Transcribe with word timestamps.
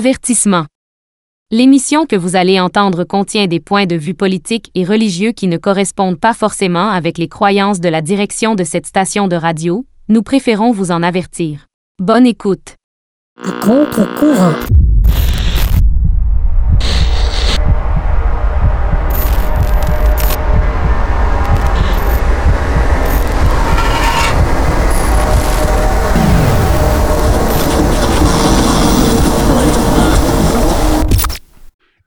Avertissement. 0.00 0.64
L'émission 1.50 2.06
que 2.06 2.16
vous 2.16 2.34
allez 2.34 2.58
entendre 2.58 3.04
contient 3.04 3.46
des 3.46 3.60
points 3.60 3.84
de 3.84 3.96
vue 3.96 4.14
politiques 4.14 4.70
et 4.74 4.82
religieux 4.82 5.32
qui 5.32 5.46
ne 5.46 5.58
correspondent 5.58 6.18
pas 6.18 6.32
forcément 6.32 6.88
avec 6.88 7.18
les 7.18 7.28
croyances 7.28 7.80
de 7.80 7.90
la 7.90 8.00
direction 8.00 8.54
de 8.54 8.64
cette 8.64 8.86
station 8.86 9.28
de 9.28 9.36
radio. 9.36 9.84
Nous 10.08 10.22
préférons 10.22 10.72
vous 10.72 10.90
en 10.90 11.02
avertir. 11.02 11.66
Bonne 11.98 12.24
écoute. 12.24 12.76
Contre-courant. 13.62 14.79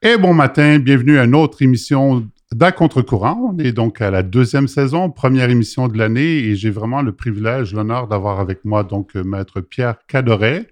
Et 0.06 0.18
bon 0.18 0.34
matin, 0.34 0.80
bienvenue 0.80 1.18
à 1.18 1.24
une 1.24 1.34
autre 1.34 1.62
émission 1.62 2.28
d'À 2.52 2.74
contre-courant. 2.74 3.54
On 3.54 3.58
est 3.58 3.72
donc 3.72 4.02
à 4.02 4.12
la 4.12 4.22
deuxième 4.22 4.68
saison, 4.68 5.10
première 5.10 5.50
émission 5.50 5.88
de 5.88 5.98
l'année, 5.98 6.40
et 6.40 6.58
j'ai 6.58 6.72
vraiment 6.72 7.02
le 7.02 7.14
privilège, 7.14 7.74
l'honneur 7.74 8.10
d'avoir 8.10 8.42
avec 8.42 8.66
moi 8.66 8.84
donc 8.84 9.16
euh, 9.16 9.24
Maître 9.24 9.62
Pierre 9.62 9.96
Cadoret, 10.10 10.68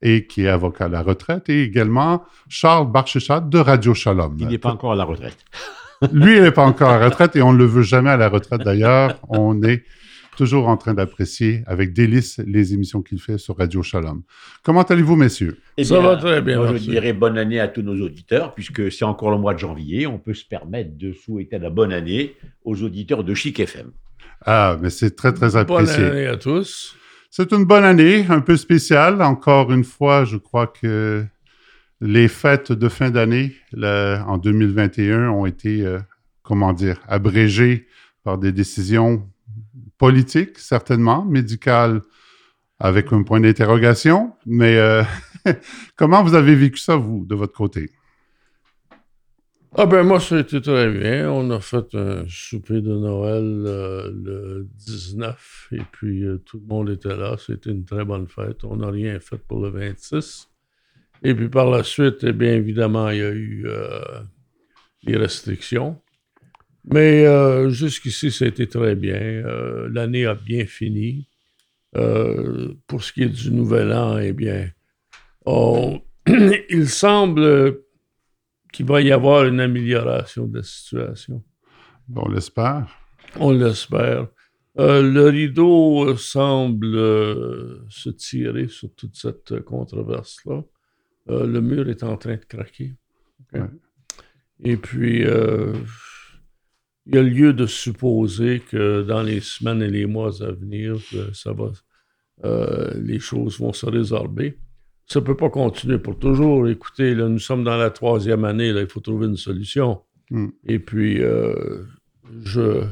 et 0.00 0.28
qui 0.28 0.44
est 0.44 0.48
avocat 0.48 0.84
à 0.84 0.88
la 0.88 1.02
retraite, 1.02 1.48
et 1.48 1.64
également 1.64 2.22
Charles 2.48 2.88
Barchichat 2.88 3.40
de 3.40 3.58
Radio 3.58 3.94
Shalom. 3.94 4.36
Il 4.38 4.46
n'est 4.46 4.58
pas 4.58 4.70
encore 4.70 4.92
à 4.92 4.96
la 4.96 5.02
retraite. 5.02 5.44
Lui, 6.12 6.36
il 6.36 6.42
n'est 6.44 6.52
pas 6.52 6.64
encore 6.64 6.90
à 6.90 7.00
la 7.00 7.06
retraite, 7.06 7.34
et 7.34 7.42
on 7.42 7.52
ne 7.52 7.58
le 7.58 7.66
veut 7.66 7.82
jamais 7.82 8.10
à 8.10 8.16
la 8.16 8.28
retraite 8.28 8.60
d'ailleurs. 8.60 9.18
On 9.28 9.60
est 9.64 9.82
toujours 10.38 10.68
en 10.68 10.76
train 10.76 10.94
d'apprécier 10.94 11.64
avec 11.66 11.92
délice 11.92 12.38
les 12.46 12.72
émissions 12.72 13.02
qu'il 13.02 13.20
fait 13.20 13.38
sur 13.38 13.58
Radio 13.58 13.82
Shalom. 13.82 14.22
Comment 14.62 14.82
allez-vous, 14.84 15.16
messieurs? 15.16 15.58
Eh 15.76 15.82
Ça 15.82 15.98
va 15.98 16.16
très 16.16 16.40
bien, 16.42 16.58
Moi, 16.58 16.76
je 16.76 16.88
dirais 16.90 17.12
bonne 17.12 17.36
année 17.36 17.58
à 17.58 17.66
tous 17.66 17.82
nos 17.82 18.00
auditeurs, 18.00 18.54
puisque 18.54 18.92
c'est 18.92 19.04
encore 19.04 19.32
le 19.32 19.38
mois 19.38 19.52
de 19.52 19.58
janvier. 19.58 20.06
On 20.06 20.18
peut 20.18 20.34
se 20.34 20.44
permettre 20.44 20.96
de 20.96 21.12
souhaiter 21.12 21.58
la 21.58 21.70
bonne 21.70 21.92
année 21.92 22.36
aux 22.64 22.80
auditeurs 22.84 23.24
de 23.24 23.34
Chic 23.34 23.58
FM. 23.58 23.90
Ah, 24.46 24.78
mais 24.80 24.90
c'est 24.90 25.16
très, 25.16 25.32
très 25.32 25.50
Bonne 25.50 25.60
apprécié. 25.62 26.04
année 26.04 26.26
à 26.26 26.36
tous. 26.36 26.94
C'est 27.30 27.50
une 27.52 27.64
bonne 27.64 27.84
année, 27.84 28.24
un 28.28 28.40
peu 28.40 28.56
spéciale. 28.56 29.20
Encore 29.20 29.72
une 29.72 29.82
fois, 29.84 30.24
je 30.24 30.36
crois 30.36 30.68
que 30.68 31.24
les 32.00 32.28
fêtes 32.28 32.70
de 32.70 32.88
fin 32.88 33.10
d'année 33.10 33.56
en 33.82 34.38
2021 34.38 35.30
ont 35.30 35.46
été, 35.46 35.84
euh, 35.84 35.98
comment 36.44 36.72
dire, 36.72 37.00
abrégées 37.08 37.88
par 38.22 38.38
des 38.38 38.52
décisions 38.52 39.28
politiques, 39.98 40.58
certainement, 40.58 41.24
médicales, 41.24 42.02
avec 42.78 43.12
un 43.12 43.22
point 43.22 43.40
d'interrogation. 43.40 44.32
Mais 44.46 44.76
euh, 44.76 45.02
comment 45.96 46.22
vous 46.22 46.34
avez 46.34 46.54
vécu 46.54 46.78
ça, 46.78 46.96
vous, 46.96 47.26
de 47.26 47.34
votre 47.34 47.54
côté? 47.54 47.90
Ah 49.76 49.84
ben 49.84 50.02
moi, 50.02 50.18
ça 50.18 50.36
a 50.36 50.40
été 50.40 50.62
très 50.62 50.90
bien. 50.90 51.30
On 51.30 51.50
a 51.50 51.60
fait 51.60 51.94
un 51.94 52.24
souper 52.26 52.80
de 52.80 52.96
Noël 52.96 53.64
euh, 53.66 54.10
le 54.10 54.68
19 54.86 55.68
et 55.72 55.82
puis 55.92 56.24
euh, 56.24 56.38
tout 56.38 56.58
le 56.58 56.66
monde 56.66 56.88
était 56.88 57.14
là. 57.14 57.36
C'était 57.38 57.70
une 57.70 57.84
très 57.84 58.04
bonne 58.04 58.26
fête. 58.28 58.64
On 58.64 58.76
n'a 58.76 58.90
rien 58.90 59.20
fait 59.20 59.36
pour 59.36 59.60
le 59.60 59.68
26. 59.68 60.48
Et 61.22 61.34
puis 61.34 61.48
par 61.48 61.70
la 61.70 61.84
suite, 61.84 62.24
eh 62.24 62.32
bien 62.32 62.54
évidemment, 62.54 63.10
il 63.10 63.18
y 63.18 63.22
a 63.22 63.30
eu 63.30 63.66
euh, 63.66 64.00
les 65.02 65.16
restrictions. 65.18 66.00
Mais 66.90 67.26
euh, 67.26 67.68
jusqu'ici, 67.70 68.30
ça 68.30 68.44
a 68.44 68.48
été 68.48 68.66
très 68.66 68.94
bien. 68.94 69.14
Euh, 69.20 69.88
L'année 69.92 70.26
a 70.26 70.34
bien 70.34 70.64
fini. 70.66 71.28
Euh, 71.96 72.74
pour 72.86 73.02
ce 73.02 73.12
qui 73.12 73.22
est 73.22 73.28
du 73.28 73.50
nouvel 73.50 73.92
an, 73.92 74.18
eh 74.18 74.32
bien, 74.32 74.70
on- 75.46 76.00
il 76.70 76.88
semble 76.88 77.78
qu'il 78.72 78.86
va 78.86 79.00
y 79.00 79.10
avoir 79.12 79.44
une 79.46 79.60
amélioration 79.60 80.46
de 80.46 80.58
la 80.58 80.62
situation. 80.62 81.42
On 82.14 82.28
l'espère. 82.28 82.86
On 83.36 83.52
l'espère. 83.52 84.28
Le 84.76 85.28
rideau 85.28 86.16
semble 86.16 86.92
se 87.88 88.10
tirer 88.10 88.68
sur 88.68 88.94
toute 88.94 89.16
cette 89.16 89.60
controverse-là. 89.64 90.62
Le 91.28 91.60
mur 91.60 91.88
est 91.88 92.02
en 92.04 92.16
train 92.16 92.36
de 92.36 92.44
craquer. 92.44 92.94
Ouais. 93.52 93.62
Et 94.62 94.76
puis, 94.76 95.24
il 97.08 97.14
y 97.14 97.18
a 97.18 97.22
lieu 97.22 97.52
de 97.54 97.66
supposer 97.66 98.60
que 98.60 99.02
dans 99.02 99.22
les 99.22 99.40
semaines 99.40 99.82
et 99.82 99.88
les 99.88 100.06
mois 100.06 100.42
à 100.42 100.52
venir, 100.52 100.96
euh, 101.14 101.30
ça 101.32 101.52
va, 101.52 101.72
euh, 102.44 102.92
les 103.00 103.18
choses 103.18 103.58
vont 103.58 103.72
se 103.72 103.86
résorber. 103.86 104.58
Ça 105.06 105.20
ne 105.20 105.24
peut 105.24 105.36
pas 105.36 105.48
continuer 105.48 105.98
pour 105.98 106.18
toujours. 106.18 106.68
Écoutez, 106.68 107.14
là, 107.14 107.28
nous 107.28 107.38
sommes 107.38 107.64
dans 107.64 107.78
la 107.78 107.90
troisième 107.90 108.44
année, 108.44 108.72
là, 108.72 108.82
il 108.82 108.88
faut 108.88 109.00
trouver 109.00 109.26
une 109.26 109.38
solution. 109.38 110.02
Mm. 110.30 110.48
Et 110.66 110.78
puis, 110.78 111.22
euh, 111.22 111.82
je, 112.44 112.84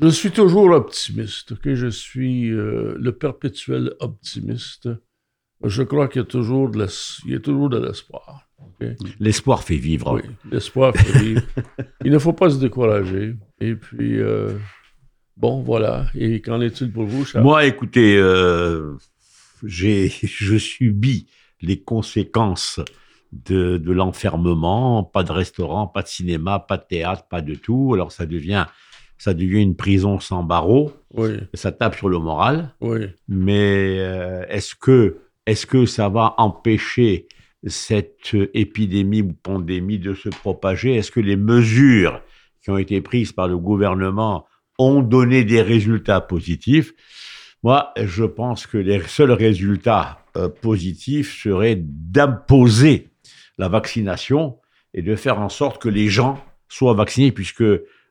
je 0.00 0.08
suis 0.08 0.30
toujours 0.30 0.70
optimiste. 0.72 1.54
Je 1.64 1.86
suis 1.86 2.50
euh, 2.50 2.94
le 2.98 3.12
perpétuel 3.12 3.94
optimiste. 4.00 4.90
Je 5.64 5.82
crois 5.82 6.08
qu'il 6.08 6.20
y 6.20 6.24
a 6.24 6.26
toujours 6.26 6.70
de 6.70 7.78
l'espoir. 7.78 8.48
L'espoir 9.20 9.62
fait 9.62 9.76
vivre. 9.76 10.14
Oui, 10.14 10.22
l'espoir 10.50 10.94
fait 10.94 11.18
vivre. 11.18 11.42
Il 12.04 12.12
ne 12.12 12.18
faut 12.18 12.32
pas 12.32 12.50
se 12.50 12.58
décourager. 12.58 13.34
Et 13.60 13.74
puis, 13.74 14.18
euh, 14.20 14.50
bon, 15.36 15.62
voilà. 15.62 16.06
Et 16.14 16.40
qu'en 16.40 16.60
est-il 16.60 16.92
pour 16.92 17.04
vous, 17.04 17.24
Charles? 17.24 17.44
Moi, 17.44 17.64
écoutez, 17.66 18.16
euh, 18.16 18.94
j'ai, 19.64 20.08
je 20.22 20.56
subis 20.58 21.26
les 21.60 21.80
conséquences 21.80 22.80
de, 23.32 23.78
de 23.78 23.92
l'enfermement. 23.92 25.02
Pas 25.04 25.22
de 25.22 25.32
restaurant, 25.32 25.86
pas 25.86 26.02
de 26.02 26.08
cinéma, 26.08 26.58
pas 26.60 26.76
de 26.76 26.84
théâtre, 26.88 27.24
pas 27.28 27.40
de 27.40 27.54
tout. 27.54 27.92
Alors 27.94 28.12
ça 28.12 28.26
devient, 28.26 28.66
ça 29.18 29.34
devient 29.34 29.62
une 29.62 29.76
prison 29.76 30.20
sans 30.20 30.42
barreaux. 30.42 30.92
Oui, 31.14 31.30
Ça 31.54 31.72
tape 31.72 31.96
sur 31.96 32.08
le 32.08 32.18
moral. 32.18 32.74
oui. 32.80 33.06
Mais 33.28 33.96
euh, 34.00 34.44
est-ce 34.48 34.74
que, 34.74 35.18
est 35.46 35.64
que 35.66 35.86
ça 35.86 36.08
va 36.08 36.34
empêcher 36.38 37.28
cette 37.66 38.36
épidémie 38.54 39.22
ou 39.22 39.32
pandémie 39.32 39.98
de 39.98 40.14
se 40.14 40.28
propager? 40.28 40.94
Est-ce 40.94 41.10
que 41.10 41.20
les 41.20 41.36
mesures 41.36 42.22
qui 42.62 42.70
ont 42.70 42.78
été 42.78 43.00
prises 43.00 43.32
par 43.32 43.48
le 43.48 43.58
gouvernement 43.58 44.46
ont 44.78 45.02
donné 45.02 45.44
des 45.44 45.62
résultats 45.62 46.20
positifs? 46.20 46.94
Moi, 47.62 47.92
je 47.96 48.24
pense 48.24 48.66
que 48.66 48.76
les 48.76 49.00
seuls 49.00 49.32
résultats 49.32 50.24
euh, 50.36 50.48
positifs 50.48 51.40
seraient 51.42 51.80
d'imposer 51.80 53.08
la 53.56 53.68
vaccination 53.68 54.58
et 54.92 55.02
de 55.02 55.16
faire 55.16 55.40
en 55.40 55.48
sorte 55.48 55.80
que 55.80 55.88
les 55.88 56.08
gens 56.08 56.42
soient 56.68 56.94
vaccinés, 56.94 57.32
puisque 57.32 57.64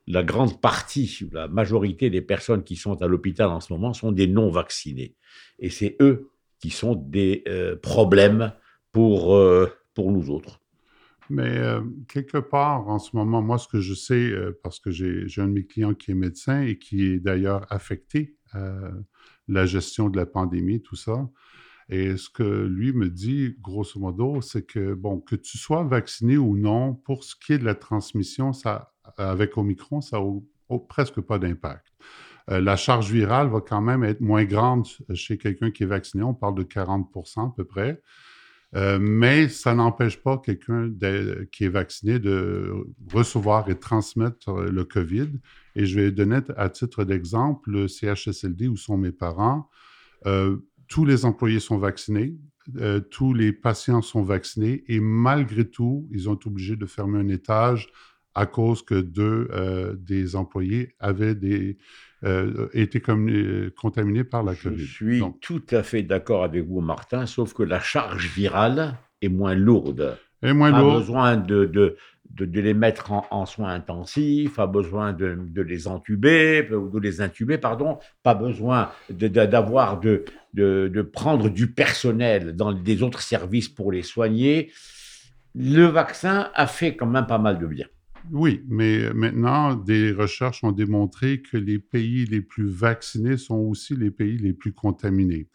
la 0.06 0.22
grande 0.22 0.60
partie, 0.60 1.18
la 1.32 1.48
majorité 1.48 2.10
des 2.10 2.20
personnes 2.20 2.64
qui 2.64 2.76
sont 2.76 3.00
à 3.02 3.06
l'hôpital 3.06 3.48
en 3.48 3.60
ce 3.60 3.72
moment 3.72 3.92
sont 3.94 4.12
des 4.12 4.26
non-vaccinés. 4.26 5.14
Et 5.58 5.70
c'est 5.70 5.96
eux 6.00 6.30
qui 6.60 6.70
sont 6.70 6.94
des 6.94 7.42
euh, 7.46 7.76
problèmes 7.76 8.52
pour, 8.94 9.34
euh, 9.34 9.66
pour 9.92 10.10
nous 10.10 10.30
autres. 10.30 10.62
Mais 11.28 11.58
euh, 11.58 11.80
quelque 12.08 12.38
part, 12.38 12.88
en 12.88 12.98
ce 12.98 13.14
moment, 13.16 13.42
moi, 13.42 13.58
ce 13.58 13.66
que 13.66 13.80
je 13.80 13.92
sais, 13.92 14.30
euh, 14.30 14.58
parce 14.62 14.78
que 14.78 14.90
j'ai 14.90 15.26
un 15.38 15.48
de 15.48 15.52
mes 15.52 15.66
clients 15.66 15.94
qui 15.94 16.12
est 16.12 16.14
médecin 16.14 16.62
et 16.62 16.78
qui 16.78 17.04
est 17.04 17.18
d'ailleurs 17.18 17.66
affecté 17.70 18.36
à 18.52 18.92
la 19.48 19.66
gestion 19.66 20.08
de 20.08 20.16
la 20.16 20.26
pandémie, 20.26 20.80
tout 20.80 20.94
ça. 20.94 21.28
Et 21.88 22.16
ce 22.16 22.30
que 22.30 22.44
lui 22.44 22.92
me 22.92 23.10
dit, 23.10 23.56
grosso 23.60 23.98
modo, 23.98 24.40
c'est 24.40 24.64
que, 24.64 24.94
bon, 24.94 25.18
que 25.18 25.34
tu 25.34 25.58
sois 25.58 25.82
vacciné 25.82 26.36
ou 26.36 26.56
non, 26.56 26.94
pour 26.94 27.24
ce 27.24 27.34
qui 27.34 27.54
est 27.54 27.58
de 27.58 27.64
la 27.64 27.74
transmission, 27.74 28.52
ça, 28.52 28.94
avec 29.18 29.58
Omicron, 29.58 30.00
ça 30.00 30.20
n'a 30.20 30.78
presque 30.88 31.20
pas 31.20 31.40
d'impact. 31.40 31.88
La 32.46 32.76
charge 32.76 33.10
virale 33.10 33.48
va 33.48 33.60
quand 33.60 33.80
même 33.80 34.04
être 34.04 34.20
moins 34.20 34.44
grande 34.44 34.86
chez 35.14 35.36
quelqu'un 35.36 35.72
qui 35.72 35.82
est 35.82 35.86
vacciné. 35.86 36.22
On 36.22 36.34
parle 36.34 36.54
de 36.54 36.62
40% 36.62 37.48
à 37.48 37.54
peu 37.56 37.64
près. 37.64 38.00
Euh, 38.76 38.98
mais 39.00 39.48
ça 39.48 39.74
n'empêche 39.74 40.20
pas 40.20 40.38
quelqu'un 40.38 40.90
qui 41.52 41.64
est 41.64 41.68
vacciné 41.68 42.18
de 42.18 42.72
recevoir 43.12 43.70
et 43.70 43.78
transmettre 43.78 44.48
euh, 44.48 44.70
le 44.70 44.84
COVID. 44.84 45.30
Et 45.76 45.86
je 45.86 46.00
vais 46.00 46.10
donner 46.10 46.40
à 46.56 46.68
titre 46.68 47.04
d'exemple 47.04 47.70
le 47.70 47.88
CHSLD 47.88 48.66
où 48.66 48.76
sont 48.76 48.96
mes 48.96 49.12
parents. 49.12 49.68
Euh, 50.26 50.56
tous 50.88 51.04
les 51.04 51.24
employés 51.24 51.60
sont 51.60 51.78
vaccinés, 51.78 52.36
tous 53.10 53.32
les 53.32 53.52
patients 53.52 54.02
sont 54.02 54.22
vaccinés 54.22 54.84
et 54.88 55.00
malgré 55.00 55.68
tout, 55.68 56.06
ils 56.10 56.28
ont 56.28 56.34
été 56.34 56.48
obligés 56.48 56.76
de 56.76 56.86
fermer 56.86 57.18
un 57.18 57.28
étage 57.28 57.88
à 58.34 58.46
cause 58.46 58.82
que 58.82 58.94
deux 58.94 59.48
des 59.98 60.36
employés 60.36 60.94
avaient 60.98 61.34
des, 61.34 61.78
euh, 62.24 62.68
été 62.72 63.00
communi- 63.00 63.70
contaminés 63.72 64.24
par 64.24 64.42
la 64.42 64.54
Je 64.54 64.68
COVID. 64.68 64.86
suis 64.86 65.18
Donc, 65.20 65.40
tout 65.40 65.62
à 65.70 65.82
fait 65.82 66.02
d'accord 66.02 66.44
avec 66.44 66.64
vous, 66.66 66.80
Martin, 66.80 67.26
sauf 67.26 67.52
que 67.52 67.62
la 67.62 67.80
charge 67.80 68.28
virale 68.34 68.96
est 69.22 69.28
moins 69.28 69.54
lourde. 69.54 70.18
et 70.42 70.52
moins 70.52 70.72
besoin 70.98 71.36
de, 71.36 71.64
de, 71.64 71.96
de, 72.30 72.44
de 72.46 72.60
les 72.60 72.74
mettre 72.74 73.12
en, 73.12 73.26
en 73.30 73.46
soins 73.46 73.70
intensifs, 73.72 74.56
pas 74.56 74.66
besoin 74.66 75.12
de, 75.12 75.38
de 75.38 75.62
les 75.62 75.86
entuber, 75.88 76.62
de 76.70 76.98
les 76.98 77.20
intuber, 77.20 77.58
pardon, 77.58 77.98
pas 78.22 78.34
besoin 78.34 78.90
d'avoir 79.10 80.00
de, 80.00 80.24
de, 80.52 80.90
de 80.92 81.02
prendre 81.02 81.48
du 81.48 81.70
personnel 81.72 82.54
dans 82.56 82.72
des 82.72 83.02
autres 83.02 83.20
services 83.22 83.68
pour 83.68 83.92
les 83.92 84.02
soigner. 84.02 84.70
Le 85.54 85.84
vaccin 85.84 86.50
a 86.54 86.66
fait 86.66 86.96
quand 86.96 87.06
même 87.06 87.26
pas 87.26 87.38
mal 87.38 87.58
de 87.58 87.66
bien. 87.66 87.86
Oui, 88.32 88.62
mais 88.68 89.12
maintenant, 89.12 89.74
des 89.74 90.12
recherches 90.12 90.64
ont 90.64 90.72
démontré 90.72 91.42
que 91.42 91.56
les 91.56 91.78
pays 91.78 92.24
les 92.24 92.40
plus 92.40 92.66
vaccinés 92.68 93.36
sont 93.36 93.56
aussi 93.58 93.94
les 93.96 94.10
pays 94.10 94.38
les 94.38 94.52
plus 94.52 94.72
contaminés. 94.72 95.48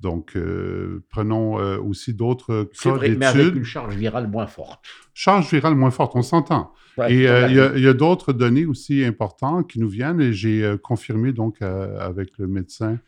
Donc, 0.00 0.36
euh, 0.36 1.04
prenons 1.10 1.60
euh, 1.60 1.78
aussi 1.78 2.12
d'autres 2.12 2.68
C'est 2.72 2.90
cas 2.90 2.96
vrai, 2.96 3.10
mais 3.16 3.26
avec 3.26 3.38
d'études. 3.44 3.56
une 3.58 3.64
charge 3.64 3.94
virale 3.96 4.28
moins 4.28 4.46
forte. 4.48 4.84
Charge 5.14 5.50
virale 5.52 5.76
moins 5.76 5.92
forte, 5.92 6.12
on 6.16 6.22
s'entend. 6.22 6.72
Ouais, 6.98 7.14
Et 7.14 7.28
euh, 7.28 7.48
il 7.48 7.54
y 7.82 7.86
a- 7.86 7.90
a, 7.90 7.94
d'autres 7.94 8.32
données 8.32 8.66
aussi 8.66 9.04
importantes 9.04 9.70
qui 9.70 9.78
nous 9.80 9.88
viennent 9.88 10.20
et 10.20 10.32
j'ai 10.32 10.76
confirmé 10.82 11.32
donc 11.32 11.62
avec 11.62 12.36
le 12.38 12.46
médecin 12.48 12.98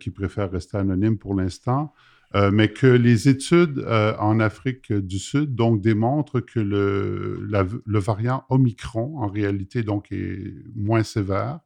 qui 0.00 0.10
préfère 0.10 0.50
rester 0.50 0.78
anonyme 0.78 1.18
pour 1.18 1.34
l'instant, 1.34 1.92
euh, 2.34 2.50
mais 2.50 2.68
que 2.72 2.86
les 2.86 3.28
études 3.28 3.80
euh, 3.80 4.14
en 4.18 4.40
Afrique 4.40 4.92
du 4.92 5.18
Sud 5.18 5.54
donc 5.54 5.82
démontrent 5.82 6.40
que 6.40 6.60
le, 6.60 7.98
variant 7.98 8.44
Omicron 8.48 9.18
en 9.18 9.28
réalité 9.28 9.82
donc 9.82 10.10
est 10.12 10.54
moins 10.74 11.02
sévère. 11.02 11.60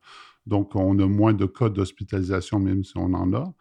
Donc, 0.47 0.77
on 0.77 0.97
a 1.01 1.07
moins 1.07 1.33
de 1.33 1.45
cas 1.45 1.69
d'hospitalisation, 1.69 2.61
même 2.61 2.85
si 2.85 2.93
on 2.97 3.13
en 3.15 3.33
a. 3.35 3.53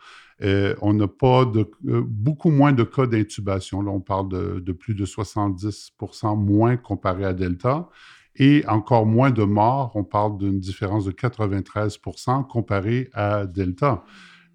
On 0.81 0.93
n'a 0.93 1.07
pas 1.07 1.51
euh, 1.55 2.03
beaucoup 2.05 2.51
moins 2.51 2.73
de 2.73 2.83
cas 2.83 3.07
d'intubation. 3.07 3.81
Là, 3.81 3.89
on 3.89 4.01
parle 4.01 4.29
de 4.63 4.71
plus 4.71 4.93
de 4.93 5.05
70% 5.05 6.37
moins 6.37 6.77
comparé 6.77 7.25
à 7.25 7.33
Delta. 7.33 7.89
Et 8.35 8.63
encore 8.67 9.05
moins 9.05 9.31
de 9.31 9.43
morts. 9.43 9.93
On 9.95 10.03
parle 10.03 10.37
d'une 10.37 10.59
différence 10.59 11.05
de 11.05 11.11
93% 11.11 12.45
comparé 12.47 13.09
à 13.13 13.45
Delta. 13.45 14.03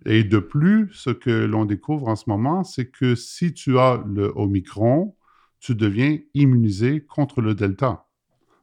Et 0.07 0.25
de 0.25 0.39
plus, 0.39 0.89
ce 0.93 1.11
que 1.11 1.31
l'on 1.31 1.67
découvre 1.67 2.09
en 2.09 2.17
ce 2.17 2.29
moment, 2.29 2.65
c'est 2.65 2.87
que 2.87 3.15
si 3.15 3.53
tu 3.53 3.79
as 3.79 4.03
le 4.07 4.33
Omicron, 4.35 5.15
tu 5.61 5.75
deviens 5.75 6.19
immunisé 6.33 7.05
contre 7.05 7.43
le 7.43 7.55
Delta. 7.55 8.07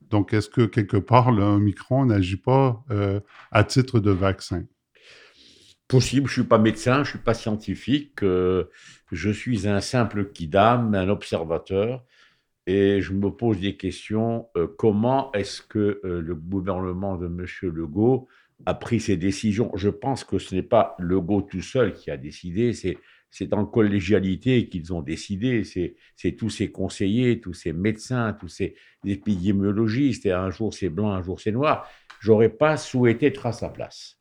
Donc, 0.09 0.33
est-ce 0.33 0.49
que 0.49 0.65
quelque 0.65 0.97
part, 0.97 1.31
le 1.31 1.43
Omicron 1.43 2.05
n'agit 2.05 2.37
pas 2.37 2.83
euh, 2.91 3.19
à 3.51 3.63
titre 3.63 3.99
de 3.99 4.11
vaccin? 4.11 4.63
Possible, 5.87 6.27
je 6.27 6.33
suis 6.33 6.43
pas 6.43 6.57
médecin, 6.57 7.03
je 7.03 7.11
suis 7.11 7.19
pas 7.19 7.33
scientifique, 7.33 8.23
euh, 8.23 8.65
je 9.11 9.29
suis 9.29 9.67
un 9.67 9.79
simple 9.79 10.31
kidam, 10.31 10.93
un 10.95 11.07
observateur, 11.07 12.03
et 12.65 12.99
je 12.99 13.13
me 13.13 13.29
pose 13.29 13.59
des 13.59 13.77
questions. 13.77 14.47
euh, 14.57 14.67
comment 14.77 15.31
est-ce 15.33 15.61
que 15.61 16.01
le 16.03 16.35
gouvernement 16.35 17.15
de 17.17 17.27
M. 17.27 17.45
Legault 17.73 18.27
a 18.65 18.73
pris 18.73 18.99
ces 18.99 19.17
décisions 19.17 19.71
Je 19.75 19.89
pense 19.89 20.23
que 20.23 20.39
ce 20.39 20.55
n'est 20.55 20.63
pas 20.63 20.95
Legault 20.99 21.43
tout 21.43 21.61
seul 21.61 21.93
qui 21.93 22.11
a 22.11 22.17
décidé, 22.17 22.73
c'est 22.73 23.53
en 23.53 23.65
collégialité 23.65 24.67
qu'ils 24.69 24.93
ont 24.93 25.01
décidé, 25.01 25.63
c'est 25.63 25.95
c'est 26.15 26.33
tous 26.33 26.49
ces 26.49 26.71
conseillers, 26.71 27.39
tous 27.39 27.53
ces 27.53 27.73
médecins, 27.73 28.33
tous 28.33 28.47
ces 28.47 28.75
épidémiologistes, 29.05 30.25
et 30.25 30.31
un 30.31 30.49
jour 30.49 30.73
c'est 30.73 30.89
blanc, 30.89 31.11
un 31.11 31.21
jour 31.21 31.39
c'est 31.39 31.51
noir. 31.51 31.87
J'aurais 32.19 32.49
pas 32.49 32.77
souhaité 32.77 33.27
être 33.27 33.45
à 33.45 33.51
sa 33.51 33.69
place. 33.69 34.17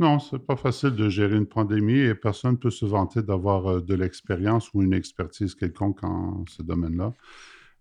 Non, 0.00 0.18
c'est 0.18 0.40
pas 0.44 0.56
facile 0.56 0.90
de 0.90 1.08
gérer 1.08 1.36
une 1.36 1.46
pandémie 1.46 2.00
et 2.00 2.16
personne 2.16 2.52
ne 2.52 2.56
peut 2.56 2.70
se 2.70 2.84
vanter 2.84 3.22
d'avoir 3.22 3.66
euh, 3.70 3.80
de 3.80 3.94
l'expérience 3.94 4.74
ou 4.74 4.82
une 4.82 4.92
expertise 4.92 5.54
quelconque 5.54 6.02
en 6.02 6.44
ce 6.48 6.62
domaine-là. 6.62 7.12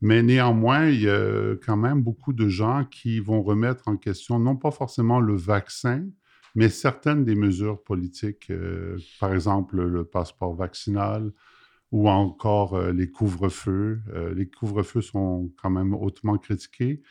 Mais 0.03 0.21
néanmoins, 0.21 0.89
il 0.89 1.03
y 1.03 1.09
a 1.09 1.55
quand 1.65 1.77
même 1.77 2.01
beaucoup 2.01 2.33
de 2.33 2.49
gens 2.49 2.83
qui 2.83 3.21
vont 3.21 3.41
remettre 3.41 3.87
en 3.87 3.95
question 3.95 4.37
non 4.37 4.57
pas 4.57 4.69
forcément 4.69 5.21
le 5.21 5.33
vaccin, 5.33 6.05
mais 6.55 6.67
certaines 6.67 7.23
des 7.23 7.35
mesures 7.35 7.81
politiques, 7.81 8.49
euh, 8.51 8.97
par 9.21 9.33
exemple 9.33 9.81
le 9.81 10.03
passeport 10.03 10.55
vaccinal 10.55 11.31
ou 11.93 12.09
encore 12.09 12.73
euh, 12.73 12.91
les 12.91 13.09
couvre-feux. 13.09 14.01
Euh, 14.13 14.33
les 14.33 14.45
couvre-feux 14.49 14.99
sont 14.99 15.49
quand 15.61 15.69
même 15.69 15.93
hautement 15.93 16.37
critiqués. 16.37 17.01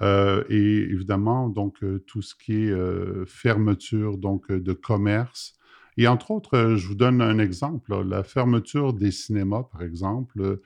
Et 0.00 0.76
évidemment, 0.92 1.48
donc, 1.48 1.82
tout 2.06 2.22
ce 2.22 2.34
qui 2.36 2.52
est 2.52 3.26
fermeture 3.26 4.18
donc, 4.18 4.52
de 4.52 4.72
commerce. 4.74 5.54
Et 5.96 6.06
entre 6.06 6.32
autres, 6.32 6.74
je 6.76 6.86
vous 6.86 6.94
donne 6.94 7.22
un 7.22 7.38
exemple. 7.38 8.04
la 8.04 8.22
fermeture 8.22 8.92
des 8.92 9.10
cinémas, 9.10 9.62
par 9.62 9.82
exemple. 9.82 10.60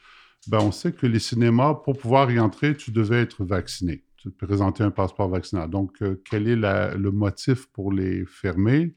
Ben, 0.47 0.59
on 0.61 0.73
sait 0.73 0.93
que 0.93 1.07
les 1.07 1.19
cinémas, 1.19 1.75
pour 1.75 1.99
pouvoir 1.99 2.31
y 2.31 2.39
entrer, 2.39 2.77
tu 2.77 2.91
devais 2.91 3.21
être 3.21 3.45
vacciné. 3.45 4.05
Tu 4.17 4.31
te 4.31 4.47
présenter 4.47 4.83
un 4.83 4.91
passeport 4.91 5.29
vaccinal. 5.29 5.69
Donc, 5.69 6.03
euh, 6.03 6.21
quel 6.25 6.49
est 6.49 6.57
le 6.57 7.11
motif 7.11 7.67
pour 7.67 7.93
les 7.93 8.25
fermer? 8.27 8.95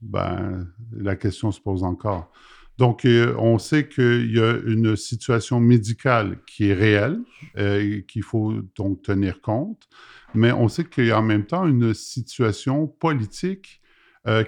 Ben, 0.00 0.66
la 0.92 1.16
question 1.16 1.52
se 1.52 1.60
pose 1.60 1.84
encore. 1.84 2.32
Donc, 2.78 3.04
euh, 3.04 3.34
on 3.38 3.58
sait 3.58 3.86
qu'il 3.86 4.34
y 4.34 4.40
a 4.40 4.56
une 4.66 4.96
situation 4.96 5.60
médicale 5.60 6.38
qui 6.46 6.68
est 6.68 6.74
réelle, 6.74 7.20
euh, 7.58 8.00
qu'il 8.08 8.22
faut 8.22 8.54
donc 8.74 9.02
tenir 9.02 9.42
compte, 9.42 9.88
mais 10.34 10.52
on 10.52 10.68
sait 10.68 10.84
qu'il 10.84 11.06
y 11.06 11.10
a 11.10 11.18
en 11.18 11.22
même 11.22 11.44
temps 11.44 11.66
une 11.66 11.92
situation 11.94 12.86
politique 12.86 13.80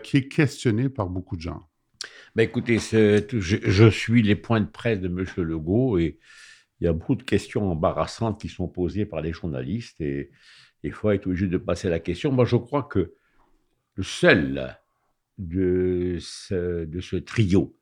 qui 0.05 0.19
est 0.19 0.29
questionnée 0.29 0.89
par 0.89 1.09
beaucoup 1.09 1.35
de 1.35 1.41
gens. 1.41 1.69
Ben 2.35 2.43
écoutez, 2.43 2.79
je, 2.81 3.91
suis 3.91 4.23
les 4.23 4.35
points 4.35 4.61
de 4.61 4.67
presse 4.67 5.01
de 5.01 5.07
M. 5.07 5.25
Legault 5.37 5.99
et 5.99 6.19
il 6.81 6.85
y 6.85 6.89
a 6.89 6.93
beaucoup 6.93 7.15
de 7.15 7.23
questions 7.23 7.71
embarrassantes 7.71 8.41
qui 8.41 8.49
sont 8.49 8.67
posées 8.67 9.07
par 9.07 9.21
les 9.21 9.33
journalistes 9.33 10.01
et 10.01 10.33
il 10.83 10.93
faut 10.93 11.13
être 11.13 11.29
obligé 11.29 11.47
de 11.47 11.59
passer 11.59 11.89
la 11.89 12.01
question. 12.01 12.33
Moi, 12.33 12.45
je 12.45 12.57
crois 12.57 12.83
que 12.83 13.15
le 13.95 14.03
seul 14.03 14.77
de 15.39 16.17
ce, 16.19 16.85
de 16.85 17.01
ce 17.01 17.15
trio 17.15 17.79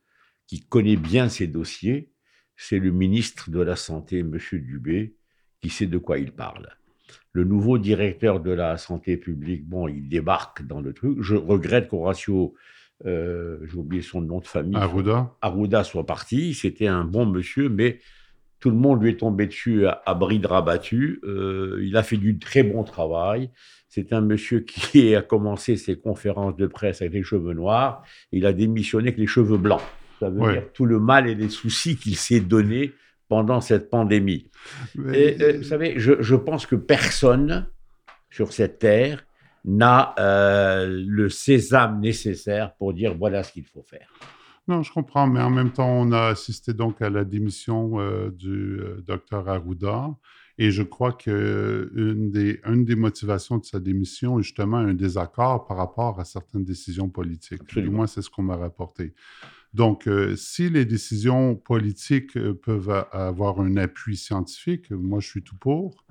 qui 0.46 0.60
connaît 0.60 0.96
bien 0.96 1.30
ces 1.30 1.46
dossiers, 1.46 2.12
c'est 2.54 2.78
le 2.78 2.90
ministre 2.90 3.50
de 3.50 3.60
la 3.60 3.74
Santé, 3.74 4.18
M. 4.18 4.36
Dubé, 4.52 5.16
qui 5.62 5.70
sait 5.70 5.86
de 5.86 5.96
quoi 5.96 6.18
il 6.18 6.30
parle. 6.30 6.68
Le 7.32 7.44
nouveau 7.44 7.78
directeur 7.78 8.40
de 8.40 8.50
la 8.50 8.76
santé 8.76 9.16
publique, 9.16 9.66
bon, 9.66 9.88
il 9.88 10.10
débarque 10.10 10.62
dans 10.66 10.82
le 10.82 10.92
truc. 10.92 11.22
Je 11.22 11.36
regrette 11.36 11.88
qu'Horatio, 11.88 12.54
euh, 13.06 13.58
j'ai 13.66 13.76
oublié 13.76 14.02
son 14.02 14.20
nom 14.20 14.38
de 14.40 14.46
famille, 14.46 14.76
Arruda? 14.76 15.32
Arruda 15.40 15.84
soit 15.84 16.06
parti. 16.06 16.54
C'était 16.54 16.86
un 16.86 17.04
bon 17.04 17.26
monsieur, 17.26 17.68
mais 17.68 17.98
tout 18.60 18.70
le 18.70 18.76
monde 18.76 19.02
lui 19.02 19.10
est 19.10 19.16
tombé 19.20 19.46
dessus 19.46 19.86
à, 19.86 20.02
à 20.06 20.14
bride 20.14 20.46
rabattu. 20.46 21.20
Euh, 21.24 21.80
il 21.82 21.96
a 21.96 22.02
fait 22.02 22.16
du 22.16 22.38
très 22.38 22.62
bon 22.62 22.84
travail. 22.84 23.50
C'est 23.88 24.12
un 24.12 24.20
monsieur 24.20 24.60
qui 24.66 25.14
a 25.16 25.22
commencé 25.22 25.76
ses 25.76 25.96
conférences 25.98 26.56
de 26.56 26.66
presse 26.66 27.02
avec 27.02 27.12
les 27.14 27.22
cheveux 27.22 27.54
noirs. 27.54 28.02
Il 28.30 28.46
a 28.46 28.52
démissionné 28.52 29.08
avec 29.08 29.18
les 29.18 29.26
cheveux 29.26 29.58
blancs. 29.58 29.82
Ça 30.20 30.30
veut 30.30 30.40
Ouais. 30.40 30.52
dire 30.52 30.72
tout 30.72 30.86
le 30.86 31.00
mal 31.00 31.28
et 31.28 31.34
les 31.34 31.48
soucis 31.48 31.96
qu'il 31.96 32.16
s'est 32.16 32.40
donné 32.40 32.92
pendant 33.28 33.60
cette 33.60 33.90
pandémie. 33.90 34.48
Et, 35.12 35.36
euh, 35.42 35.56
vous 35.56 35.62
savez, 35.64 35.94
je, 35.98 36.20
je 36.22 36.36
pense 36.36 36.66
que 36.66 36.76
personne 36.76 37.66
sur 38.30 38.52
cette 38.52 38.78
terre 38.78 39.24
n'a 39.64 40.14
euh, 40.18 41.02
le 41.06 41.28
sésame 41.28 42.00
nécessaire 42.00 42.74
pour 42.76 42.92
dire 42.92 43.14
voilà 43.16 43.42
ce 43.42 43.52
qu'il 43.52 43.64
faut 43.64 43.82
faire. 43.82 44.08
Non, 44.68 44.82
je 44.82 44.92
comprends, 44.92 45.26
mais 45.26 45.40
en 45.40 45.50
même 45.50 45.72
temps, 45.72 45.90
on 45.90 46.12
a 46.12 46.28
assisté 46.28 46.72
donc 46.72 47.02
à 47.02 47.10
la 47.10 47.24
démission 47.24 47.98
euh, 48.00 48.30
du 48.30 48.78
euh, 48.80 49.02
docteur 49.04 49.48
Arruda. 49.48 50.10
Et 50.58 50.70
je 50.70 50.82
crois 50.82 51.12
que 51.12 51.90
une 51.96 52.30
des, 52.30 52.60
une 52.66 52.84
des 52.84 52.94
motivations 52.94 53.58
de 53.58 53.64
sa 53.64 53.80
démission 53.80 54.38
est 54.38 54.42
justement 54.42 54.76
un 54.76 54.94
désaccord 54.94 55.66
par 55.66 55.78
rapport 55.78 56.20
à 56.20 56.24
certaines 56.24 56.64
décisions 56.64 57.08
politiques. 57.08 57.74
Du 57.74 57.88
moins, 57.88 58.06
c'est 58.06 58.22
ce 58.22 58.30
qu'on 58.30 58.42
m'a 58.42 58.56
rapporté. 58.56 59.14
Donc, 59.72 60.06
euh, 60.06 60.36
si 60.36 60.68
les 60.68 60.84
décisions 60.84 61.56
politiques 61.56 62.38
peuvent 62.60 63.06
avoir 63.12 63.60
un 63.60 63.76
appui 63.78 64.16
scientifique, 64.16 64.90
moi, 64.90 65.20
je 65.20 65.28
suis 65.28 65.42
tout 65.42 65.56
pour. 65.56 66.04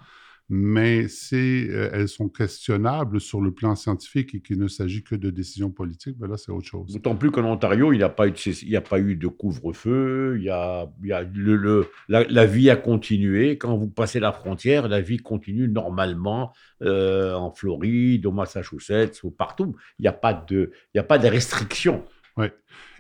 Mais 0.54 1.08
si 1.08 1.70
euh, 1.70 1.90
elles 1.94 2.10
sont 2.10 2.28
questionnables 2.28 3.22
sur 3.22 3.40
le 3.40 3.52
plan 3.52 3.74
scientifique 3.74 4.36
et 4.36 4.42
qu'il 4.42 4.60
ne 4.60 4.68
s'agit 4.68 5.02
que 5.02 5.16
de 5.16 5.30
décisions 5.30 5.70
politiques, 5.72 6.18
ben 6.18 6.28
là, 6.28 6.36
c'est 6.36 6.52
autre 6.52 6.68
chose. 6.68 6.92
D'autant 6.92 7.16
plus 7.16 7.32
qu'en 7.32 7.46
Ontario, 7.46 7.94
il 7.94 7.98
n'y 8.00 8.04
a, 8.04 8.10
pas 8.10 8.28
eu 8.28 8.32
de 8.32 8.38
sais- 8.38 8.52
il 8.64 8.68
n'y 8.70 8.76
a 8.76 8.82
pas 8.82 9.00
eu 9.00 9.16
de 9.16 9.28
couvre-feu, 9.28 10.36
il 10.38 10.44
y 10.44 10.50
a, 10.50 10.92
il 11.02 11.08
y 11.08 11.14
a 11.14 11.24
le, 11.24 11.56
le- 11.56 11.88
la, 12.10 12.26
la 12.26 12.46
vie 12.46 12.70
a 12.70 12.76
continué. 12.76 13.58
Quand 13.58 13.78
vous 13.78 13.88
passez 13.88 14.20
la 14.20 14.34
frontière, 14.34 14.90
la 14.90 15.00
vie 15.00 15.20
continue 15.20 15.70
normalement 15.70 16.52
euh, 16.82 17.34
en 17.34 17.50
Floride, 17.52 18.26
au 18.26 18.34
Massachusetts, 18.34 19.24
ou 19.24 19.32
partout. 19.32 19.78
Il 20.00 20.02
n'y 20.02 20.10
a 20.10 20.12
pas 20.14 20.34
de, 20.34 20.72
il 20.94 21.00
a 21.00 21.04
pas 21.04 21.18
de 21.18 21.30
restrictions. 21.30 22.04
Oui. 22.36 22.48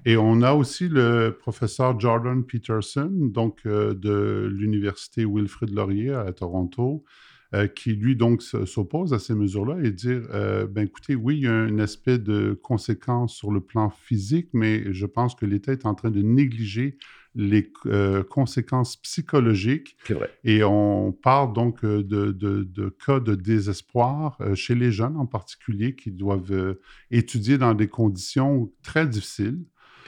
Et 0.05 0.15
on 0.15 0.41
a 0.41 0.53
aussi 0.53 0.87
le 0.87 1.37
professeur 1.37 1.99
Jordan 1.99 2.45
Peterson, 2.45 3.11
donc 3.11 3.59
euh, 3.65 3.93
de 3.93 4.49
l'Université 4.51 5.25
Wilfrid 5.25 5.73
Laurier 5.73 6.13
à 6.13 6.31
Toronto, 6.31 7.03
euh, 7.53 7.67
qui 7.67 7.93
lui 7.93 8.15
donc 8.15 8.41
s'oppose 8.41 9.13
à 9.13 9.19
ces 9.19 9.35
mesures-là 9.35 9.77
et 9.83 9.91
dire, 9.91 10.21
euh, 10.33 10.65
ben 10.67 10.85
écoutez, 10.85 11.15
oui, 11.15 11.35
il 11.35 11.43
y 11.43 11.47
a 11.47 11.53
un 11.53 11.79
aspect 11.79 12.17
de 12.17 12.57
conséquence 12.61 13.35
sur 13.35 13.51
le 13.51 13.59
plan 13.59 13.89
physique, 13.89 14.47
mais 14.53 14.93
je 14.93 15.05
pense 15.05 15.35
que 15.35 15.45
l'État 15.45 15.73
est 15.73 15.85
en 15.85 15.93
train 15.93 16.11
de 16.11 16.21
négliger 16.21 16.97
les 17.35 17.71
euh, 17.87 18.23
conséquences 18.23 18.95
psychologiques. 19.01 19.97
Vrai. 20.09 20.29
Et 20.45 20.63
on 20.63 21.11
parle 21.11 21.51
donc 21.51 21.83
de, 21.83 22.01
de, 22.01 22.31
de 22.31 22.95
cas 23.05 23.19
de 23.19 23.35
désespoir 23.35 24.37
chez 24.55 24.75
les 24.75 24.93
jeunes 24.93 25.17
en 25.17 25.25
particulier 25.25 25.93
qui 25.93 26.11
doivent 26.11 26.77
étudier 27.09 27.57
dans 27.57 27.73
des 27.73 27.87
conditions 27.89 28.71
très 28.81 29.07
difficiles. 29.07 29.59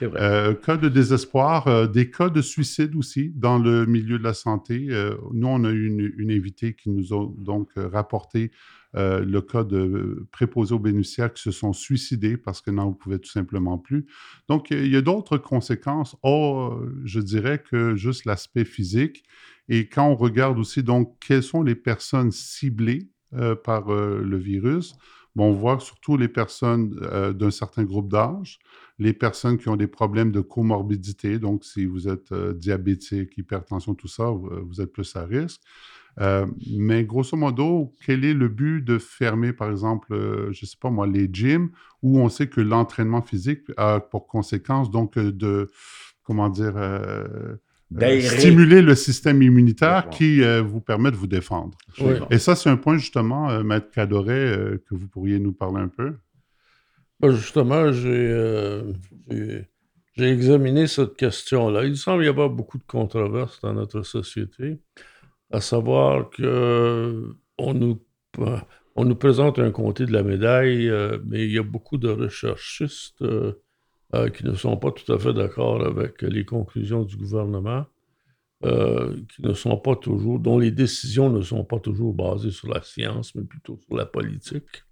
Euh, 0.02 0.54
cas 0.54 0.76
de 0.76 0.88
désespoir, 0.88 1.66
euh, 1.68 1.86
des 1.86 2.10
cas 2.10 2.28
de 2.28 2.42
suicide 2.42 2.96
aussi 2.96 3.32
dans 3.34 3.58
le 3.58 3.86
milieu 3.86 4.18
de 4.18 4.24
la 4.24 4.34
santé. 4.34 4.86
Euh, 4.90 5.16
nous, 5.32 5.46
on 5.46 5.64
a 5.64 5.70
eu 5.70 5.86
une, 5.86 6.30
invitée 6.30 6.74
qui 6.74 6.90
nous 6.90 7.12
a 7.14 7.26
donc 7.38 7.70
rapporté 7.76 8.50
le 8.96 9.40
cas 9.40 9.64
de 9.64 10.24
préposés 10.30 10.72
aux 10.72 10.78
bénéficiaires 10.78 11.32
qui 11.32 11.42
se 11.42 11.50
sont 11.50 11.72
suicidés 11.72 12.36
parce 12.36 12.60
que 12.60 12.70
n'en 12.70 12.92
pouvaient 12.92 13.18
tout 13.18 13.30
simplement 13.30 13.76
plus. 13.76 14.06
Donc, 14.48 14.70
il 14.70 14.86
y 14.86 14.96
a 14.96 15.00
d'autres 15.00 15.36
conséquences. 15.36 16.16
Oh, 16.22 16.80
je 17.04 17.18
dirais 17.18 17.60
que 17.60 17.96
juste 17.96 18.24
l'aspect 18.24 18.64
physique. 18.64 19.24
Et 19.68 19.88
quand 19.88 20.08
on 20.08 20.14
regarde 20.14 20.60
aussi, 20.60 20.84
donc, 20.84 21.16
quelles 21.20 21.42
sont 21.42 21.62
les 21.62 21.74
personnes 21.74 22.30
ciblées 22.30 23.10
par 23.64 23.92
le 23.92 24.38
virus, 24.38 24.94
bon, 25.34 25.50
on 25.50 25.52
voit 25.52 25.80
surtout 25.80 26.16
les 26.16 26.28
personnes 26.28 26.90
d'un 27.34 27.50
certain 27.50 27.84
groupe 27.84 28.10
d'âge, 28.10 28.58
les 28.98 29.12
personnes 29.12 29.58
qui 29.58 29.68
ont 29.68 29.76
des 29.76 29.86
problèmes 29.86 30.30
de 30.30 30.40
comorbidité, 30.40 31.38
donc 31.38 31.64
si 31.64 31.84
vous 31.84 32.08
êtes 32.08 32.32
euh, 32.32 32.52
diabétique, 32.54 33.36
hypertension, 33.36 33.94
tout 33.94 34.08
ça, 34.08 34.26
vous, 34.26 34.48
euh, 34.48 34.82
êtes 34.82 34.92
plus 34.92 35.16
à 35.16 35.24
risque. 35.24 35.60
Euh, 36.20 36.46
mais 36.70 37.04
grosso 37.04 37.36
modo, 37.36 37.92
quel 38.06 38.24
est 38.24 38.34
le 38.34 38.48
but 38.48 38.82
de 38.82 38.98
fermer, 38.98 39.52
par 39.52 39.70
exemple, 39.70 40.14
je 40.52 40.64
ne 40.64 40.66
sais 40.66 40.76
pas 40.80 40.90
moi, 40.90 41.08
les 41.08 41.28
gyms, 41.32 41.70
où 42.02 42.20
on 42.20 42.28
sait 42.28 42.48
que 42.48 42.60
l'entraînement 42.60 43.22
physique 43.22 43.62
a 43.76 43.98
pour 43.98 44.28
conséquence, 44.28 44.92
donc, 44.92 45.18
de, 45.18 45.70
comment 46.22 46.48
dire, 46.48 46.74
stimuler 48.20 48.82
le 48.82 48.94
système 48.94 49.42
immunitaire 49.42 50.08
qui 50.10 50.40
vous 50.62 50.80
permet 50.80 51.10
de 51.10 51.16
vous 51.16 51.26
défendre. 51.26 51.76
Et 52.30 52.38
ça, 52.38 52.56
c'est 52.56 52.70
un 52.70 52.76
point, 52.76 52.98
justement, 52.98 53.62
Maître 53.62 53.90
Cadoret, 53.90 54.78
que 54.88 54.94
vous 54.94 55.08
pourriez 55.08 55.38
nous 55.38 55.52
parler 55.52 55.80
un 55.80 55.88
peu? 55.88 56.14
Ben, 57.20 57.30
justement, 57.30 57.84
euh, 57.86 58.92
j'ai 59.28 60.28
examiné 60.28 60.86
cette 60.86 61.16
question-là. 61.16 61.84
Il 61.84 61.96
semble 61.96 62.24
y 62.24 62.28
avoir 62.28 62.50
beaucoup 62.50 62.78
de 62.78 62.84
controverses 62.84 63.60
dans 63.62 63.72
notre 63.72 64.02
société, 64.02 64.80
à 65.50 65.60
savoir 65.60 66.30
que 66.30 67.34
on 67.56 67.72
nous, 67.72 68.04
on 68.96 69.04
nous 69.04 69.14
présente 69.14 69.58
un 69.58 69.70
côté 69.70 70.06
de 70.06 70.12
la 70.12 70.22
médaille, 70.22 70.88
euh, 70.88 71.18
mais 71.24 71.44
il 71.44 71.52
y 71.52 71.58
a 71.58 71.62
beaucoup 71.62 71.98
de 71.98 72.08
recherchistes 72.08 73.24
euh, 74.14 74.30
qui 74.30 74.44
ne 74.46 74.54
sont 74.54 74.76
pas 74.76 74.92
tout 74.92 75.12
à 75.12 75.18
fait 75.18 75.34
d'accord 75.34 75.84
avec 75.84 76.22
les 76.22 76.44
conclusions 76.44 77.04
du 77.04 77.16
gouvernement. 77.16 77.86
qui 78.62 79.42
ne 79.42 79.52
sont 79.52 79.76
pas 79.76 79.96
toujours, 79.96 80.38
dont 80.38 80.58
les 80.58 80.70
décisions 80.70 81.28
ne 81.28 81.42
sont 81.42 81.64
pas 81.64 81.80
toujours 81.80 82.14
basées 82.14 82.50
sur 82.50 82.68
la 82.68 82.80
science, 82.82 83.34
mais 83.34 83.44
plutôt 83.44 83.76
sur 83.76 83.94
la 83.94 84.06
politique 84.06 84.84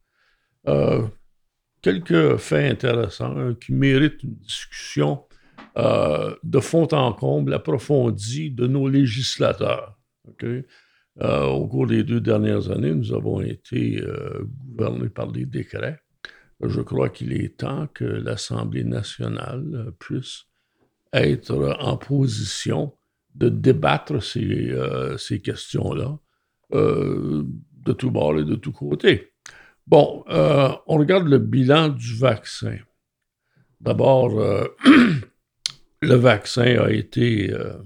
quelques 1.83 2.37
faits 2.37 2.73
intéressants 2.73 3.37
euh, 3.37 3.55
qui 3.55 3.73
méritent 3.73 4.23
une 4.23 4.37
discussion 4.37 5.25
euh, 5.77 6.35
de 6.43 6.61
fond 6.61 6.87
en 6.93 7.13
comble, 7.13 7.53
approfondie 7.53 8.51
de 8.51 8.67
nos 8.67 8.89
législateurs. 8.89 9.99
Euh, 10.43 11.43
au 11.45 11.67
cours 11.67 11.87
des 11.87 12.05
deux 12.05 12.21
dernières 12.21 12.71
années, 12.71 12.95
nous 12.95 13.13
avons 13.13 13.43
été 13.43 14.01
gouvernés 14.65 15.11
par 15.11 15.31
des 15.31 15.45
décrets. 15.45 15.99
Je 16.63 16.81
crois 16.81 17.09
qu'il 17.09 17.33
est 17.33 17.59
temps 17.59 17.89
que 17.93 18.05
l'Assemblée 18.05 18.85
nationale 18.85 19.93
puisse 19.99 20.45
être 21.13 21.77
en 21.81 21.97
position 21.97 22.95
de 23.35 23.49
débattre 23.49 24.23
ces, 24.23 24.75
ces 25.19 25.41
questions-là 25.41 26.19
de 26.71 27.93
tous 27.93 28.11
bords 28.11 28.39
et 28.39 28.45
de 28.45 28.55
tous 28.55 28.73
côtés. 28.73 29.33
Bon, 29.87 30.25
euh, 30.29 30.71
on 30.87 30.99
regarde 30.99 31.27
le 31.27 31.39
bilan 31.39 31.89
du 31.89 32.17
vaccin. 32.17 32.79
D'abord, 33.81 34.39
euh, 34.41 34.67
le 36.03 36.15
vaccin 36.15 36.79
a 36.79 36.91
été 36.91 37.53
euh, 37.53 37.79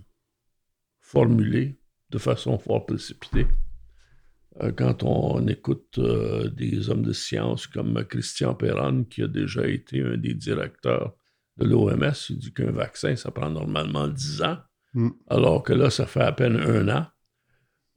formulé 1.00 1.78
de 2.10 2.18
façon 2.18 2.58
fort 2.58 2.84
précipitée. 2.84 3.46
Quand 4.76 5.02
on 5.02 5.46
écoute 5.48 6.00
des 6.00 6.90
hommes 6.90 7.02
de 7.02 7.12
science 7.12 7.66
comme 7.66 8.04
Christian 8.04 8.54
Perron, 8.54 9.04
qui 9.04 9.22
a 9.22 9.28
déjà 9.28 9.66
été 9.66 10.02
un 10.02 10.16
des 10.16 10.34
directeurs 10.34 11.14
de 11.56 11.64
l'OMS, 11.64 12.12
il 12.30 12.38
dit 12.38 12.52
qu'un 12.52 12.70
vaccin, 12.70 13.16
ça 13.16 13.30
prend 13.30 13.50
normalement 13.50 14.08
10 14.08 14.42
ans, 14.42 14.58
mm. 14.94 15.10
alors 15.28 15.62
que 15.62 15.72
là, 15.72 15.90
ça 15.90 16.06
fait 16.06 16.22
à 16.22 16.32
peine 16.32 16.56
un 16.56 16.88
an. 16.88 17.06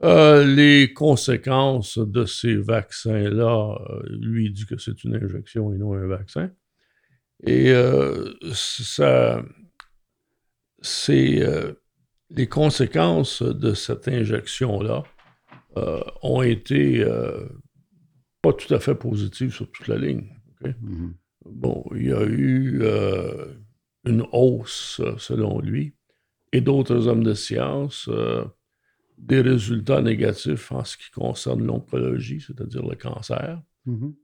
Euh, 0.01 0.46
les 0.46 0.94
conséquences 0.94 1.98
de 1.98 2.24
ces 2.25 2.56
vaccins-là, 2.56 3.78
euh, 3.89 4.01
lui 4.10 4.50
dit 4.50 4.66
que 4.66 4.78
c'est 4.78 5.04
une 5.04 5.16
injection 5.16 5.74
et 5.74 5.78
non 5.78 5.94
un 5.94 6.08
vaccin. 6.08 6.51
Et 7.46 7.72
euh, 7.72 8.32
ça, 8.54 9.44
c'est 10.82 11.42
les 12.30 12.48
conséquences 12.48 13.42
de 13.42 13.74
cette 13.74 14.08
injection-là 14.08 15.04
ont 15.76 16.42
été 16.42 17.06
pas 18.42 18.54
tout 18.54 18.74
à 18.74 18.80
fait 18.80 18.96
positives 18.96 19.54
sur 19.54 19.70
toute 19.72 19.88
la 19.88 19.98
ligne. 19.98 20.28
Mm-hmm. 20.64 21.14
Bon, 21.46 21.86
il 21.96 22.08
y 22.08 22.14
a 22.14 22.24
eu 22.26 22.82
une 24.06 24.26
hausse, 24.32 25.02
selon 25.18 25.60
lui, 25.60 25.94
et 26.52 26.62
d'autres 26.62 27.08
hommes 27.08 27.24
de 27.24 27.34
science 27.34 28.10
des 29.20 29.42
résultats 29.42 30.02
négatifs 30.02 30.72
en 30.72 30.84
ce 30.84 30.98
qui 30.98 31.12
concerne 31.12 31.64
l'oncologie, 31.64 32.42
c'est-à-dire 32.42 32.86
le 32.88 32.96
cancer, 32.96 33.62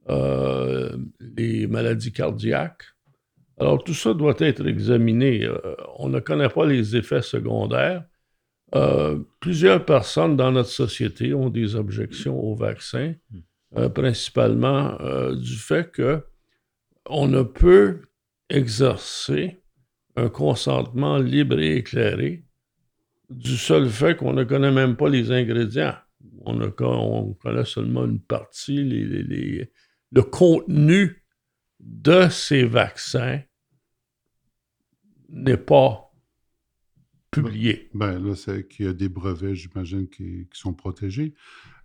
euh, 0.10 0.98
les 1.20 1.68
maladies 1.68 2.12
cardiaques. 2.12 2.84
Alors, 3.58 3.84
tout 3.84 3.94
ça 3.94 4.14
doit 4.14 4.36
être 4.40 4.66
examiné. 4.68 5.46
Euh, 5.46 5.76
on 5.98 6.10
ne 6.10 6.20
connaît 6.20 6.50
pas 6.50 6.66
les 6.66 6.96
effets 6.96 7.22
secondaires. 7.22 8.06
Euh, 8.76 9.20
plusieurs 9.40 9.86
personnes 9.86 10.36
dans 10.36 10.52
notre 10.52 10.70
société 10.70 11.34
ont 11.34 11.50
des 11.50 11.76
objections 11.76 12.40
au 12.40 12.56
vaccin, 12.56 13.16
mm. 13.32 13.90
principalement 13.90 14.98
du 15.34 15.56
fait 15.56 15.92
que 15.92 16.24
on 17.08 17.28
ne 17.28 17.44
peut 17.44 18.02
exercer 18.50 19.62
un 20.16 20.30
consentement 20.30 21.18
libre 21.18 21.60
et 21.60 21.78
éclairé 21.78 22.46
du 23.30 23.58
seul 23.58 23.90
fait 23.90 24.16
qu'on 24.16 24.34
ne 24.34 24.44
connaît 24.44 24.72
même 24.72 24.96
pas 24.96 25.10
les 25.10 25.32
ingrédients. 25.32 25.96
On, 26.46 26.60
on 26.62 27.34
connaît 27.34 27.66
seulement 27.66 28.06
une 28.06 28.20
partie, 28.20 28.84
le 30.12 30.22
contenu 30.22 31.24
de 31.80 32.28
ces 32.30 32.64
vaccins 32.64 33.42
n'est 35.30 35.58
pas 35.58 36.05
publié. 37.42 37.90
Ben, 37.94 38.20
là, 38.20 38.36
c'est 38.36 38.68
qu'il 38.68 38.86
y 38.86 38.90
a 38.90 38.94
des 38.94 39.10
brevets, 39.10 39.54
j'imagine, 39.54 40.08
qui, 40.08 40.48
sont 40.54 40.74
protégés. 40.74 41.34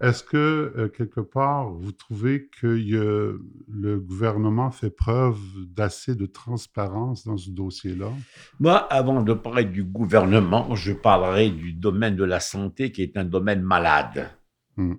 Est-ce 0.00 0.23
que, 0.23 0.73
euh, 0.76 0.88
quelque 0.88 1.21
part, 1.21 1.71
vous 1.73 1.92
trouvez 1.92 2.49
que 2.49 2.66
le 2.66 4.00
gouvernement 4.00 4.71
fait 4.71 4.90
preuve 4.90 5.38
d'assez 5.69 6.14
de 6.14 6.26
transparence 6.26 7.25
dans 7.25 7.37
ce 7.37 7.50
dossier-là? 7.50 8.11
Moi, 8.59 8.76
avant 8.76 9.23
de 9.23 9.33
parler 9.33 9.64
du 9.64 9.85
gouvernement, 9.85 10.75
je 10.75 10.92
parlerai 10.92 11.50
du 11.50 11.73
domaine 11.73 12.16
de 12.16 12.25
la 12.25 12.40
santé, 12.40 12.92
qui 12.92 13.02
est 13.02 13.16
un 13.16 13.25
domaine 13.25 13.62
malade. 13.62 14.30
Hmm. 14.76 14.95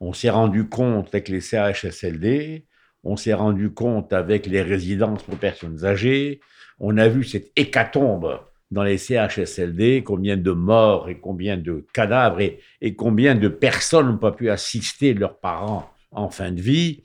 On 0.00 0.12
s'est 0.12 0.30
rendu 0.30 0.68
compte 0.68 1.08
avec 1.08 1.28
les 1.28 1.40
CHSLD, 1.40 2.66
on 3.04 3.16
s'est 3.16 3.34
rendu 3.34 3.72
compte 3.72 4.12
avec 4.12 4.46
les 4.46 4.62
résidences 4.62 5.22
pour 5.22 5.36
personnes 5.38 5.84
âgées, 5.84 6.40
on 6.78 6.98
a 6.98 7.08
vu 7.08 7.24
cette 7.24 7.52
hécatombe 7.56 8.40
dans 8.72 8.82
les 8.82 8.96
CHSLD, 8.96 10.02
combien 10.02 10.38
de 10.38 10.50
morts 10.50 11.10
et 11.10 11.18
combien 11.18 11.58
de 11.58 11.86
cadavres 11.92 12.40
et, 12.40 12.94
combien 12.96 13.34
de 13.34 13.48
personnes 13.48 14.06
n'ont 14.06 14.16
pas 14.16 14.32
pu 14.32 14.48
assister 14.48 15.12
leurs 15.12 15.38
parents 15.38 15.90
en 16.10 16.30
fin 16.30 16.50
de 16.50 16.60
vie. 16.60 17.02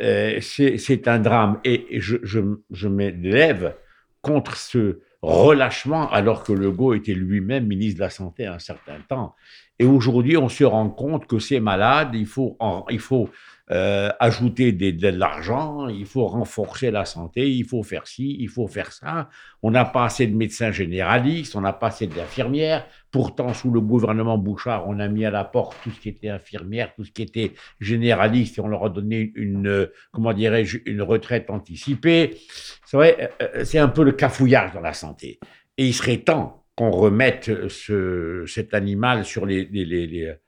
Euh, 0.00 0.40
c'est 0.40 1.06
un 1.06 1.20
drame. 1.20 1.60
Et, 1.64 2.00
je, 2.00 2.88
m'élève 2.88 3.76
contre 4.22 4.56
ce 4.56 4.98
relâchement 5.22 6.10
alors 6.10 6.42
que 6.42 6.52
Legault 6.52 6.94
était 6.94 7.14
lui-même 7.14 7.66
ministre 7.66 7.98
de 7.98 8.04
la 8.04 8.10
Santé 8.10 8.46
un 8.46 8.58
certain 8.58 8.98
temps. 9.08 9.36
Et 9.78 9.84
aujourd'hui, 9.84 10.36
on 10.36 10.48
se 10.48 10.64
rend 10.64 10.90
compte 10.90 11.26
que 11.26 11.38
ces 11.38 11.60
malades, 11.60 12.10
il 12.14 12.26
faut, 12.26 12.58
il 12.90 12.98
faut 12.98 13.30
euh, 13.70 14.10
ajouter 14.20 14.72
de 14.72 15.08
l'argent, 15.08 15.88
il 15.88 16.04
faut 16.04 16.26
renforcer 16.26 16.90
la 16.90 17.06
santé, 17.06 17.50
il 17.50 17.64
faut 17.64 17.82
faire 17.82 18.06
ci, 18.06 18.36
il 18.38 18.50
faut 18.50 18.68
faire 18.68 18.92
ça. 18.92 19.30
On 19.62 19.70
n'a 19.70 19.86
pas 19.86 20.04
assez 20.04 20.26
de 20.26 20.36
médecins 20.36 20.70
généralistes, 20.70 21.56
on 21.56 21.62
n'a 21.62 21.72
pas 21.72 21.86
assez 21.86 22.06
d'infirmières. 22.06 22.86
Pourtant, 23.10 23.54
sous 23.54 23.70
le 23.70 23.80
gouvernement 23.80 24.36
Bouchard, 24.36 24.86
on 24.86 24.98
a 24.98 25.08
mis 25.08 25.24
à 25.24 25.30
la 25.30 25.44
porte 25.44 25.78
tout 25.82 25.90
ce 25.90 25.98
qui 25.98 26.10
était 26.10 26.28
infirmière, 26.28 26.94
tout 26.94 27.04
ce 27.04 27.10
qui 27.10 27.22
était 27.22 27.52
généraliste, 27.80 28.58
et 28.58 28.60
on 28.60 28.68
leur 28.68 28.84
a 28.84 28.90
donné 28.90 29.32
une, 29.34 29.88
comment 30.12 30.34
dirais-je, 30.34 30.78
une 30.84 31.00
retraite 31.00 31.48
anticipée. 31.48 32.36
C'est 32.84 32.98
vrai, 32.98 33.30
euh, 33.40 33.64
c'est 33.64 33.78
un 33.78 33.88
peu 33.88 34.04
le 34.04 34.12
cafouillage 34.12 34.72
dans 34.74 34.82
la 34.82 34.92
santé. 34.92 35.38
Et 35.78 35.86
il 35.86 35.94
serait 35.94 36.18
temps 36.18 36.66
qu'on 36.76 36.90
remette 36.90 37.68
ce, 37.68 38.44
cet 38.46 38.74
animal 38.74 39.24
sur, 39.24 39.46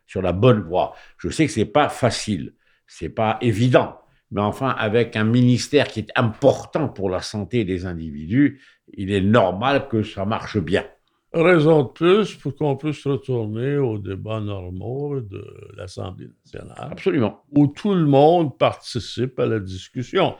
sur 0.07 0.21
la 0.21 0.33
bonne 0.33 0.61
voie. 0.61 0.95
Je 1.17 1.31
sais 1.31 1.47
que 1.47 1.53
c'est 1.53 1.65
pas 1.65 1.89
facile 1.89 2.53
c'est 2.87 3.09
pas 3.09 3.39
évident. 3.41 3.99
Mais 4.31 4.41
enfin, 4.41 4.71
avec 4.71 5.17
un 5.17 5.25
ministère 5.25 5.89
qui 5.89 6.01
est 6.01 6.11
important 6.17 6.89
pour 6.89 7.11
la 7.11 7.21
santé 7.21 7.65
des 7.65 7.87
individus, 7.87 8.61
il 8.95 9.13
est 9.13 9.21
normal 9.21 9.89
que 9.89 10.03
ça 10.03 10.25
marche 10.25 10.59
bien. 10.59 10.85
Raison 11.33 11.83
de 11.83 11.89
plus 11.89 12.35
pour 12.35 12.57
qu'on 12.57 12.77
puisse 12.77 13.07
retourner 13.07 13.77
aux 13.77 13.99
débats 13.99 14.41
normaux 14.41 15.21
de 15.21 15.45
l'Assemblée 15.77 16.29
nationale. 16.45 16.89
Absolument. 16.93 17.43
Où 17.51 17.67
tout 17.67 17.95
le 17.95 18.07
monde 18.07 18.57
participe 18.57 19.39
à 19.39 19.47
la 19.47 19.61
discussion. 19.61 20.35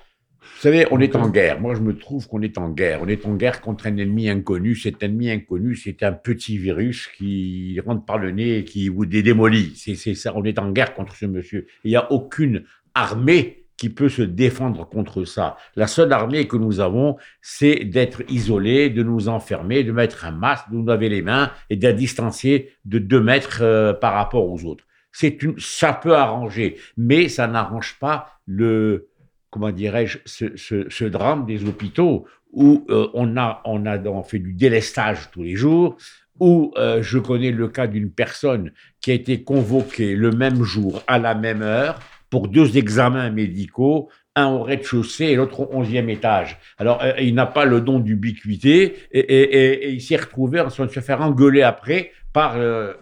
Vous 0.55 0.63
savez, 0.63 0.87
on 0.91 1.01
est 1.01 1.15
en 1.17 1.29
guerre. 1.29 1.61
Moi, 1.61 1.75
je 1.75 1.81
me 1.81 1.97
trouve 1.97 2.27
qu'on 2.29 2.41
est 2.41 2.57
en 2.59 2.71
guerre. 2.71 3.01
On 3.03 3.09
est 3.09 3.27
en 3.27 3.35
guerre 3.35 3.61
contre 3.61 3.87
un 3.87 3.97
ennemi 3.97 4.29
inconnu. 4.29 4.75
Cet 4.75 5.03
ennemi 5.03 5.31
inconnu, 5.31 5.77
c'est 5.77 6.03
un 6.03 6.13
petit 6.13 6.57
virus 6.57 7.09
qui 7.17 7.79
rentre 7.85 8.05
par 8.05 8.19
le 8.19 8.31
nez 8.31 8.59
et 8.59 8.65
qui 8.65 8.89
vous 8.89 9.07
démolit. 9.07 9.75
C'est 9.77 10.15
ça. 10.15 10.33
On 10.35 10.45
est 10.45 10.59
en 10.59 10.71
guerre 10.71 10.95
contre 10.95 11.15
ce 11.15 11.27
monsieur. 11.27 11.67
Il 11.85 11.91
n'y 11.91 11.97
a 11.97 12.11
aucune 12.11 12.65
armée 12.95 13.67
qui 13.77 13.91
peut 13.91 14.09
se 14.09 14.23
défendre 14.23 14.89
contre 14.89 15.25
ça. 15.25 15.57
La 15.75 15.87
seule 15.87 16.13
armée 16.13 16.49
que 16.49 16.57
nous 16.57 16.81
avons, 16.81 17.17
c'est 17.43 17.85
d'être 17.85 18.23
isolé, 18.31 18.91
de 18.91 19.03
nous 19.03 19.29
enfermer, 19.29 19.85
de 19.85 19.93
mettre 19.93 20.25
un 20.25 20.31
masque, 20.31 20.71
de 20.71 20.77
nous 20.77 20.87
laver 20.87 21.09
les 21.09 21.23
mains 21.23 21.51
et 21.69 21.77
d'être 21.77 21.97
distancié 21.97 22.73
de 22.85 22.99
deux 22.99 23.21
mètres 23.21 23.59
euh, 23.61 23.93
par 23.93 24.15
rapport 24.15 24.51
aux 24.51 24.65
autres. 24.65 24.85
C'est 25.13 25.43
une, 25.43 25.59
ça 25.59 25.93
peut 25.93 26.15
arranger, 26.15 26.79
mais 26.97 27.29
ça 27.29 27.47
n'arrange 27.47 27.99
pas 28.01 28.41
le, 28.47 29.09
comment 29.57 29.73
dirais-je, 29.73 30.19
ce, 30.27 31.05
drame 31.05 31.47
des 31.47 31.65
hôpitaux 31.67 32.27
où 32.53 32.85
euh, 32.91 33.09
on, 33.15 33.39
a, 33.39 33.63
on, 33.65 33.87
a, 33.87 34.23
fait 34.23 34.39
du 34.39 34.53
délestage 34.53 35.31
tous 35.33 35.43
les 35.43 35.57
jours, 35.57 35.97
où 36.39 36.75
euh, 36.77 37.03
je 37.03 37.19
connais 37.19 37.53
le 37.53 37.69
cas 37.69 37.87
d'une 37.87 38.11
personne 38.11 38.73
qui 39.01 39.13
a 39.13 39.15
été 39.15 39.45
convoquée 39.45 40.15
le 40.15 40.31
même 40.31 40.63
jour, 40.63 41.03
à 41.07 41.19
la 41.19 41.35
même 41.35 41.63
heure, 41.63 41.99
pour 42.29 42.49
deux 42.49 42.77
examens 42.77 43.31
médicaux, 43.31 44.11
un 44.35 44.49
au 44.49 44.63
rez-de-chaussée 44.63 45.25
et 45.25 45.37
l'autre 45.37 45.61
au 45.61 45.71
onzième 45.73 46.11
étage. 46.11 46.59
Alors, 46.77 47.03
euh, 47.03 47.15
il 47.19 47.35
n'a 47.35 47.47
pas 47.47 47.65
le 47.65 47.81
don 47.81 47.99
d'ubiquité 47.99 48.95
et, 49.11 49.91
il 49.91 50.03
s'est 50.03 50.17
retrouvé 50.17 50.61
en 50.61 50.69
train 50.69 50.85
de 50.85 50.91
se 50.91 51.01
faire 51.01 51.23
engueuler 51.23 51.63
après 51.63 52.13
par, 52.35 52.57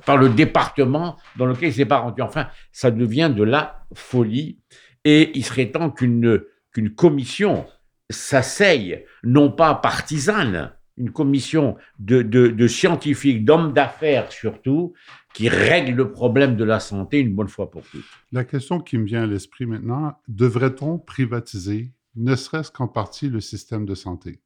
par 0.06 0.16
le 0.16 0.28
département 0.28 1.16
dans 1.34 1.46
lequel 1.46 1.70
il 1.70 1.74
s'est 1.74 1.84
pas 1.84 1.98
rendu. 1.98 2.22
Enfin, 2.22 2.46
ça 2.70 2.92
devient 2.92 3.32
de 3.34 3.42
la 3.42 3.80
folie. 3.92 4.58
Et 5.04 5.36
il 5.36 5.44
serait 5.44 5.70
temps 5.70 5.90
qu'une 5.90 6.42
qu'une 6.72 6.90
commission 6.90 7.66
s'asseye, 8.10 9.04
non 9.22 9.50
pas 9.50 9.74
partisane, 9.76 10.72
une 10.96 11.10
commission 11.10 11.76
de, 11.98 12.22
de, 12.22 12.66
scientifiques, 12.68 13.44
d'hommes 13.44 13.72
d'affaires 13.72 14.30
surtout, 14.30 14.92
qui 15.32 15.48
règle 15.48 15.92
le 15.92 16.12
problème 16.12 16.56
de 16.56 16.64
la 16.64 16.80
santé 16.80 17.18
une 17.18 17.34
bonne 17.34 17.48
fois 17.48 17.70
pour 17.70 17.82
toutes. 17.82 18.04
La 18.32 18.44
question 18.44 18.80
qui 18.80 18.98
me 18.98 19.04
vient 19.04 19.22
à 19.22 19.26
l'esprit 19.26 19.66
maintenant, 19.66 20.16
devrait-on 20.28 20.98
privatiser, 20.98 21.92
ne 22.16 22.36
serait-ce 22.36 22.70
qu'en 22.70 22.86
partie, 22.86 23.28
le 23.28 23.40
système 23.40 23.86
de 23.86 23.94
santé? 23.94 24.40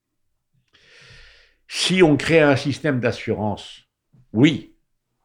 Si 1.67 2.03
on 2.03 2.17
crée 2.17 2.41
un 2.41 2.57
système 2.57 3.01
d'assurance, 3.01 3.85
oui. 4.33 4.75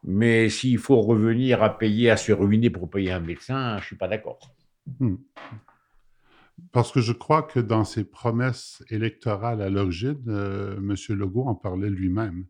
Mais 0.06 0.50
s'il 0.50 0.78
faut 0.78 1.00
revenir 1.00 1.64
à 1.64 1.78
payer, 1.78 2.10
à 2.10 2.18
se 2.18 2.34
ruiner 2.34 2.70
pour 2.70 2.90
payer 2.90 3.12
un 3.12 3.22
médecin, 3.22 3.78
je 3.78 3.84
ne 3.84 3.86
suis 3.86 3.96
pas 3.96 4.10
d'accord. 4.10 4.54
Hmm. 5.00 5.16
Parce 6.72 6.92
que 6.92 7.02
je 7.02 7.14
crois 7.14 7.44
que 7.44 7.60
dans 7.60 7.84
ses 7.84 8.04
promesses 8.04 8.84
électorales 8.90 9.62
à 9.62 9.70
l'origine, 9.70 10.24
euh, 10.28 10.78
M. 10.78 10.96
Legault 11.10 11.46
en 11.46 11.56
parlait 11.56 11.90
lui-même. 11.90 12.46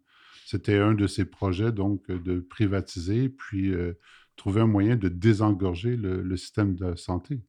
C'était 0.45 0.77
un 0.77 0.93
de 0.93 1.07
ses 1.07 1.25
projets, 1.25 1.71
donc, 1.71 2.09
de 2.09 2.39
privatiser, 2.39 3.29
puis 3.29 3.73
euh, 3.73 3.93
trouver 4.35 4.61
un 4.61 4.67
moyen 4.67 4.95
de 4.95 5.09
désengorger 5.09 5.95
le, 5.95 6.35
système 6.37 6.75
de 6.75 6.95
santé. 6.95 7.41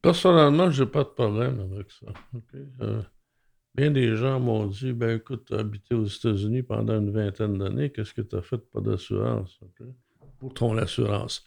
Personnellement, 0.00 0.70
je 0.70 0.84
n'ai 0.84 0.90
pas 0.90 1.04
de 1.04 1.08
problème 1.08 1.60
avec 1.60 1.90
ça. 1.90 2.06
Euh, 2.80 3.02
bien 3.74 3.90
des 3.90 4.16
gens 4.16 4.38
m'ont 4.38 4.66
dit, 4.66 4.92
ben 4.92 5.18
écoute, 5.18 5.46
tu 5.46 5.54
as 5.54 5.58
habité 5.58 5.94
aux 5.94 6.06
États-Unis 6.06 6.62
pendant 6.62 6.98
une 6.98 7.10
vingtaine 7.10 7.58
d'années, 7.58 7.90
qu'est-ce 7.90 8.14
que 8.14 8.22
tu 8.22 8.36
as 8.36 8.42
fait 8.42 8.58
pas 8.58 8.80
d'assurance 8.80 9.58
pour 10.38 10.54
ton 10.54 10.76
assurance? 10.78 11.44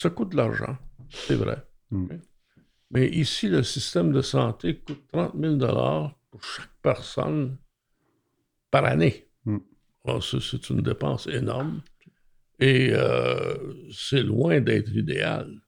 Ça 0.00 0.10
coûte 0.10 0.30
de 0.30 0.36
l'argent, 0.36 0.76
c'est 1.10 1.34
vrai. 1.34 1.62
Hmm. 1.90 2.06
Mais 2.90 3.08
ici, 3.08 3.48
le 3.48 3.62
système 3.62 4.12
de 4.12 4.22
santé 4.22 4.76
coûte 4.78 5.02
30 5.12 5.34
000 5.38 5.58
pour 6.30 6.42
chaque 6.42 6.70
personne 6.82 7.58
par 8.70 8.84
année. 8.84 9.28
Hmm. 9.44 9.58
c'est 10.20 10.70
une 10.70 10.80
dépense 10.80 11.26
énorme 11.26 11.82
et 12.58 12.90
euh, 12.92 13.54
c'est 13.92 14.22
loin 14.22 14.60
d'être 14.60 14.94
idéal. 14.94 15.60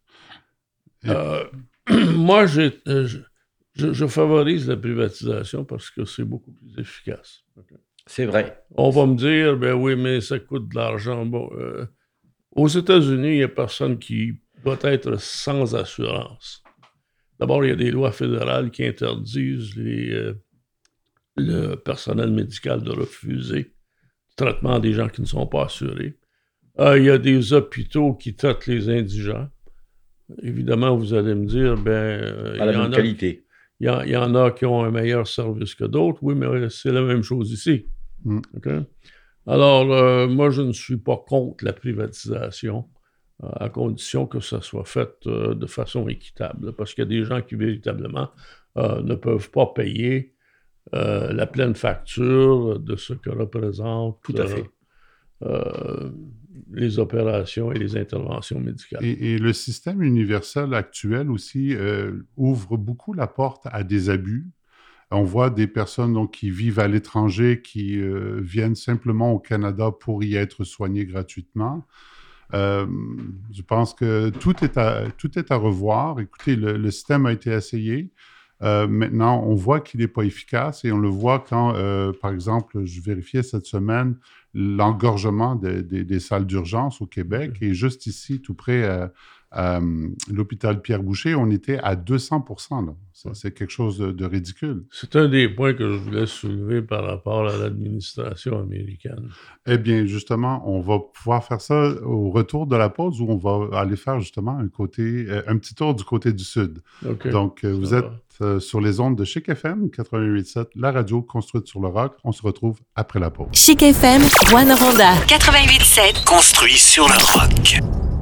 Euh, 1.06 1.44
moi, 2.14 2.44
euh, 2.58 3.08
je, 3.74 4.06
favorise 4.06 4.68
la 4.68 4.76
privatisation 4.76 5.64
parce 5.64 5.90
que 5.90 6.04
c'est 6.04 6.24
beaucoup 6.24 6.52
plus 6.52 6.78
efficace. 6.78 7.44
C'est 8.06 8.26
vrai. 8.26 8.64
On 8.76 8.90
va 8.90 9.06
me 9.06 9.16
dire, 9.16 9.56
ben 9.56 9.74
oui, 9.74 9.96
mais 9.96 10.20
ça 10.20 10.38
coûte 10.38 10.68
de 10.68 10.76
l'argent. 10.76 11.24
Bon, 11.24 11.50
aux 12.52 12.68
États-Unis, 12.68 13.28
il 13.28 13.36
n'y 13.36 13.42
a 13.42 13.48
personne 13.48 13.98
qui 13.98 14.34
doit 14.64 14.78
être 14.82 15.18
sans 15.20 15.74
assurance. 15.74 16.62
D'abord, 17.38 17.64
il 17.64 17.68
y 17.68 17.72
a 17.72 17.76
des 17.76 17.90
lois 17.90 18.12
fédérales 18.12 18.70
qui 18.70 18.84
interdisent 18.84 19.76
euh, 19.78 20.34
le 21.36 21.74
personnel 21.74 22.30
médical 22.30 22.82
de 22.82 22.90
refuser 22.90 23.72
le 24.30 24.36
traitement 24.36 24.78
des 24.78 24.92
gens 24.92 25.08
qui 25.08 25.22
ne 25.22 25.26
sont 25.26 25.46
pas 25.46 25.64
assurés. 25.64 26.18
Euh, 26.78 26.98
il 26.98 27.04
y 27.04 27.10
a 27.10 27.18
des 27.18 27.52
hôpitaux 27.52 28.14
qui 28.14 28.34
traitent 28.34 28.66
les 28.66 28.88
indigents. 28.88 29.48
Évidemment, 30.42 30.96
vous 30.96 31.14
allez 31.14 31.34
me 31.34 31.46
dire, 31.46 31.76
ben. 31.76 31.90
Euh, 31.90 32.60
à 32.60 32.66
la 32.66 32.78
même 32.78 32.90
qualité. 32.90 33.44
Il 33.80 33.88
y, 33.88 34.16
en 34.16 34.34
a 34.36 34.52
qui 34.52 34.64
ont 34.64 34.84
un 34.84 34.92
meilleur 34.92 35.26
service 35.26 35.74
que 35.74 35.84
d'autres. 35.84 36.20
Oui, 36.22 36.36
mais 36.36 36.70
c'est 36.70 36.92
la 36.92 37.02
même 37.02 37.24
chose 37.24 37.50
ici. 37.50 37.86
Mm. 38.24 38.40
Alors, 39.46 40.28
moi, 40.28 40.50
je 40.50 40.62
ne 40.62 40.72
suis 40.72 40.98
pas 40.98 41.16
contre 41.16 41.64
la 41.64 41.72
privatisation 41.72 42.86
à 43.42 43.68
condition 43.68 44.26
que 44.26 44.40
ça 44.40 44.60
soit 44.60 44.84
fait 44.84 45.14
euh, 45.26 45.54
de 45.54 45.66
façon 45.66 46.08
équitable, 46.08 46.72
parce 46.72 46.94
qu'il 46.94 47.02
y 47.02 47.06
a 47.06 47.10
des 47.10 47.24
gens 47.24 47.42
qui 47.42 47.56
véritablement 47.56 48.30
euh, 48.78 49.02
ne 49.02 49.14
peuvent 49.14 49.50
pas 49.50 49.66
payer 49.66 50.34
euh, 50.94 51.32
la 51.32 51.46
pleine 51.46 51.74
facture 51.74 52.78
de 52.78 52.96
ce 52.96 53.14
que 53.14 53.30
représentent 53.30 54.20
Tout 54.22 54.34
à 54.38 54.46
fait. 54.46 54.70
les 56.72 56.98
opérations 56.98 57.72
et 57.72 57.78
les 57.78 57.96
interventions 57.96 58.60
médicales. 58.60 59.04
Et, 59.04 59.38
le 59.38 59.52
système 59.52 60.02
universel 60.02 60.72
actuel 60.74 61.30
aussi 61.30 61.74
ouvre 62.36 62.76
beaucoup 62.76 63.12
la 63.12 63.26
porte 63.26 63.66
à 63.66 63.82
des 63.82 64.08
abus. 64.08 64.46
On 65.12 65.24
voit 65.24 65.50
des 65.50 65.66
personnes 65.66 66.12
donc, 66.12 66.32
qui 66.32 66.50
vivent 66.50 66.80
à 66.80 66.88
l'étranger, 66.88 67.60
qui 67.62 68.00
viennent 68.40 68.74
simplement 68.74 69.32
au 69.32 69.38
Canada 69.38 69.90
pour 69.90 70.24
y 70.24 70.36
être 70.36 70.64
soignées 70.64 71.06
gratuitement. 71.06 71.86
Euh, 72.54 72.86
je 73.52 73.62
pense 73.62 73.94
que 73.94 74.30
tout 74.30 74.64
est 74.64 74.76
à, 74.76 75.10
tout 75.16 75.38
est 75.38 75.50
à 75.50 75.56
revoir. 75.56 76.20
Écoutez, 76.20 76.56
le, 76.56 76.90
système 76.90 77.26
a 77.26 77.32
été 77.32 77.50
essayé. 77.50 78.10
Euh, 78.62 78.86
maintenant, 78.86 79.42
on 79.44 79.54
voit 79.54 79.80
qu'il 79.80 80.00
n'est 80.00 80.08
pas 80.08 80.22
efficace 80.22 80.84
et 80.84 80.92
on 80.92 80.98
le 80.98 81.08
voit 81.08 81.40
quand, 81.40 81.74
euh, 81.74 82.12
par 82.12 82.30
exemple, 82.30 82.84
je 82.84 83.00
vérifiais 83.00 83.42
cette 83.42 83.66
semaine 83.66 84.16
l'engorgement 84.54 85.56
des 85.56 86.20
salles 86.20 86.46
d'urgence 86.46 87.00
au 87.00 87.06
Québec 87.06 87.56
et 87.62 87.72
juste 87.72 88.06
ici, 88.06 88.42
tout 88.42 88.54
près 88.54 89.10
euh, 89.56 90.08
l'hôpital 90.30 90.80
Pierre 90.80 91.02
Boucher, 91.02 91.34
on 91.34 91.50
était 91.50 91.78
à 91.78 91.94
200 91.96 92.44
C'est 93.34 93.52
quelque 93.52 93.70
chose 93.70 93.98
de, 93.98 94.24
ridicule. 94.24 94.84
C'est 94.90 95.16
un 95.16 95.28
des 95.28 95.48
points 95.48 95.74
que 95.74 95.92
je 95.92 95.96
voulais 95.96 96.26
soulever 96.26 96.80
par 96.80 97.04
rapport 97.04 97.48
à 97.48 97.56
l'administration 97.56 98.60
américaine. 98.60 99.28
Eh 99.66 99.78
bien, 99.78 100.06
justement, 100.06 100.62
on 100.66 100.80
va 100.80 100.98
pouvoir 100.98 101.44
faire 101.44 101.60
ça 101.60 101.92
au 102.02 102.30
retour 102.30 102.66
de 102.66 102.76
la 102.76 102.88
pause 102.88 103.20
où 103.20 103.26
on 103.28 103.36
va 103.36 103.78
aller 103.78 103.96
faire 103.96 104.20
justement 104.20 104.58
un, 104.58 104.68
côté, 104.68 105.26
euh, 105.28 105.42
un 105.46 105.58
petit 105.58 105.74
tour 105.74 105.94
du 105.94 106.04
côté 106.04 106.32
du 106.32 106.44
sud. 106.44 106.82
Donc, 107.30 107.64
euh, 107.64 107.72
vous 107.72 107.94
êtes 107.94 108.06
sur 108.58 108.80
les 108.80 108.98
ondes 108.98 109.16
de 109.16 109.24
Chic 109.24 109.48
FM 109.48 109.86
88.7, 109.86 110.68
la 110.74 110.90
radio 110.90 111.22
construite 111.22 111.68
sur 111.68 111.80
le 111.80 111.88
rock. 111.88 112.16
On 112.24 112.32
se 112.32 112.42
retrouve 112.42 112.80
après 112.96 113.20
la 113.20 113.30
pause. 113.30 113.48
Chic 113.52 113.82
FM, 113.82 114.22
Rwanda 114.50 114.74
88.7, 114.74 116.24
construit 116.24 116.78
sur 116.78 117.04
le 117.04 117.38
rock. 117.38 118.21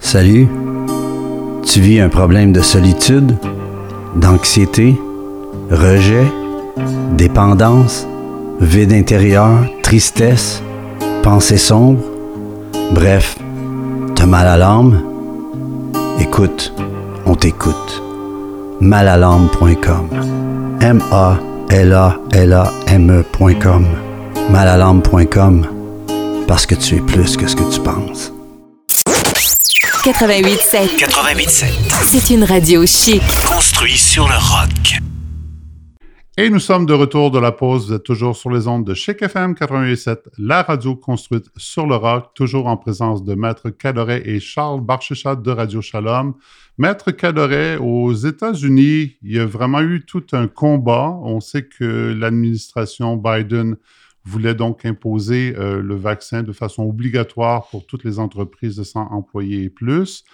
Salut 0.00 0.48
Tu 1.62 1.80
vis 1.80 2.00
un 2.00 2.08
problème 2.08 2.52
de 2.52 2.60
solitude, 2.62 3.36
d'anxiété, 4.16 4.98
rejet, 5.70 6.26
dépendance, 7.16 8.08
vide 8.60 8.92
intérieur, 8.92 9.50
tristesse, 9.82 10.62
pensée 11.22 11.58
sombre, 11.58 12.00
bref, 12.92 13.36
t'as 14.16 14.26
mal 14.26 14.48
à 14.48 14.56
l'âme? 14.56 15.00
Écoute, 16.18 16.74
on 17.26 17.34
t'écoute. 17.34 18.02
Malalarme.com. 18.80 20.08
M-A-L-A-L-A-M-E.com. 20.80 21.46
Malalarme.com. 24.50 25.66
Parce 26.48 26.66
que 26.66 26.74
tu 26.74 26.96
es 26.96 27.00
plus 27.00 27.36
que 27.36 27.46
ce 27.46 27.54
que 27.54 27.70
tu 27.70 27.80
penses. 27.80 28.32
88.7. 30.02 30.96
88.7. 30.98 31.66
C'est 32.04 32.32
une 32.32 32.44
radio 32.44 32.86
chic. 32.86 33.20
Construit 33.46 33.98
sur 33.98 34.26
le 34.26 34.34
rock. 34.34 34.98
Et 36.38 36.48
nous 36.48 36.58
sommes 36.58 36.86
de 36.86 36.94
retour 36.94 37.30
de 37.30 37.38
la 37.38 37.52
pause. 37.52 37.88
Vous 37.88 37.92
êtes 37.92 38.02
toujours 38.02 38.34
sur 38.34 38.48
les 38.48 38.66
ondes 38.66 38.86
de 38.86 38.94
Chic 38.94 39.20
FM 39.20 39.52
88.7, 39.52 40.20
la 40.38 40.62
radio 40.62 40.96
construite 40.96 41.44
sur 41.58 41.86
le 41.86 41.96
rock, 41.96 42.30
toujours 42.34 42.66
en 42.66 42.78
présence 42.78 43.22
de 43.22 43.34
Maître 43.34 43.68
Cadoret 43.68 44.22
et 44.24 44.40
Charles 44.40 44.80
Barchechat 44.80 45.36
de 45.36 45.50
Radio 45.50 45.82
Shalom. 45.82 46.32
Maître 46.78 47.10
Cadoret, 47.10 47.76
aux 47.76 48.14
États-Unis, 48.14 49.18
il 49.22 49.32
y 49.32 49.38
a 49.38 49.44
vraiment 49.44 49.82
eu 49.82 50.06
tout 50.06 50.24
un 50.32 50.46
combat. 50.46 51.14
On 51.22 51.40
sait 51.40 51.66
que 51.66 52.16
l'administration 52.18 53.18
Biden 53.18 53.76
voulait 54.30 54.54
donc 54.54 54.84
imposer 54.84 55.54
euh, 55.58 55.82
le 55.82 55.94
vaccin 55.94 56.42
de 56.42 56.52
façon 56.52 56.84
obligatoire 56.84 57.68
pour 57.68 57.86
toutes 57.86 58.04
les 58.04 58.18
entreprises 58.18 58.76
de 58.76 58.84
100 58.84 59.12
employés 59.12 59.64
et 59.64 59.70
plus. 59.70 60.24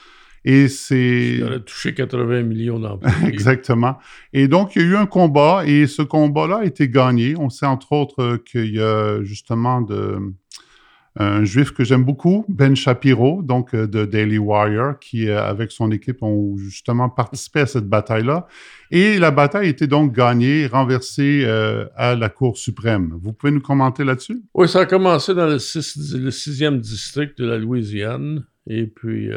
Et 0.44 0.68
c'est... 0.68 1.34
Il 1.38 1.42
aurait 1.42 1.60
touché 1.60 1.92
80 1.92 2.42
millions 2.42 2.78
d'employés. 2.78 3.16
Exactement. 3.26 3.98
Et 4.32 4.46
donc, 4.46 4.76
il 4.76 4.82
y 4.82 4.84
a 4.84 4.88
eu 4.88 4.96
un 4.96 5.06
combat 5.06 5.64
et 5.66 5.88
ce 5.88 6.02
combat-là 6.02 6.58
a 6.58 6.64
été 6.64 6.88
gagné. 6.88 7.34
On 7.36 7.50
sait 7.50 7.66
entre 7.66 7.92
autres 7.92 8.36
qu'il 8.36 8.72
y 8.72 8.80
a 8.80 9.22
justement 9.24 9.80
de, 9.80 10.20
un 11.18 11.44
juif 11.44 11.72
que 11.72 11.82
j'aime 11.82 12.04
beaucoup, 12.04 12.44
Ben 12.48 12.76
Shapiro, 12.76 13.42
donc 13.42 13.74
euh, 13.74 13.86
de 13.86 14.04
Daily 14.04 14.36
Wire, 14.36 14.96
qui, 15.00 15.28
euh, 15.28 15.42
avec 15.42 15.72
son 15.72 15.90
équipe, 15.90 16.22
ont 16.22 16.56
justement 16.58 17.08
participé 17.08 17.60
à 17.60 17.66
cette 17.66 17.86
bataille-là. 17.86 18.46
Et 18.90 19.18
la 19.18 19.30
bataille 19.30 19.68
été 19.68 19.86
donc 19.86 20.14
gagnée, 20.14 20.66
renversée 20.66 21.42
euh, 21.46 21.86
à 21.96 22.14
la 22.14 22.28
Cour 22.28 22.58
suprême. 22.58 23.14
Vous 23.22 23.32
pouvez 23.32 23.50
nous 23.50 23.62
commenter 23.62 24.04
là-dessus? 24.04 24.42
Oui, 24.52 24.68
ça 24.68 24.80
a 24.80 24.86
commencé 24.86 25.34
dans 25.34 25.46
le, 25.46 25.58
six- 25.58 26.14
le 26.14 26.30
sixième 26.30 26.80
district 26.80 27.38
de 27.38 27.46
la 27.46 27.56
Louisiane. 27.56 28.44
Et 28.68 28.86
puis, 28.86 29.30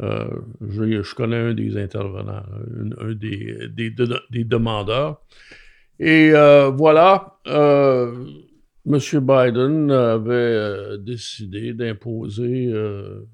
je, 0.00 1.14
connais 1.14 1.36
un 1.36 1.52
des 1.52 1.76
intervenants, 1.76 2.42
un, 3.00 3.12
des, 3.12 3.68
des, 3.68 3.90
de- 3.90 4.20
des 4.30 4.44
demandeurs. 4.44 5.20
Et 6.00 6.30
voilà, 6.76 7.38
M. 8.86 8.98
Biden 8.98 9.90
avait 9.90 10.32
euh, 10.34 10.96
décidé 10.98 11.72
d'imposer 11.72 12.66
euh, 12.66 13.26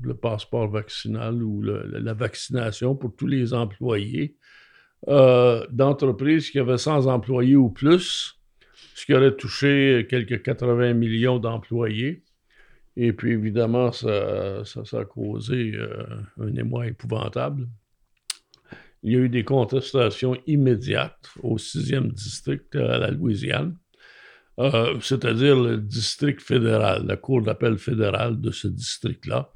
le 0.00 0.14
passeport 0.14 0.68
vaccinal 0.68 1.42
ou 1.42 1.62
la 1.62 2.14
vaccination 2.14 2.94
pour 2.94 3.14
tous 3.14 3.26
les 3.26 3.52
employés 3.52 4.36
euh, 5.08 5.66
d'entreprises 5.70 6.50
qui 6.50 6.58
avaient 6.58 6.78
100 6.78 7.06
employés 7.06 7.56
ou 7.56 7.68
plus, 7.68 8.40
ce 8.94 9.04
qui 9.04 9.12
aurait 9.12 9.36
touché 9.36 10.06
quelques 10.08 10.42
80 10.42 10.94
millions 10.94 11.38
d'employés. 11.38 12.22
Et 12.96 13.12
puis, 13.12 13.32
évidemment, 13.32 13.92
ça, 13.92 14.62
a 14.62 15.04
causé 15.04 15.74
un 16.40 16.54
émoi 16.54 16.86
épouvantable. 16.86 17.68
Il 19.02 19.12
y 19.12 19.16
a 19.16 19.18
eu 19.18 19.28
des 19.28 19.44
contestations 19.44 20.36
immédiates 20.46 21.28
au 21.42 21.58
sixième 21.58 22.08
district 22.08 22.74
à 22.74 22.98
la 22.98 23.10
Louisiane, 23.10 23.76
euh, 24.58 24.98
c'est-à-dire 25.00 25.60
le 25.60 25.76
district 25.76 26.40
fédéral, 26.40 27.04
la 27.06 27.16
cour 27.16 27.42
d'appel 27.42 27.78
fédérale 27.78 28.40
de 28.40 28.50
ce 28.50 28.68
district-là. 28.68 29.50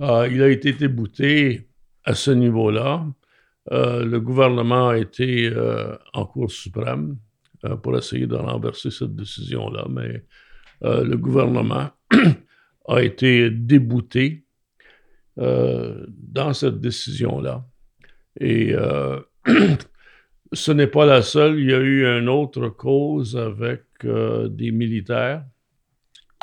Euh, 0.00 0.28
il 0.30 0.42
a 0.42 0.48
été 0.48 0.72
débouté 0.72 1.68
à 2.04 2.14
ce 2.14 2.30
niveau-là. 2.30 3.04
Euh, 3.72 4.04
le 4.04 4.20
gouvernement 4.20 4.90
a 4.90 4.98
été 4.98 5.52
en 6.12 6.24
Cour 6.24 6.50
suprême 6.50 7.16
pour 7.82 7.96
essayer 7.98 8.26
de 8.26 8.36
renverser 8.36 8.90
cette 8.90 9.16
décision-là, 9.16 9.86
mais 9.90 10.24
le 10.82 11.16
gouvernement 11.16 11.90
a 12.88 13.02
été 13.02 13.50
débouté 13.50 14.44
dans 15.36 16.52
cette 16.54 16.80
décision-là. 16.80 17.66
Et 18.40 18.72
ce 20.52 20.72
n'est 20.72 20.86
pas 20.86 21.06
la 21.06 21.22
seule. 21.22 21.58
Il 21.58 21.70
y 21.70 21.74
a 21.74 21.80
eu 21.80 22.06
une 22.06 22.28
autre 22.28 22.68
cause 22.68 23.36
avec 23.36 23.84
euh, 24.04 24.48
des 24.48 24.70
militaires. 24.70 25.44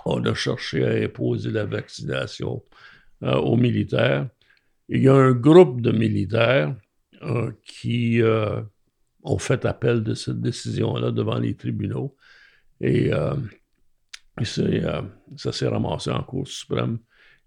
On 0.06 0.24
a 0.26 0.34
cherché 0.34 0.86
à 0.86 1.04
imposer 1.04 1.52
la 1.52 1.66
vaccination 1.66 2.64
euh, 3.24 3.36
aux 3.36 3.58
militaires. 3.58 4.28
Il 4.90 5.02
y 5.02 5.08
a 5.08 5.16
un 5.16 5.32
groupe 5.32 5.82
de 5.82 5.92
militaires 5.92 6.76
euh, 7.24 7.52
qui 7.64 8.22
ont 9.24 9.40
fait 9.40 9.66
appel 9.66 10.04
de 10.04 10.14
cette 10.14 10.40
décision-là 10.42 11.12
devant 11.12 11.40
les 11.40 11.56
tribunaux. 11.56 12.16
Et, 12.82 13.10
ça 14.44 15.52
s'est 15.54 15.68
ramassé 15.68 16.12
en 16.12 16.22
Cour 16.22 16.48
suprême. 16.48 17.00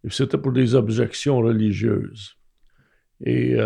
C'était 0.09 0.38
pour 0.38 0.53
des 0.53 0.75
objections 0.75 1.38
religieuses. 1.38 2.35
Et 3.25 3.57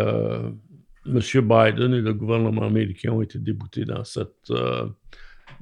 M. 1.05 1.19
Biden 1.19 1.93
et 1.93 2.01
le 2.01 2.13
gouvernement 2.13 2.63
américain 2.63 3.11
ont 3.11 3.21
été 3.21 3.37
déboutés 3.39 3.85
dans 3.85 4.03
cette, 4.03 4.49
euh, 4.51 4.87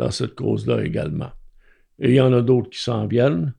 cette 0.10 0.36
cause-là 0.36 0.84
également. 0.84 1.32
Et 2.00 2.10
il 2.10 2.16
y 2.16 2.22
en 2.22 2.34
a 2.34 2.42
d'autres 2.42 2.70
qui 2.70 2.82
s'en 2.82 3.08
viennent. 3.08 3.54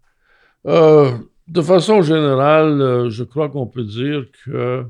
Euh, 0.67 1.11
de 1.49 1.63
façon 1.63 2.03
générale, 2.03 2.81
euh, 2.81 3.11
je 3.11 3.25
crois 3.25 3.49
qu'on 3.49 3.67
peut 3.67 3.85
dire 3.85 4.27
que 4.45 4.85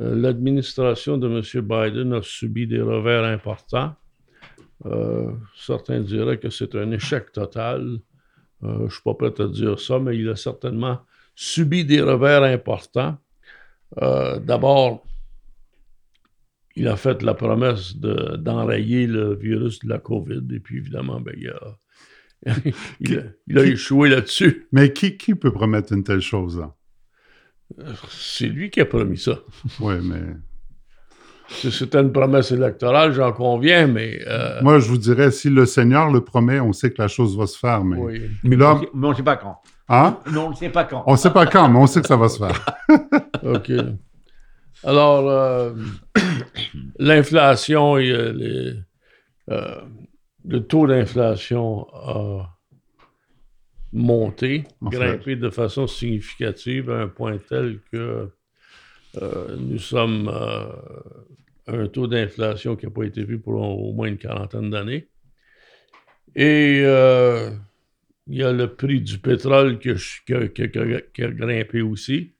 l'administration 0.00 1.18
de 1.18 1.28
M. 1.28 1.64
Biden 1.64 2.12
a 2.12 2.22
subi 2.22 2.68
des 2.68 2.80
revers 2.80 3.24
importants. 3.24 3.94
Certains 5.56 6.00
diraient 6.00 6.38
que 6.38 6.50
c'est 6.50 6.76
un 6.76 6.92
échec 6.92 7.32
total. 7.32 7.98
Je 8.62 8.68
ne 8.68 8.88
suis 8.88 9.02
pas 9.02 9.14
prêt 9.14 9.40
à 9.40 9.48
dire 9.48 9.80
ça, 9.80 9.98
mais 9.98 10.16
il 10.16 10.28
a 10.28 10.36
certainement 10.36 11.00
subi 11.34 11.84
des 11.84 12.00
revers 12.00 12.44
importants. 12.44 13.16
D'abord, 13.96 15.07
il 16.78 16.88
a 16.88 16.96
fait 16.96 17.22
la 17.22 17.34
promesse 17.34 17.96
de- 17.96 18.36
d'enrayer 18.36 19.06
le 19.06 19.34
virus 19.34 19.78
de 19.80 19.88
la 19.88 19.98
COVID, 19.98 20.42
et 20.54 20.60
puis 20.60 20.78
évidemment, 20.78 21.20
ben, 21.20 21.34
il, 21.36 21.48
a, 21.50 21.78
il 23.00 23.18
a- 23.18 23.22
il 23.48 23.58
a 23.58 23.64
Qui- 23.64 23.70
échoué 23.72 24.08
là-dessus. 24.08 24.66
Mais 24.72 24.92
qui, 24.92 25.16
qui 25.16 25.34
peut 25.34 25.52
promettre 25.52 25.92
une 25.92 26.04
telle 26.04 26.20
chose, 26.20 26.58
là? 26.58 26.74
C'est 28.08 28.46
lui 28.46 28.70
qui 28.70 28.80
a 28.80 28.86
promis 28.86 29.18
ça. 29.18 29.40
Oui, 29.80 29.94
mais 30.02 30.22
C'est- 31.50 31.70
C'était 31.70 32.00
une 32.00 32.12
promesse 32.12 32.50
électorale, 32.52 33.12
j'en 33.12 33.32
conviens, 33.32 33.86
mais... 33.86 34.20
euh, 34.26 34.60
moi, 34.62 34.78
je 34.80 34.88
vous 34.88 34.98
dirais, 34.98 35.30
si 35.30 35.48
le 35.50 35.64
Seigneur 35.66 36.10
le 36.10 36.22
promet, 36.22 36.60
on 36.60 36.72
sait 36.74 36.90
que 36.92 37.00
la 37.00 37.08
chose 37.08 37.36
va 37.38 37.46
se 37.46 37.58
faire. 37.58 37.82
Mais, 37.84 37.96
oui. 37.96 38.22
Mais, 38.44 38.56
Là- 38.56 38.80
mais 38.94 39.06
on 39.06 39.10
ne 39.10 39.14
sait 39.16 39.22
pas 39.22 39.36
quand. 39.36 39.56
hein? 39.88 40.18
Non, 40.30 40.46
on 40.46 40.50
ne 40.50 40.54
sait 40.54 40.68
pas 40.68 40.84
quand. 40.84 41.02
On 41.06 41.12
ne 41.12 41.16
sait 41.16 41.30
pas 41.32 41.46
quand, 41.46 41.68
mais 41.70 41.78
on 41.78 41.86
sait 41.86 42.02
que 42.02 42.06
ça 42.06 42.16
va 42.16 42.28
se 42.28 42.38
faire. 42.38 42.66
OK. 43.42 43.72
Alors, 44.84 45.28
euh, 45.28 45.74
l'inflation, 46.98 47.96
euh, 47.96 48.32
les- 48.32 48.74
euh, 49.50 49.80
le 50.44 50.60
taux 50.60 50.86
d'inflation 50.86 51.86
a 51.94 52.58
monté, 53.92 54.64
En 54.82 54.90
fait. 54.90 54.96
grimpé 54.98 55.36
de 55.36 55.50
façon 55.50 55.86
significative 55.86 56.90
à 56.90 57.00
un 57.02 57.08
point 57.08 57.38
tel 57.38 57.80
que 57.92 58.28
euh, 59.22 59.56
nous 59.56 59.78
sommes 59.78 60.28
à 60.28 60.68
un 61.66 61.86
taux 61.88 62.06
d'inflation 62.06 62.76
qui 62.76 62.86
n'a 62.86 62.92
pas 62.92 63.04
été 63.04 63.24
vu 63.24 63.38
pour 63.38 63.54
au 63.60 63.92
moins 63.92 64.08
une 64.08 64.18
quarantaine 64.18 64.70
d'années. 64.70 65.08
Et 66.36 66.80
il 66.80 68.36
y 68.36 68.42
a 68.42 68.52
le 68.52 68.66
prix 68.74 69.00
du 69.00 69.18
pétrole 69.18 69.78
qui 69.78 69.90
a 69.90 71.30
grimpé 71.30 71.80
aussi. 71.80 72.34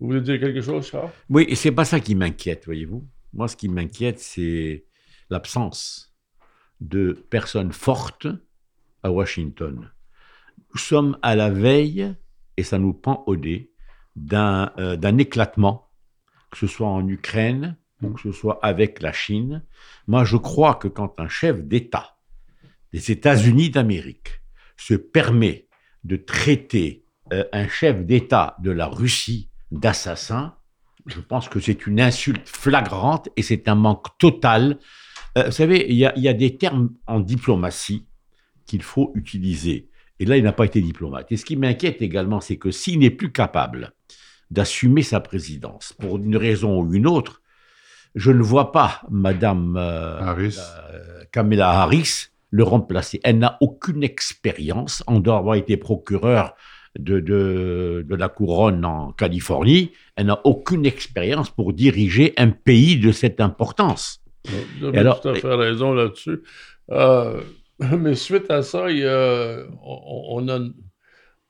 Vous 0.00 0.06
voulez 0.08 0.20
dire 0.20 0.38
quelque 0.38 0.60
chose, 0.60 0.86
Charles? 0.86 1.10
Oui, 1.28 1.44
et 1.48 1.54
c'est 1.54 1.72
pas 1.72 1.84
ça 1.84 1.98
qui 2.00 2.14
m'inquiète, 2.14 2.64
voyez-vous. 2.66 3.06
Moi, 3.32 3.48
ce 3.48 3.56
qui 3.56 3.68
m'inquiète, 3.68 4.20
c'est 4.20 4.84
l'absence 5.28 6.14
de 6.80 7.12
personnes 7.30 7.72
fortes 7.72 8.28
à 9.02 9.10
Washington. 9.10 9.90
Nous 10.72 10.78
sommes 10.78 11.18
à 11.22 11.34
la 11.34 11.50
veille, 11.50 12.14
et 12.56 12.62
ça 12.62 12.78
nous 12.78 12.92
prend 12.92 13.24
au 13.26 13.36
dé, 13.36 13.72
d'un 14.16 14.72
euh, 14.78 14.96
d'un 14.96 15.18
éclatement, 15.18 15.90
que 16.50 16.58
ce 16.58 16.66
soit 16.66 16.88
en 16.88 17.06
Ukraine 17.06 17.76
ou 18.02 18.10
que 18.10 18.20
ce 18.20 18.32
soit 18.32 18.58
avec 18.62 19.02
la 19.02 19.12
Chine. 19.12 19.64
Moi, 20.06 20.24
je 20.24 20.36
crois 20.36 20.74
que 20.74 20.88
quand 20.88 21.18
un 21.18 21.28
chef 21.28 21.62
d'État 21.62 22.16
des 22.92 23.10
États-Unis 23.10 23.70
d'Amérique 23.70 24.40
se 24.76 24.94
permet 24.94 25.68
de 26.04 26.16
traiter 26.16 27.04
euh, 27.32 27.44
un 27.52 27.68
chef 27.68 28.04
d'État 28.04 28.56
de 28.60 28.70
la 28.70 28.86
Russie 28.86 29.50
d'assassin, 29.70 30.54
je 31.06 31.20
pense 31.20 31.48
que 31.48 31.60
c'est 31.60 31.86
une 31.86 32.00
insulte 32.00 32.48
flagrante 32.48 33.28
et 33.36 33.42
c'est 33.42 33.68
un 33.68 33.74
manque 33.74 34.06
total. 34.18 34.78
Euh, 35.36 35.46
vous 35.46 35.52
savez, 35.52 35.86
il 35.88 35.96
y, 35.96 36.06
a, 36.06 36.12
il 36.16 36.22
y 36.22 36.28
a 36.28 36.34
des 36.34 36.56
termes 36.56 36.90
en 37.06 37.20
diplomatie 37.20 38.06
qu'il 38.66 38.82
faut 38.82 39.12
utiliser. 39.14 39.88
Et 40.20 40.24
là, 40.26 40.36
il 40.36 40.42
n'a 40.44 40.52
pas 40.52 40.64
été 40.66 40.80
diplomate. 40.80 41.30
Et 41.32 41.36
ce 41.36 41.44
qui 41.44 41.56
m'inquiète 41.56 42.02
également, 42.02 42.40
c'est 42.40 42.56
que 42.56 42.70
s'il 42.70 42.98
n'est 42.98 43.10
plus 43.10 43.32
capable 43.32 43.92
d'assumer 44.50 45.02
sa 45.02 45.20
présidence 45.20 45.92
pour 45.92 46.16
une 46.18 46.36
raison 46.36 46.80
ou 46.80 46.94
une 46.94 47.06
autre, 47.06 47.42
je 48.14 48.32
ne 48.32 48.42
vois 48.42 48.72
pas 48.72 49.02
Madame 49.10 49.76
euh, 49.76 50.20
Harris. 50.20 50.58
euh, 50.92 51.24
Kamala 51.30 51.70
Harris 51.70 52.28
le 52.50 52.64
remplacer. 52.64 53.20
Elle 53.24 53.38
n'a 53.38 53.58
aucune 53.60 54.02
expérience 54.02 55.04
en 55.06 55.20
dehors 55.20 55.38
d'avoir 55.38 55.54
été 55.56 55.76
procureur 55.76 56.54
de, 56.98 57.20
de, 57.20 58.04
de 58.08 58.14
la 58.16 58.28
couronne 58.28 58.84
en 58.84 59.12
Californie. 59.12 59.92
Elle 60.16 60.26
n'a 60.26 60.40
aucune 60.44 60.86
expérience 60.86 61.50
pour 61.50 61.72
diriger 61.72 62.34
un 62.36 62.50
pays 62.50 62.96
de 62.98 63.12
cette 63.12 63.40
importance. 63.40 64.20
Vous 64.80 64.86
avez 64.88 64.98
alors- 64.98 65.20
tout 65.20 65.28
à 65.28 65.34
fait 65.34 65.54
raison 65.54 65.92
là-dessus. 65.92 66.40
Euh, 66.90 67.40
mais 67.98 68.14
suite 68.14 68.50
à 68.50 68.62
ça, 68.62 68.90
il 68.90 69.06
on, 69.06 70.24
on 70.30 70.48
a, 70.48 70.58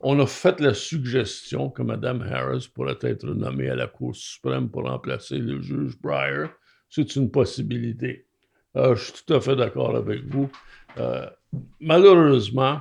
on 0.01 0.18
a 0.20 0.27
fait 0.27 0.61
la 0.61 0.74
suggestion 0.74 1.70
que 1.70 1.83
Mme 1.83 2.22
Harris 2.22 2.68
pourrait 2.74 2.98
être 3.03 3.27
nommée 3.27 3.68
à 3.68 3.74
la 3.77 3.87
Cour 3.87 4.14
suprême 4.14 4.68
pour 4.68 4.85
remplacer 4.85 5.38
le 5.38 5.61
juge 5.62 5.98
Breyer. 6.01 6.46
C'est 6.90 7.16
une 7.16 7.31
possibilité. 7.31 8.27
Euh, 8.77 8.94
je 8.94 9.05
suis 9.05 9.12
tout 9.27 9.35
à 9.35 9.40
fait 9.40 9.57
d'accord 9.57 9.96
avec 9.96 10.22
vous. 10.27 10.51
Euh, 10.98 11.27
malheureusement, 11.81 12.81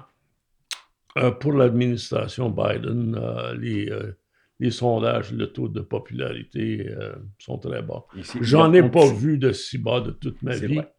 pour 1.39 1.53
l'administration 1.53 2.49
Biden, 2.49 3.17
euh, 3.21 3.55
les, 3.55 3.89
euh, 3.89 4.17
les 4.59 4.71
sondages, 4.71 5.31
le 5.31 5.51
taux 5.51 5.67
de 5.67 5.81
popularité 5.81 6.87
euh, 6.89 7.15
sont 7.39 7.57
très 7.57 7.81
bas. 7.81 8.05
J'en 8.41 8.73
ai 8.73 8.87
pas 8.89 9.11
vu 9.11 9.37
de 9.37 9.51
si 9.51 9.77
bas 9.77 10.01
de 10.01 10.11
toute 10.11 10.41
ma 10.41 10.55
vie. 10.55 10.75
vrai. 10.75 10.93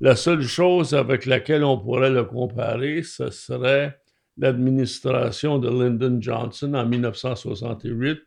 La 0.00 0.14
seule 0.14 0.42
chose 0.42 0.94
avec 0.94 1.24
laquelle 1.24 1.64
on 1.64 1.78
pourrait 1.78 2.10
le 2.10 2.24
comparer, 2.24 3.02
ce 3.02 3.30
serait 3.30 3.98
l'administration 4.36 5.58
de 5.58 5.68
Lyndon 5.68 6.18
Johnson 6.20 6.74
en 6.74 6.84
1968. 6.84 8.18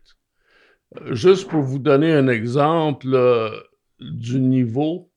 Euh, 0.96 1.14
Juste 1.14 1.48
pour 1.48 1.62
vous 1.62 1.78
donner 1.78 2.12
un 2.12 2.26
exemple 2.26 3.14
euh, 3.14 3.50
du 4.00 4.40
niveau 4.40 5.12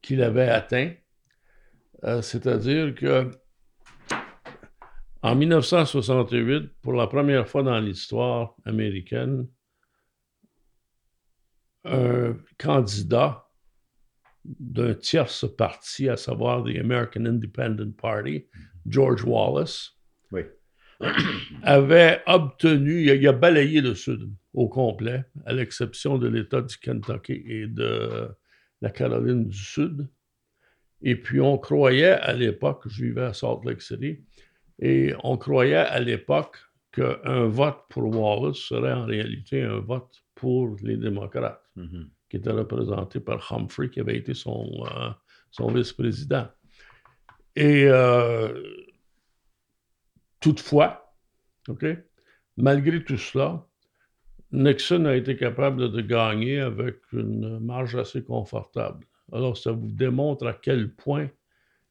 qu'il 0.00 0.22
avait 0.22 0.48
atteint, 0.48 0.92
euh, 2.04 2.22
c'est-à-dire 2.22 2.94
que 2.94 3.30
en 5.22 5.34
1968, 5.36 6.70
pour 6.82 6.94
la 6.94 7.06
première 7.06 7.46
fois 7.46 7.62
dans 7.62 7.78
l'histoire 7.78 8.54
américaine, 8.64 9.46
un 11.84 12.36
candidat 12.58 13.46
d'un 14.44 14.94
tierce 14.94 15.46
parti, 15.56 16.08
à 16.08 16.16
savoir 16.16 16.64
the 16.64 16.76
American 16.78 17.26
Independent 17.26 17.94
Party, 17.96 18.46
George 18.86 19.24
Wallace, 19.24 19.90
Oui. 20.32 20.42
avait 21.62 22.22
obtenu, 22.26 23.02
il 23.02 23.10
a, 23.10 23.14
il 23.14 23.28
a 23.28 23.32
balayé 23.32 23.80
le 23.80 23.94
Sud 23.94 24.30
au 24.52 24.68
complet, 24.68 25.24
à 25.46 25.52
l'exception 25.52 26.18
de 26.18 26.28
l'État 26.28 26.60
du 26.60 26.76
Kentucky 26.76 27.42
et 27.46 27.66
de 27.66 28.28
la 28.80 28.90
Caroline 28.90 29.46
du 29.48 29.56
Sud. 29.56 30.08
Et 31.02 31.16
puis 31.16 31.40
on 31.40 31.56
croyait 31.56 32.10
à 32.10 32.32
l'époque, 32.34 32.82
je 32.86 33.04
vivais 33.04 33.24
à 33.24 33.32
Salt 33.32 33.60
Lake 33.64 33.80
City, 33.80 34.20
et 34.80 35.14
on 35.22 35.36
croyait 35.36 35.76
à 35.76 36.00
l'époque 36.00 36.56
qu'un 36.92 37.46
vote 37.46 37.82
pour 37.88 38.04
Wallace 38.14 38.56
serait 38.56 38.92
en 38.92 39.04
réalité 39.04 39.62
un 39.62 39.78
vote 39.78 40.24
pour 40.34 40.76
les 40.82 40.96
démocrates 40.96 41.62
Mhm. 41.76 42.10
qui 42.28 42.36
était 42.36 42.50
représenté 42.50 43.20
par 43.20 43.52
Humphrey, 43.52 43.90
qui 43.90 44.00
avait 44.00 44.16
été 44.16 44.34
son, 44.34 44.68
euh, 44.86 45.10
son 45.50 45.70
vice-président. 45.72 46.48
Et 47.56 47.84
euh, 47.86 48.62
toutefois, 50.40 51.14
OK, 51.68 51.84
malgré 52.56 53.04
tout 53.04 53.16
cela, 53.16 53.66
Nixon 54.52 55.04
a 55.04 55.14
été 55.14 55.36
capable 55.36 55.90
de 55.92 56.00
gagner 56.00 56.58
avec 56.60 56.96
une 57.12 57.58
marge 57.60 57.94
assez 57.96 58.24
confortable. 58.24 59.06
Alors, 59.32 59.56
ça 59.56 59.70
vous 59.72 59.90
démontre 59.90 60.46
à 60.46 60.54
quel 60.54 60.92
point 60.92 61.28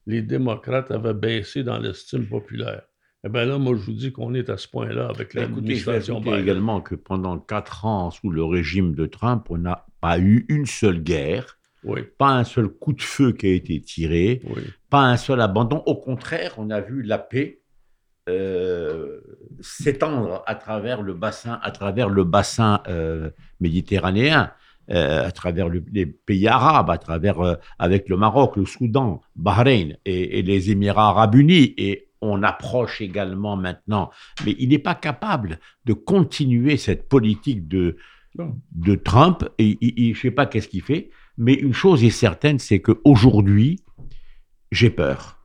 les 0.06 0.22
démocrates 0.22 0.92
avaient 0.92 1.14
baissé 1.14 1.64
dans 1.64 1.78
l'estime 1.78 2.26
populaire. 2.28 2.84
Eh 3.26 3.30
bien 3.30 3.46
là, 3.46 3.58
moi, 3.58 3.76
je 3.76 3.82
vous 3.82 3.94
dis 3.94 4.12
qu'on 4.14 4.34
est 4.34 4.50
à 4.50 4.58
ce 4.58 4.68
point-là 4.68 5.10
avec 5.10 5.34
je 5.34 5.40
vais 5.40 5.46
l'administration 5.46 6.22
Biden. 6.22 6.40
également 6.40 6.80
que 6.82 6.96
pendant 6.96 7.38
quatre 7.38 7.86
ans, 7.86 8.12
sous 8.12 8.30
le 8.30 8.44
régime 8.44 8.96
de 8.96 9.06
Trump, 9.06 9.48
on 9.50 9.58
n'a 9.58 9.86
pas 10.00 10.20
eu 10.20 10.46
une 10.48 10.66
seule 10.66 11.02
guerre, 11.04 11.58
Oui, 11.84 12.02
pas 12.18 12.30
un 12.30 12.46
seul 12.46 12.70
coup 12.70 12.94
de 12.94 13.02
feu 13.02 13.34
qui 13.34 13.48
a 13.48 13.54
été 13.54 13.82
tiré, 13.82 14.42
oui. 14.46 14.62
pas 14.90 15.02
un 15.02 15.18
seul 15.18 15.42
abandon. 15.42 15.84
Au 15.86 15.96
contraire, 15.96 16.54
on 16.58 16.70
a 16.70 16.80
vu 16.80 17.02
la 17.02 17.18
paix 17.18 17.62
euh, 18.30 19.20
s'étendre 19.60 20.44
à 20.46 20.56
travers 20.56 21.02
le 21.02 21.14
bassin, 21.14 21.60
à 21.62 21.72
travers 21.72 22.10
le 22.10 22.24
bassin 22.24 22.82
euh, 22.88 23.32
méditerranéen, 23.60 24.52
euh, 24.92 25.28
à 25.28 25.32
travers 25.32 25.70
le- 25.70 25.84
les 25.92 26.06
pays 26.06 26.48
arabes, 26.48 26.90
à 26.90 26.98
travers 26.98 27.40
euh, 27.42 27.56
avec 27.78 28.10
le 28.10 28.18
Maroc, 28.18 28.56
le 28.58 28.66
Soudan, 28.66 29.22
Bahreïn 29.36 29.98
et, 30.06 30.40
et 30.40 30.42
les 30.42 30.72
Émirats 30.72 31.10
arabes 31.10 31.36
unis. 31.36 31.74
Et 31.78 32.08
on 32.22 32.44
approche 32.44 33.00
également 33.02 33.56
maintenant, 33.56 34.10
mais 34.46 34.56
il 34.60 34.70
n'est 34.70 34.78
pas 34.80 34.96
capable 34.96 35.60
de 35.86 35.94
continuer 35.94 36.76
cette 36.78 37.08
politique 37.08 37.68
de 37.68 37.96
Trump. 38.96 39.48
Et, 39.58 39.78
je 39.82 40.10
ne 40.10 40.14
sais 40.16 40.32
pas 40.32 40.46
qu'est-ce 40.46 40.68
qu'il 40.68 40.82
fait, 40.82 41.12
mais 41.38 41.54
une 41.54 41.74
chose 41.74 42.04
est 42.04 42.10
certaine, 42.10 42.60
c'est 42.60 42.82
qu'aujourd'hui, 42.82 43.80
j'ai 44.72 44.90
peur. 44.90 45.40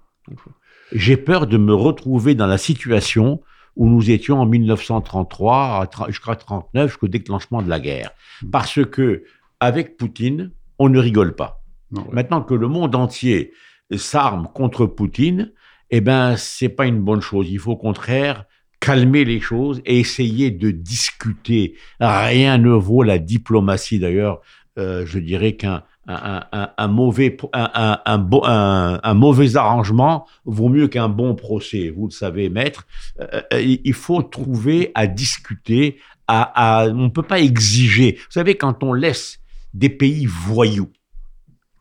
J'ai 0.93 1.17
peur 1.17 1.47
de 1.47 1.57
me 1.57 1.75
retrouver 1.75 2.35
dans 2.35 2.47
la 2.47 2.59
situation 2.59 3.41
où 3.77 3.89
nous 3.89 4.11
étions 4.11 4.41
en 4.41 4.47
1933, 4.47 5.81
à 5.81 5.85
tra- 5.87 6.07
jusqu'à 6.09 6.35
39, 6.37 6.91
jusqu'au 6.91 7.09
déclenchement 7.09 7.63
de 7.63 7.69
la 7.69 7.81
guerre. 7.81 8.11
Parce 8.53 8.85
que 8.85 9.25
avec 9.61 9.97
Poutine, 9.97 10.53
on 10.79 10.89
ne 10.89 10.99
rigole 10.99 11.35
pas. 11.35 11.63
Non. 11.91 12.07
Maintenant 12.13 12.43
que 12.43 12.55
le 12.55 12.69
monde 12.69 12.95
entier 12.95 13.53
s'arme 13.97 14.49
contre 14.55 14.87
Poutine, 14.87 15.53
eh 15.91 16.01
ben, 16.01 16.37
c'est 16.37 16.69
pas 16.69 16.87
une 16.87 17.01
bonne 17.01 17.21
chose. 17.21 17.49
Il 17.51 17.59
faut 17.59 17.73
au 17.73 17.77
contraire 17.77 18.45
calmer 18.81 19.25
les 19.25 19.41
choses 19.41 19.81
et 19.87 20.01
essayer 20.01 20.51
de 20.51 20.71
discuter. 20.71 21.77
Rien 22.01 22.59
ne 22.59 22.71
vaut 22.73 23.03
la 23.03 23.19
diplomatie. 23.19 23.99
D'ailleurs, 23.99 24.41
euh, 24.79 25.07
je 25.07 25.19
dirais 25.19 25.55
qu'un 25.57 25.85
un, 26.07 26.89
mauvais, 26.89 27.37
un, 27.53 29.15
mauvais 29.15 29.57
arrangement 29.57 30.27
vaut 30.45 30.69
mieux 30.69 30.89
qu'un 30.89 31.09
bon 31.09 31.35
procès. 31.35 31.91
Vous 31.91 32.07
le 32.07 32.13
savez, 32.13 32.49
maître. 32.49 32.87
Euh, 33.21 33.43
euh, 33.53 33.61
il 33.61 33.93
faut 33.95 34.23
trouver 34.23 34.91
à 34.95 35.07
discuter. 35.07 35.99
À, 36.27 36.83
à- 36.83 36.89
on 36.89 37.05
ne 37.05 37.09
peut 37.09 37.23
pas 37.23 37.41
exiger. 37.41 38.13
Vous 38.17 38.33
savez, 38.33 38.57
quand 38.57 38.83
on 38.83 38.93
laisse 38.93 39.41
des 39.73 39.89
pays 39.91 40.27
voyous, 40.27 40.91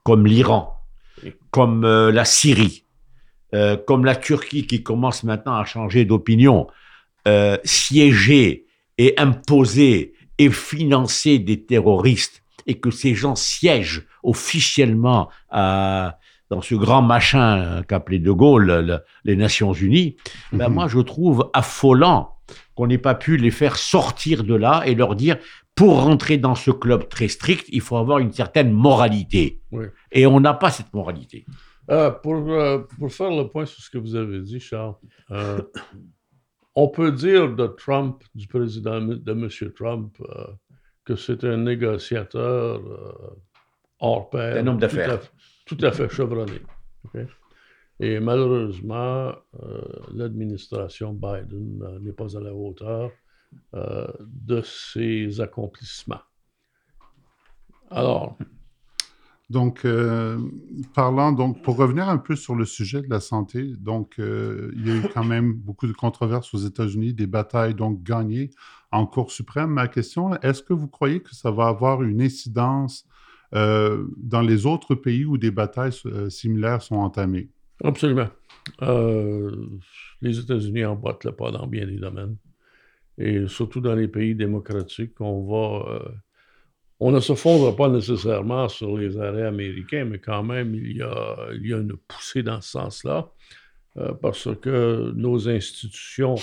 comme 0.04 0.26
l'Iran, 0.26 0.78
comme 1.52 1.86
euh, 1.86 2.12
la 2.12 2.26
Syrie, 2.26 2.82
comme 3.86 4.04
la 4.04 4.16
Turquie 4.16 4.66
qui 4.66 4.82
commence 4.82 5.24
maintenant 5.24 5.54
à 5.54 5.64
changer 5.64 6.06
d'opinion, 6.06 6.66
siéger 7.64 8.66
et 8.98 9.14
imposer 9.20 10.14
et 10.40 10.50
financer 10.50 11.38
des 11.38 11.64
terroristes 11.64 12.43
et 12.68 12.80
que 12.80 12.92
ces 12.92 13.14
gens 13.16 13.36
siègent 13.36 14.06
officiellement 14.24 15.30
à- 15.50 16.18
dans 16.50 16.62
ce 16.62 16.76
grand 16.76 17.02
machin 17.02 17.58
euh, 17.58 17.82
qu'appelait 17.84 18.20
De 18.20 18.32
Gaulle 18.32 18.66
le- 18.90 19.00
les 19.24 19.36
Nations 19.36 19.74
Unies, 19.74 20.16
ben 20.52 20.68
Mhm. 20.68 20.74
moi 20.76 20.88
je 20.88 21.00
trouve 21.00 21.50
affolant 21.54 22.36
qu'on 22.76 22.88
n'ait 22.88 22.98
pas 23.00 23.16
pu 23.16 23.38
les 23.38 23.52
faire 23.52 23.78
sortir 23.78 24.44
de 24.44 24.54
là 24.54 24.84
et 24.86 24.94
leur 24.96 25.16
dire 25.16 25.38
pour 25.76 26.04
rentrer 26.04 26.38
dans 26.38 26.54
ce 26.56 26.70
club 26.70 27.08
très 27.10 27.28
strict, 27.28 27.66
il 27.72 27.82
faut 27.82 27.98
avoir 27.98 28.20
une 28.20 28.32
certaine 28.32 28.72
moralité. 28.72 29.62
Oui. 29.72 29.86
Et 30.12 30.28
on 30.28 30.40
n'a 30.40 30.54
pas 30.54 30.70
cette 30.70 30.94
moralité. 30.94 31.46
Euh, 31.90 32.12
pour, 32.12 32.36
euh, 32.52 32.80
pour 33.00 33.12
faire 33.12 33.32
le 33.32 33.46
point 33.48 33.66
sur 33.66 33.82
ce 33.84 33.90
que 33.90 33.98
vous 33.98 34.16
avez 34.16 34.40
dit, 34.42 34.60
Charles, 34.60 34.94
euh, 35.32 35.60
on 36.76 36.88
peut 36.88 37.12
dire 37.12 37.54
de 37.56 37.68
Trump, 37.68 38.24
du 38.36 38.48
président 38.48 39.02
de 39.02 39.32
M. 39.32 39.50
Trump, 39.76 40.16
euh, 40.22 40.46
que 41.06 41.16
c'est 41.16 41.44
un 41.44 41.58
négociateur 41.58 42.80
euh, 42.80 43.36
hors 44.00 44.30
pair. 44.30 44.58
Un 44.64 44.68
homme 44.68 44.78
tout 44.80 44.86
à 44.86 44.88
d'affaires. 44.88 45.22
fait- 45.22 45.32
Tout 45.66 45.78
à 45.82 45.92
fait 45.92 46.10
chevronné. 46.10 46.62
Et 48.00 48.20
malheureusement, 48.20 49.34
euh, 49.62 49.82
l'administration 50.14 51.14
Biden 51.14 51.82
euh, 51.84 52.00
n'est 52.00 52.12
pas 52.12 52.36
à 52.36 52.42
la 52.42 52.54
hauteur 52.54 53.12
euh, 53.76 54.08
de 54.22 54.62
ses 54.62 55.40
accomplissements. 55.42 56.22
Alors, 57.92 58.38
Donc, 59.50 59.86
euh, 59.86 60.40
parlant, 60.96 61.32
donc, 61.32 61.62
pour 61.62 61.76
revenir 61.78 62.10
un 62.10 62.18
peu 62.18 62.36
sur 62.36 62.56
le 62.56 62.66
sujet 62.66 63.02
de 63.04 63.10
la 63.10 63.20
santé, 63.20 63.74
donc, 63.78 64.16
euh, 64.18 64.72
il 64.76 64.88
y 64.88 64.92
a 64.92 64.96
eu 64.96 65.04
quand 65.14 65.24
même 65.26 65.54
beaucoup 65.54 65.86
de 65.86 65.94
controverses 65.94 66.52
aux 66.56 66.58
États-Unis, 66.58 67.14
des 67.14 67.28
batailles 67.28 67.76
donc 67.76 68.02
gagnées 68.02 68.50
en 68.94 69.08
Cour 69.08 69.32
suprême. 69.32 69.72
Ma 69.72 69.88
question, 69.88 70.40
est-ce 70.42 70.62
que 70.62 70.74
vous 70.74 70.88
croyez 70.88 71.20
que 71.20 71.34
ça 71.36 71.52
va 71.52 71.68
avoir 71.68 72.04
une 72.04 72.22
incidence 72.22 73.06
euh, 73.54 74.06
dans 74.18 74.42
les 74.42 74.66
autres 74.66 74.96
pays 74.96 75.26
où 75.26 75.38
des 75.38 75.52
batailles 75.52 75.92
euh, 76.06 76.30
similaires 76.30 76.82
sont 76.82 76.96
entamées? 76.96 77.50
Absolument. 77.84 78.30
Euh, 78.82 79.52
les 80.22 80.40
États-Unis 80.40 80.86
emboîtent 80.86 81.26
le 81.26 81.32
pas 81.32 81.52
dans 81.52 81.68
bien 81.68 81.86
des 81.86 81.98
domaines. 81.98 82.38
Et 83.18 83.48
surtout 83.48 83.82
dans 83.82 83.96
les 83.96 84.08
pays 84.08 84.36
démocratiques, 84.36 85.20
on 85.20 85.92
ne 87.02 87.20
se 87.20 87.36
fondra 87.36 87.76
pas 87.76 87.90
nécessairement 87.90 88.70
sur 88.70 88.98
les 88.98 89.18
arrêts 89.20 89.46
américains, 89.46 90.06
mais 90.06 90.20
quand 90.20 90.44
même, 90.44 90.74
il 90.74 90.98
y 90.98 91.02
a, 91.02 91.50
une 91.52 91.96
poussée 92.08 92.42
dans 92.42 92.62
ce 92.62 92.72
sens-là, 92.72 93.30
parce 94.20 94.50
que 94.60 95.12
nos 95.16 95.48
institutions 95.48 96.36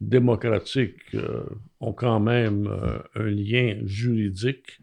démocratiques 0.00 1.14
euh, 1.14 1.42
ont 1.80 1.92
quand 1.92 2.20
même 2.20 2.66
euh, 2.66 2.98
un 3.14 3.28
lien 3.30 3.78
juridique, 3.84 4.80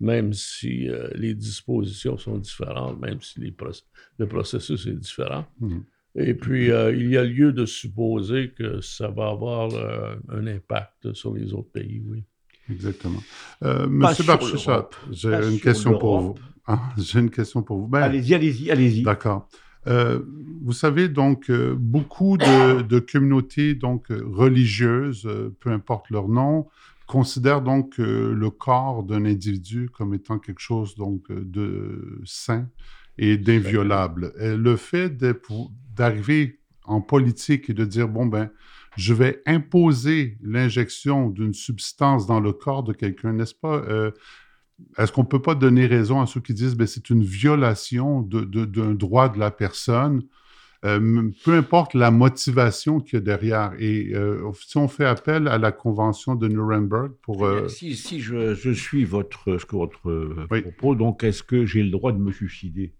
même 0.00 0.32
si 0.32 0.88
euh, 0.88 1.08
les 1.14 1.34
dispositions 1.34 2.16
sont 2.18 2.38
différentes, 2.38 3.00
même 3.00 3.20
si 3.20 3.40
les 3.40 3.50
proc- 3.50 3.84
le 4.18 4.26
processus 4.26 4.86
est 4.86 4.94
différent. 4.96 5.46
Mhm. 5.60 5.84
Et 6.16 6.34
puis, 6.34 6.72
euh, 6.72 6.92
il 6.92 7.08
y 7.10 7.16
a 7.16 7.22
lieu 7.24 7.52
de 7.52 7.64
supposer 7.66 8.50
que 8.50 8.80
ça 8.80 9.08
va 9.08 9.28
avoir 9.28 9.72
euh, 9.74 10.16
un 10.28 10.46
impact 10.46 11.12
sur 11.12 11.34
les 11.34 11.52
autres 11.52 11.70
pays, 11.70 12.02
oui. 12.06 12.24
Exactement. 12.68 13.22
Euh, 13.64 13.86
Monsieur 13.88 14.24
Barchichat, 14.24 14.70
l'Europe. 14.72 14.96
j'ai 15.10 15.28
une 15.28 15.60
question 15.60 15.98
pour 15.98 16.20
vous. 16.20 16.34
Ah, 16.66 16.92
j'ai 16.98 17.18
une 17.20 17.30
question 17.30 17.62
pour 17.62 17.78
vous. 17.78 17.86
Ben, 17.88 18.02
Allez-y, 18.02 18.34
allez-y, 18.34 18.70
allez-y. 18.70 19.02
D'accord. 19.02 19.48
Euh, 19.86 20.20
vous 20.62 20.72
savez, 20.72 21.08
donc, 21.08 21.48
euh, 21.48 21.74
beaucoup 21.74 22.36
de, 22.36 22.82
de 22.82 22.98
communautés 22.98 23.74
donc, 23.74 24.10
euh, 24.10 24.22
religieuses, 24.26 25.26
euh, 25.26 25.54
peu 25.60 25.70
importe 25.70 26.10
leur 26.10 26.28
nom, 26.28 26.68
considèrent 27.06 27.62
donc 27.62 27.98
le 27.98 28.50
corps 28.50 29.02
d'un 29.02 29.24
individu 29.24 29.90
comme 29.92 30.14
étant 30.14 30.38
quelque 30.38 30.60
chose 30.60 30.94
donc, 30.94 31.32
de 31.32 32.20
saint 32.24 32.68
et 33.18 33.36
d'inviolable. 33.36 34.32
Le 34.38 34.76
fait 34.76 35.18
d'arriver 35.96 36.60
en 36.84 37.00
politique 37.00 37.68
et 37.68 37.74
de 37.74 37.84
dire, 37.84 38.06
bon, 38.06 38.26
ben, 38.26 38.48
je 38.96 39.12
vais 39.12 39.42
imposer 39.44 40.38
l'injection 40.40 41.30
d'une 41.30 41.52
substance 41.52 42.28
dans 42.28 42.38
le 42.38 42.52
corps 42.52 42.84
de 42.84 42.92
quelqu'un, 42.92 43.32
n'est-ce 43.32 43.56
pas? 43.56 43.82
Est-ce 44.98 45.12
qu'on 45.12 45.22
ne 45.22 45.28
peut 45.28 45.42
pas 45.42 45.54
donner 45.54 45.86
raison 45.86 46.20
à 46.20 46.26
ceux 46.26 46.40
qui 46.40 46.54
disent 46.54 46.74
que 46.76 46.86
c'est 46.86 47.10
une 47.10 47.22
violation 47.22 48.22
de- 48.22 48.44
de- 48.44 48.64
d'un 48.64 48.94
droit 48.94 49.28
de 49.28 49.38
la 49.38 49.50
personne, 49.50 50.22
euh, 50.84 51.30
peu 51.44 51.54
importe 51.54 51.94
la 51.94 52.10
motivation 52.10 53.00
qu'il 53.00 53.14
y 53.14 53.16
a 53.18 53.20
derrière? 53.20 53.72
Et 53.78 54.12
euh, 54.14 54.50
si 54.54 54.76
on 54.78 54.88
fait 54.88 55.04
appel 55.04 55.48
à 55.48 55.58
la 55.58 55.72
Convention 55.72 56.34
de 56.34 56.48
Nuremberg 56.48 57.12
pour... 57.22 57.44
euh, 57.44 57.68
Si, 57.68 57.94
si 57.96 58.20
je, 58.20 58.54
je 58.54 58.70
suis 58.70 59.04
votre, 59.04 59.58
votre 59.72 60.46
Oui. 60.50 60.62
propos, 60.62 60.94
donc 60.94 61.22
est-ce 61.24 61.42
que 61.42 61.66
j'ai 61.66 61.82
le 61.82 61.90
droit 61.90 62.12
de 62.12 62.18
me 62.18 62.32
suicider? 62.32 62.92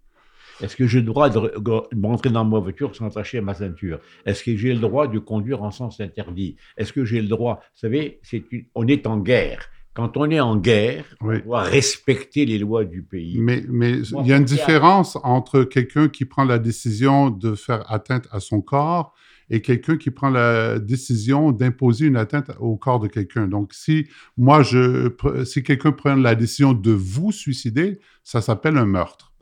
Est-ce 0.61 0.75
que 0.75 0.85
j'ai 0.85 0.99
le 0.99 1.05
droit 1.07 1.29
de, 1.29 1.39
re- 1.39 1.59
de 1.59 2.05
rentrer 2.07 2.29
dans 2.29 2.45
ma 2.45 2.59
voiture 2.59 2.95
sans 2.95 3.07
attacher 3.07 3.39
à 3.39 3.41
ma 3.41 3.55
ceinture? 3.55 3.99
Est-ce 4.25 4.43
que 4.43 4.55
j'ai 4.55 4.73
le 4.73 4.79
droit 4.79 5.07
de 5.07 5.17
conduire 5.17 5.63
en 5.63 5.71
sens 5.71 5.99
interdit? 5.99 6.55
Est-ce 6.77 6.93
que 6.93 7.03
j'ai 7.03 7.19
le 7.21 7.27
droit 7.27 7.61
Vous 7.73 7.79
savez, 7.79 8.19
une- 8.31 8.65
on 8.75 8.87
est 8.87 9.07
en 9.07 9.17
guerre. 9.17 9.67
Quand 9.93 10.15
on 10.15 10.29
est 10.31 10.39
en 10.39 10.55
guerre, 10.55 11.03
Oui. 11.21 11.35
on 11.43 11.47
doit 11.47 11.63
respecter 11.63 12.45
les 12.45 12.57
lois 12.57 12.85
du 12.85 13.01
pays. 13.03 13.37
Mais, 13.39 13.63
mais 13.67 13.97
Moi, 14.11 14.21
il 14.23 14.27
y 14.29 14.33
a 14.33 14.37
une 14.37 14.45
différence 14.45 15.17
entre 15.23 15.63
quelqu'un 15.63 16.07
qui 16.07 16.23
prend 16.25 16.45
la 16.45 16.59
décision 16.59 17.29
de 17.29 17.55
faire 17.55 17.83
atteinte 17.91 18.27
à 18.31 18.39
son 18.39 18.61
corps 18.61 19.13
et 19.49 19.61
quelqu'un 19.61 19.97
qui 19.97 20.09
prend 20.09 20.29
la 20.29 20.79
décision 20.79 21.51
d'imposer 21.51 22.05
une 22.05 22.15
atteinte 22.15 22.51
au 22.61 22.77
corps 22.77 23.01
de 23.01 23.09
quelqu'un. 23.09 23.47
Donc, 23.47 23.73
si 23.73 24.07
moi, 24.37 24.63
je, 24.63 25.11
si 25.43 25.61
quelqu'un 25.61 25.91
prend 25.91 26.15
la 26.15 26.35
décision 26.35 26.71
de 26.71 26.91
vous 26.91 27.33
suicider, 27.33 27.99
ça 28.23 28.39
s'appelle 28.39 28.77
un 28.77 28.85
meurtre. 28.85 29.33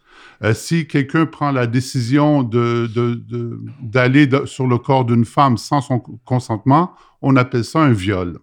Euh, 0.43 0.53
si 0.55 0.88
quelqu'un 0.88 1.25
prend 1.27 1.51
la 1.51 1.67
décision 1.67 2.41
de, 2.43 2.89
de- 2.95 3.13
de- 3.15 3.59
d'aller 3.83 4.25
de- 4.25 4.45
sur 4.45 4.65
le 4.65 4.77
corps 4.79 5.05
d'une 5.05 5.25
femme 5.25 5.57
sans 5.57 5.81
son 5.81 5.99
consentement, 5.99 6.93
on 7.21 7.35
appelle 7.35 7.63
ça 7.65 7.79
un 7.81 7.91
viol. 7.93 8.39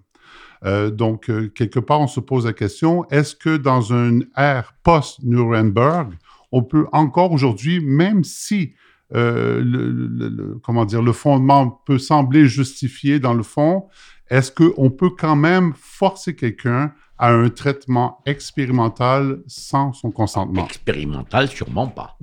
Euh, 0.64 0.90
donc, 0.90 1.28
euh, 1.30 1.48
quelque 1.48 1.78
part, 1.80 2.00
on 2.00 2.06
se 2.06 2.20
pose 2.20 2.46
la 2.46 2.52
question, 2.52 3.04
est-ce 3.10 3.34
que 3.36 3.56
dans 3.56 3.80
une 3.92 4.26
ère 4.36 4.74
post-Nuremberg, 4.82 6.14
on 6.52 6.62
peut 6.62 6.86
encore 6.92 7.32
aujourd'hui, 7.32 7.80
même 7.80 8.24
si 8.24 8.72
euh, 9.14 9.60
le, 9.62 9.90
le- 9.90 10.28
le- 10.28 10.60
comment 10.64 10.84
dire, 10.84 11.02
le 11.02 11.12
fondement 11.12 11.70
peut 11.86 11.98
sembler 11.98 12.46
justifié 12.46 13.20
dans 13.20 13.34
le 13.34 13.42
fond, 13.42 13.86
est-ce 14.30 14.50
qu'on 14.50 14.90
peut 14.90 15.10
quand 15.10 15.36
même 15.36 15.72
forcer 15.76 16.34
quelqu'un 16.34 16.92
à 17.18 17.30
un 17.32 17.48
traitement 17.48 18.18
expérimental 18.26 19.40
sans 19.46 19.92
son 19.92 20.10
consentement? 20.10 20.64
Expérimental, 20.66 21.48
sûrement 21.48 21.86
pas. 21.86 22.16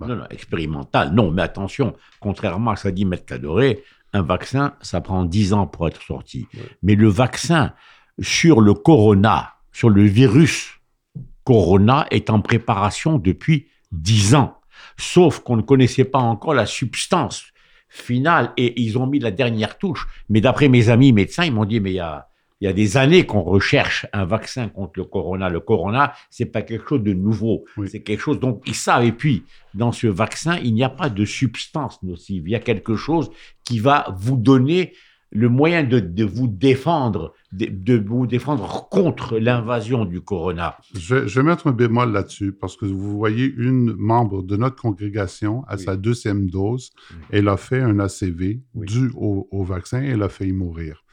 Bah. 0.00 0.06
Non, 0.08 0.16
non, 0.16 0.24
expérimental, 0.30 1.12
non, 1.14 1.30
mais 1.30 1.42
attention, 1.42 1.94
contrairement 2.20 2.72
à 2.72 2.76
ce 2.76 2.84
qu'a 2.84 2.90
dit 2.90 3.04
Maître 3.04 3.26
Cadoré, 3.26 3.84
un 4.14 4.22
vaccin, 4.22 4.74
ça 4.80 5.00
prend 5.00 5.24
10 5.24 5.52
ans 5.52 5.66
pour 5.66 5.86
être 5.88 6.00
sorti. 6.02 6.46
Ouais. 6.54 6.60
Mais 6.82 6.94
le 6.94 7.08
vaccin 7.08 7.74
sur 8.20 8.60
le 8.60 8.72
corona, 8.72 9.54
sur 9.72 9.90
le 9.90 10.04
virus 10.04 10.80
corona, 11.42 12.06
est 12.10 12.30
en 12.30 12.40
préparation 12.40 13.18
depuis 13.18 13.66
10 13.92 14.36
ans. 14.36 14.58
Sauf 14.96 15.40
qu'on 15.40 15.56
ne 15.56 15.62
connaissait 15.62 16.04
pas 16.04 16.20
encore 16.20 16.54
la 16.54 16.66
substance 16.66 17.46
finale 17.88 18.52
et 18.56 18.80
ils 18.80 18.96
ont 18.98 19.06
mis 19.06 19.18
la 19.18 19.30
dernière 19.30 19.78
touche. 19.78 20.06
Mais 20.28 20.40
d'après 20.40 20.68
mes 20.68 20.88
amis 20.88 21.12
médecins, 21.12 21.44
ils 21.44 21.52
m'ont 21.52 21.64
dit, 21.64 21.80
mais 21.80 21.92
il 21.92 21.96
y 21.96 22.00
a, 22.00 22.28
il 22.60 22.66
y 22.66 22.68
a 22.68 22.72
des 22.72 22.96
années 22.96 23.26
qu'on 23.26 23.42
recherche 23.42 24.06
un 24.12 24.24
vaccin 24.24 24.68
contre 24.68 24.92
le 24.96 25.04
corona. 25.04 25.48
Le 25.50 25.60
corona, 25.60 26.12
c'est 26.30 26.46
pas 26.46 26.62
quelque 26.62 26.88
chose 26.88 27.02
de 27.02 27.12
nouveau. 27.12 27.64
Oui. 27.76 27.88
C'est 27.90 28.02
quelque 28.02 28.20
chose 28.20 28.40
dont 28.40 28.60
ils 28.66 28.74
savent. 28.74 29.04
Et 29.04 29.12
puis, 29.12 29.42
dans 29.74 29.92
ce 29.92 30.06
vaccin, 30.06 30.56
il 30.62 30.72
n'y 30.74 30.84
a 30.84 30.88
pas 30.88 31.10
de 31.10 31.24
substance 31.24 32.02
nocive. 32.02 32.44
Il 32.46 32.50
y 32.52 32.54
a 32.54 32.60
quelque 32.60 32.96
chose 32.96 33.30
qui 33.64 33.80
va 33.80 34.14
vous 34.18 34.36
donner 34.36 34.92
le 35.36 35.48
moyen 35.48 35.82
de, 35.82 35.98
de 35.98 36.24
vous 36.24 36.46
défendre, 36.46 37.34
de, 37.50 37.66
de 37.66 37.98
vous 38.06 38.24
défendre 38.28 38.88
contre 38.88 39.36
l'invasion 39.38 40.04
du 40.04 40.20
corona. 40.20 40.78
Je 40.94 41.14
vais, 41.16 41.28
je 41.28 41.40
vais 41.40 41.44
mettre 41.44 41.66
un 41.66 41.72
bémol 41.72 42.12
là-dessus 42.12 42.52
parce 42.52 42.76
que 42.76 42.86
vous 42.86 43.16
voyez 43.18 43.52
une 43.58 43.94
membre 43.94 44.42
de 44.44 44.56
notre 44.56 44.76
congrégation 44.76 45.64
à 45.66 45.74
Oui. 45.74 45.82
sa 45.82 45.96
deuxième 45.96 46.48
dose, 46.48 46.92
Oui. 47.10 47.16
elle 47.32 47.48
a 47.48 47.56
fait 47.56 47.80
un 47.80 47.98
ACV 47.98 48.60
dû 48.76 49.10
au, 49.16 49.48
au 49.50 49.64
vaccin 49.64 50.04
et 50.04 50.10
elle 50.10 50.22
a 50.22 50.28
failli 50.28 50.52
mourir. 50.52 51.03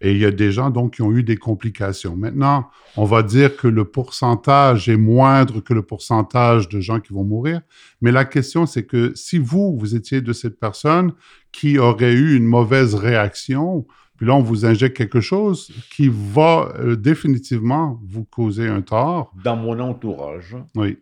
Et 0.00 0.12
il 0.12 0.18
y 0.18 0.24
a 0.24 0.30
des 0.30 0.52
gens 0.52 0.70
donc 0.70 0.94
qui 0.96 1.02
ont 1.02 1.12
eu 1.12 1.22
des 1.22 1.36
complications. 1.36 2.16
Maintenant, 2.16 2.68
on 2.96 3.04
va 3.04 3.22
dire 3.22 3.56
que 3.56 3.68
le 3.68 3.84
pourcentage 3.84 4.88
est 4.88 4.96
moindre 4.96 5.60
que 5.60 5.72
le 5.74 5.82
pourcentage 5.82 6.68
de 6.68 6.80
gens 6.80 7.00
qui 7.00 7.12
vont 7.12 7.24
mourir. 7.24 7.60
Mais 8.00 8.12
la 8.12 8.24
question, 8.24 8.66
c'est 8.66 8.84
que 8.84 9.12
si 9.14 9.38
vous, 9.38 9.76
vous 9.78 9.94
étiez 9.94 10.20
de 10.20 10.32
cette 10.32 10.58
personne 10.60 11.12
qui 11.52 11.78
aurait 11.78 12.12
eu 12.12 12.36
une 12.36 12.44
mauvaise 12.46 12.94
réaction, 12.94 13.86
puis 14.16 14.26
là, 14.26 14.34
on 14.34 14.42
vous 14.42 14.64
injecte 14.64 14.96
quelque 14.96 15.20
chose 15.20 15.70
qui 15.94 16.08
va 16.10 16.72
euh, 16.78 16.96
définitivement 16.96 18.00
vous 18.06 18.24
causer 18.24 18.66
un 18.68 18.80
tort. 18.82 19.32
Dans 19.44 19.56
mon 19.56 19.78
entourage, 19.80 20.56
Oui, 20.74 20.98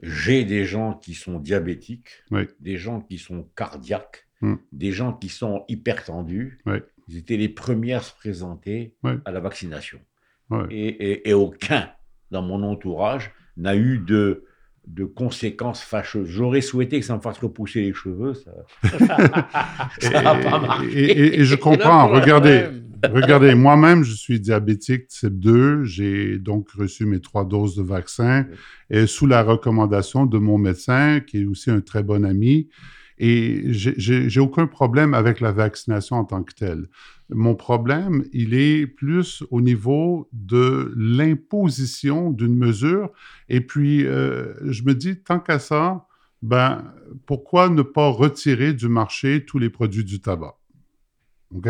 j'ai 0.00 0.44
des 0.44 0.64
gens 0.64 0.94
qui 0.94 1.14
sont 1.14 1.40
diabétiques, 1.40 2.10
Oui. 2.30 2.42
des 2.60 2.76
gens 2.76 3.00
qui 3.00 3.18
sont 3.18 3.48
cardiaques, 3.56 4.24
Hmm. 4.40 4.54
des 4.70 4.92
gens 4.92 5.12
qui 5.14 5.28
sont 5.28 5.64
hypertendus. 5.68 6.60
Oui. 6.64 6.76
Ils 7.08 7.16
étaient 7.16 7.36
les 7.36 7.48
premiers 7.48 7.94
à 7.94 8.00
se 8.00 8.12
présenter 8.14 8.94
à 9.24 9.30
la 9.32 9.40
vaccination. 9.40 9.98
Et, 10.70 10.88
et- 10.88 11.28
et 11.30 11.34
aucun 11.34 11.88
dans 12.30 12.42
mon 12.42 12.62
entourage 12.62 13.32
n'a 13.56 13.76
eu 13.76 13.98
de, 13.98 14.44
de 14.86 15.04
conséquences 15.04 15.82
fâcheuses. 15.82 16.28
J'aurais 16.28 16.60
souhaité 16.60 17.00
que 17.00 17.04
ça 17.06 17.16
me 17.16 17.20
fasse 17.20 17.38
repousser 17.38 17.82
les 17.82 17.92
cheveux. 17.94 18.34
Ça 18.34 18.52
n'a 20.22 20.34
pas 20.34 20.58
marché. 20.58 21.38
et 21.40 21.44
je 21.44 21.54
comprends. 21.54 22.08
Regardez, 22.08 22.66
regardez, 23.12 23.54
moi-même, 23.54 24.02
je 24.04 24.14
suis 24.14 24.40
diabétique 24.40 25.08
type 25.08 25.38
2. 25.38 25.84
J'ai 25.84 26.38
donc 26.38 26.70
reçu 26.70 27.04
mes 27.06 27.20
trois 27.20 27.44
doses 27.44 27.76
de 27.76 27.82
vaccin 27.82 28.46
et 28.90 29.06
sous 29.06 29.26
la 29.26 29.42
recommandation 29.42 30.26
de 30.26 30.38
mon 30.38 30.58
médecin, 30.58 31.20
qui 31.20 31.42
est 31.42 31.44
aussi 31.46 31.70
un 31.70 31.80
très 31.80 32.02
bon 32.02 32.24
ami. 32.24 32.68
Et 33.18 33.64
j'ai- 33.72 34.40
aucun 34.40 34.66
problème 34.66 35.14
avec 35.14 35.40
la 35.40 35.52
vaccination 35.52 36.16
en 36.16 36.24
tant 36.24 36.42
que 36.42 36.54
telle. 36.54 36.86
Mon 37.30 37.54
problème, 37.54 38.24
il 38.32 38.54
est 38.54 38.86
plus 38.86 39.42
au 39.50 39.60
niveau 39.60 40.28
de 40.32 40.92
l'imposition 40.96 42.30
d'une 42.30 42.56
mesure. 42.56 43.10
Et 43.48 43.60
puis, 43.60 44.06
euh, 44.06 44.54
je 44.70 44.82
me 44.84 44.94
dis, 44.94 45.20
tant 45.20 45.40
qu'à 45.40 45.58
ça, 45.58 46.06
ben, 46.42 46.84
pourquoi 47.26 47.68
ne 47.68 47.82
pas 47.82 48.08
retirer 48.08 48.72
du 48.72 48.88
marché 48.88 49.44
tous 49.44 49.58
les 49.58 49.70
produits 49.70 50.04
du 50.04 50.20
tabac? 50.20 50.54
OK? 51.54 51.68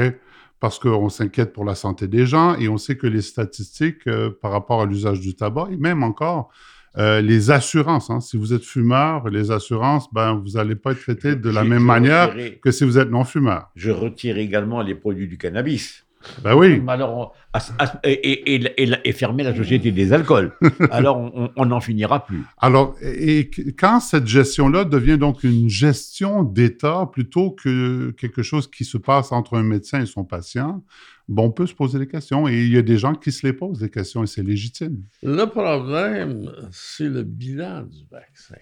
Parce 0.60 0.78
qu'on 0.78 1.08
s'inquiète 1.08 1.52
pour 1.52 1.64
la 1.64 1.74
santé 1.74 2.08
des 2.08 2.26
gens 2.26 2.56
et 2.56 2.68
on 2.68 2.78
sait 2.78 2.96
que 2.96 3.06
les 3.06 3.22
statistiques 3.22 4.06
euh, 4.06 4.30
par 4.42 4.50
rapport 4.50 4.82
à 4.82 4.86
l'usage 4.86 5.20
du 5.20 5.34
tabac, 5.34 5.68
et 5.70 5.76
même 5.76 6.02
encore 6.02 6.50
Euh, 6.98 7.20
les 7.20 7.50
assurances, 7.50 8.10
hein, 8.10 8.20
si 8.20 8.36
vous 8.36 8.52
êtes 8.52 8.64
fumeur, 8.64 9.28
les 9.28 9.50
assurances, 9.50 10.12
ben, 10.12 10.34
vous 10.34 10.52
n'allez 10.56 10.74
pas 10.74 10.92
être 10.92 11.00
traité 11.00 11.36
de 11.36 11.48
la 11.50 11.62
même 11.64 11.82
manière 11.84 12.34
que 12.60 12.70
si 12.72 12.84
vous 12.84 12.98
êtes 12.98 13.10
non-fumeur. 13.10 13.68
Je 13.76 13.90
retire 13.90 14.36
également 14.38 14.82
les 14.82 14.94
produits 14.96 15.28
du 15.28 15.38
cannabis. 15.38 16.04
Ben 16.42 16.56
oui. 16.56 16.82
Alors, 16.88 17.16
on- 17.16 17.28
as- 17.52 17.72
as- 17.78 18.00
et, 18.02 18.10
et- 18.54 18.82
et- 18.82 18.92
et 19.04 19.12
fermer 19.12 19.44
la 19.44 19.54
société 19.54 19.92
des 19.92 20.12
alcools. 20.12 20.52
Alors, 20.90 21.16
on- 21.56 21.64
n'en 21.66 21.80
finira 21.80 22.26
plus. 22.26 22.42
Alors, 22.58 22.96
et, 23.00 23.38
et 23.38 23.72
quand 23.72 24.00
cette 24.00 24.26
gestion-là 24.26 24.84
devient 24.84 25.16
donc 25.16 25.44
une 25.44 25.70
gestion 25.70 26.42
d'État 26.42 27.08
plutôt 27.12 27.52
que 27.52 28.10
quelque 28.18 28.42
chose 28.42 28.68
qui 28.68 28.84
se 28.84 28.98
passe 28.98 29.30
entre 29.30 29.56
un 29.56 29.62
médecin 29.62 30.02
et 30.02 30.06
son 30.06 30.24
patient, 30.24 30.82
bon, 31.28 31.44
on 31.44 31.50
peut 31.52 31.66
se 31.66 31.74
poser 31.74 31.98
des 31.98 32.08
questions 32.08 32.48
et 32.48 32.54
il 32.64 32.72
y 32.72 32.78
a 32.78 32.82
des 32.82 32.98
gens 32.98 33.14
qui 33.14 33.30
se 33.32 33.46
les 33.46 33.52
posent 33.52 33.78
des 33.80 33.90
questions 33.90 34.22
et 34.24 34.26
c'est 34.26 34.42
légitime. 34.42 35.04
Le 35.22 35.44
problème, 35.46 36.50
c'est 36.72 37.08
le 37.08 37.22
bilan 37.22 37.82
du 37.82 38.04
vaccin. 38.10 38.56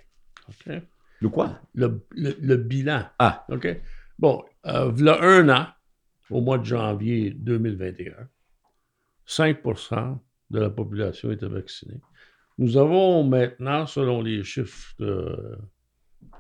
OK? 0.49 0.83
De 1.23 1.29
quoi? 1.29 1.61
Le, 1.75 2.05
le- 2.11 2.37
le 2.41 2.57
bilan. 2.57 3.05
Ah. 3.19 3.47
OK? 3.51 3.67
Bon, 4.19 4.45
euh, 4.67 4.91
v'là 4.91 5.23
un 5.23 5.49
an, 5.49 5.67
au 6.31 6.41
mois 6.41 6.59
de 6.59 6.65
janvier 6.65 7.31
2021, 7.31 8.13
5% 9.27 10.19
de 10.51 10.61
la 10.61 10.71
population 10.71 11.31
était 11.33 11.49
vaccinée. 11.49 12.01
Nous 12.59 12.77
avons 12.77 13.25
maintenant, 13.25 13.87
selon 13.87 14.23
les 14.23 14.43
chiffres 14.45 14.95
de 14.99 15.59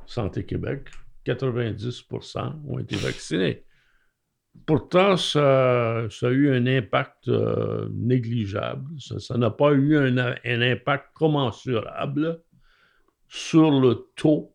Santé 0.06 0.44
Québec, 0.44 0.88
90% 1.26 2.62
ont 2.66 2.78
été 2.78 2.96
vaccinés. 2.96 3.64
Pourtant, 4.64 5.16
ça, 5.16 6.06
a 6.06 6.28
eu 6.30 6.52
un 6.54 6.66
impact 6.66 7.28
euh, 7.28 7.88
négligeable. 7.92 8.90
Ça 8.98 9.36
n'a 9.36 9.50
pas 9.50 9.72
eu 9.72 9.96
un, 9.96 10.16
impact 10.44 11.06
commensurable 11.14 12.40
sur 13.28 13.70
le 13.70 14.08
taux 14.16 14.52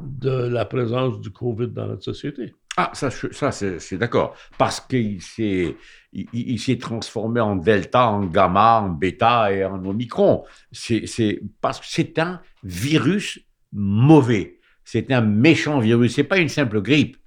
de 0.00 0.30
la 0.30 0.64
présence 0.64 1.20
du 1.20 1.30
COVID 1.30 1.68
dans 1.68 1.86
notre 1.86 2.04
société. 2.04 2.54
Ah, 2.76 2.90
ça, 2.94 3.10
c'est 3.10 3.98
d'accord. 3.98 4.36
Parce 4.56 4.80
qu'il 4.80 5.20
s'est 5.20 5.76
il, 6.12 6.28
il- 6.32 6.78
transformé 6.78 7.40
en 7.40 7.56
delta, 7.56 8.06
en 8.06 8.24
gamma, 8.24 8.80
en 8.80 8.90
bêta 8.90 9.52
et 9.52 9.64
en 9.64 9.84
omicron. 9.84 10.44
C'est 10.72 11.40
parce 11.60 11.80
c'est 11.84 12.18
un 12.18 12.40
virus 12.62 13.40
mauvais. 13.72 14.60
C'est 14.84 15.10
un 15.12 15.20
méchant 15.20 15.78
virus. 15.80 16.14
C'est 16.14 16.24
pas 16.24 16.38
une 16.38 16.48
simple 16.48 16.80
grippe. 16.80 17.19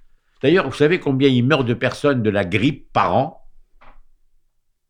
D'ailleurs, 0.44 0.66
vous 0.68 0.76
savez 0.76 1.00
combien 1.00 1.30
il 1.30 1.42
meurt 1.42 1.64
de 1.64 1.72
personnes 1.72 2.22
de 2.22 2.28
la 2.28 2.44
grippe 2.44 2.92
par 2.92 3.16
an? 3.16 3.40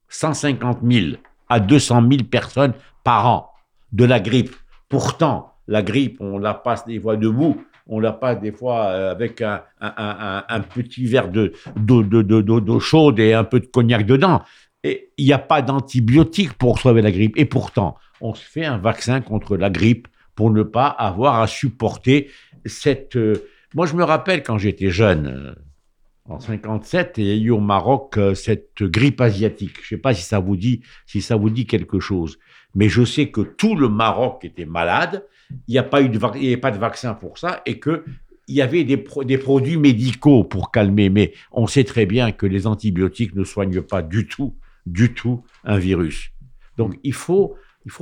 150 0.08 0.78
000 0.82 1.16
à 1.48 1.60
200 1.60 2.02
000 2.10 2.24
personnes 2.24 2.72
par 3.04 3.28
an 3.28 3.50
de 3.92 4.04
la 4.04 4.18
grippe. 4.18 4.52
Pourtant, 4.88 5.52
la 5.68 5.82
grippe, 5.82 6.16
on 6.20 6.38
la 6.38 6.54
passe 6.54 6.84
des 6.86 6.98
fois 6.98 7.16
debout, 7.16 7.64
on 7.86 8.00
la 8.00 8.10
passe 8.10 8.40
des 8.40 8.50
fois 8.50 8.86
euh, 8.86 9.12
avec 9.12 9.42
un, 9.42 9.62
petit 10.74 11.06
verre 11.06 11.28
de- 11.28 11.52
d'eau 11.76 12.02
de, 12.02 12.22
de, 12.22 12.40
d'eau- 12.40 12.60
d'eau 12.60 12.80
chaude 12.80 13.20
et 13.20 13.32
un 13.32 13.44
peu 13.44 13.60
de 13.60 13.66
cognac 13.66 14.04
dedans. 14.06 14.42
Et 14.82 15.12
il 15.18 15.24
n'y 15.24 15.32
a 15.32 15.38
pas 15.38 15.62
d'antibiotiques 15.62 16.54
pour 16.54 16.80
sauver 16.80 17.00
la 17.00 17.12
grippe. 17.12 17.34
Et 17.36 17.44
pourtant, 17.44 17.96
on 18.20 18.34
se 18.34 18.42
fait 18.44 18.64
un 18.64 18.78
vaccin 18.78 19.20
contre 19.20 19.56
la 19.56 19.70
grippe 19.70 20.08
pour 20.34 20.50
ne 20.50 20.64
pas 20.64 20.88
avoir 20.88 21.40
à 21.40 21.46
supporter 21.46 22.28
cette... 22.66 23.16
Moi, 23.74 23.86
je 23.86 23.94
me 23.94 24.04
rappelle 24.04 24.42
quand 24.42 24.58
j'étais 24.58 24.90
jeune, 24.90 25.26
euh, 25.26 25.54
en 26.26 26.40
57, 26.40 27.14
il 27.18 27.24
y 27.24 27.30
a 27.32 27.34
eu 27.34 27.50
au 27.50 27.60
Maroc 27.60 28.16
euh, 28.16 28.34
cette 28.34 28.82
grippe 28.82 29.20
asiatique. 29.20 29.76
Je 29.82 29.94
ne 29.94 29.98
sais 29.98 30.02
pas 30.02 30.14
si 30.14 30.22
ça 30.22 30.38
vous 30.38 30.56
dit, 30.56 30.80
si 31.06 31.20
ça 31.20 31.36
vous 31.36 31.50
dit 31.50 31.66
quelque 31.66 32.00
chose, 32.00 32.38
mais 32.74 32.88
je 32.88 33.04
sais 33.04 33.30
que 33.30 33.40
tout 33.40 33.74
le 33.74 33.88
Maroc 33.88 34.44
était 34.44 34.64
malade. 34.64 35.26
Il 35.68 35.72
n'y 35.72 35.78
a 35.78 35.82
pas 35.82 36.00
eu 36.02 36.08
de, 36.08 36.24
avait 36.24 36.56
pas 36.56 36.70
de 36.70 36.78
vaccin 36.78 37.14
pour 37.14 37.38
ça 37.38 37.62
et 37.66 37.78
que 37.78 38.04
il 38.46 38.54
y 38.54 38.62
avait 38.62 38.84
des, 38.84 38.96
pro- 38.98 39.24
des 39.24 39.38
produits 39.38 39.76
médicaux 39.78 40.44
pour 40.44 40.70
calmer. 40.70 41.08
Mais 41.10 41.32
on 41.52 41.66
sait 41.66 41.84
très 41.84 42.04
bien 42.06 42.30
que 42.32 42.46
les 42.46 42.66
antibiotiques 42.66 43.34
ne 43.34 43.44
soignent 43.44 43.80
pas 43.82 44.02
du 44.02 44.26
tout, 44.26 44.54
du 44.86 45.14
tout 45.14 45.44
un 45.64 45.78
virus. 45.78 46.30
Donc 46.78 46.98
il 47.04 47.12
faut 47.12 47.56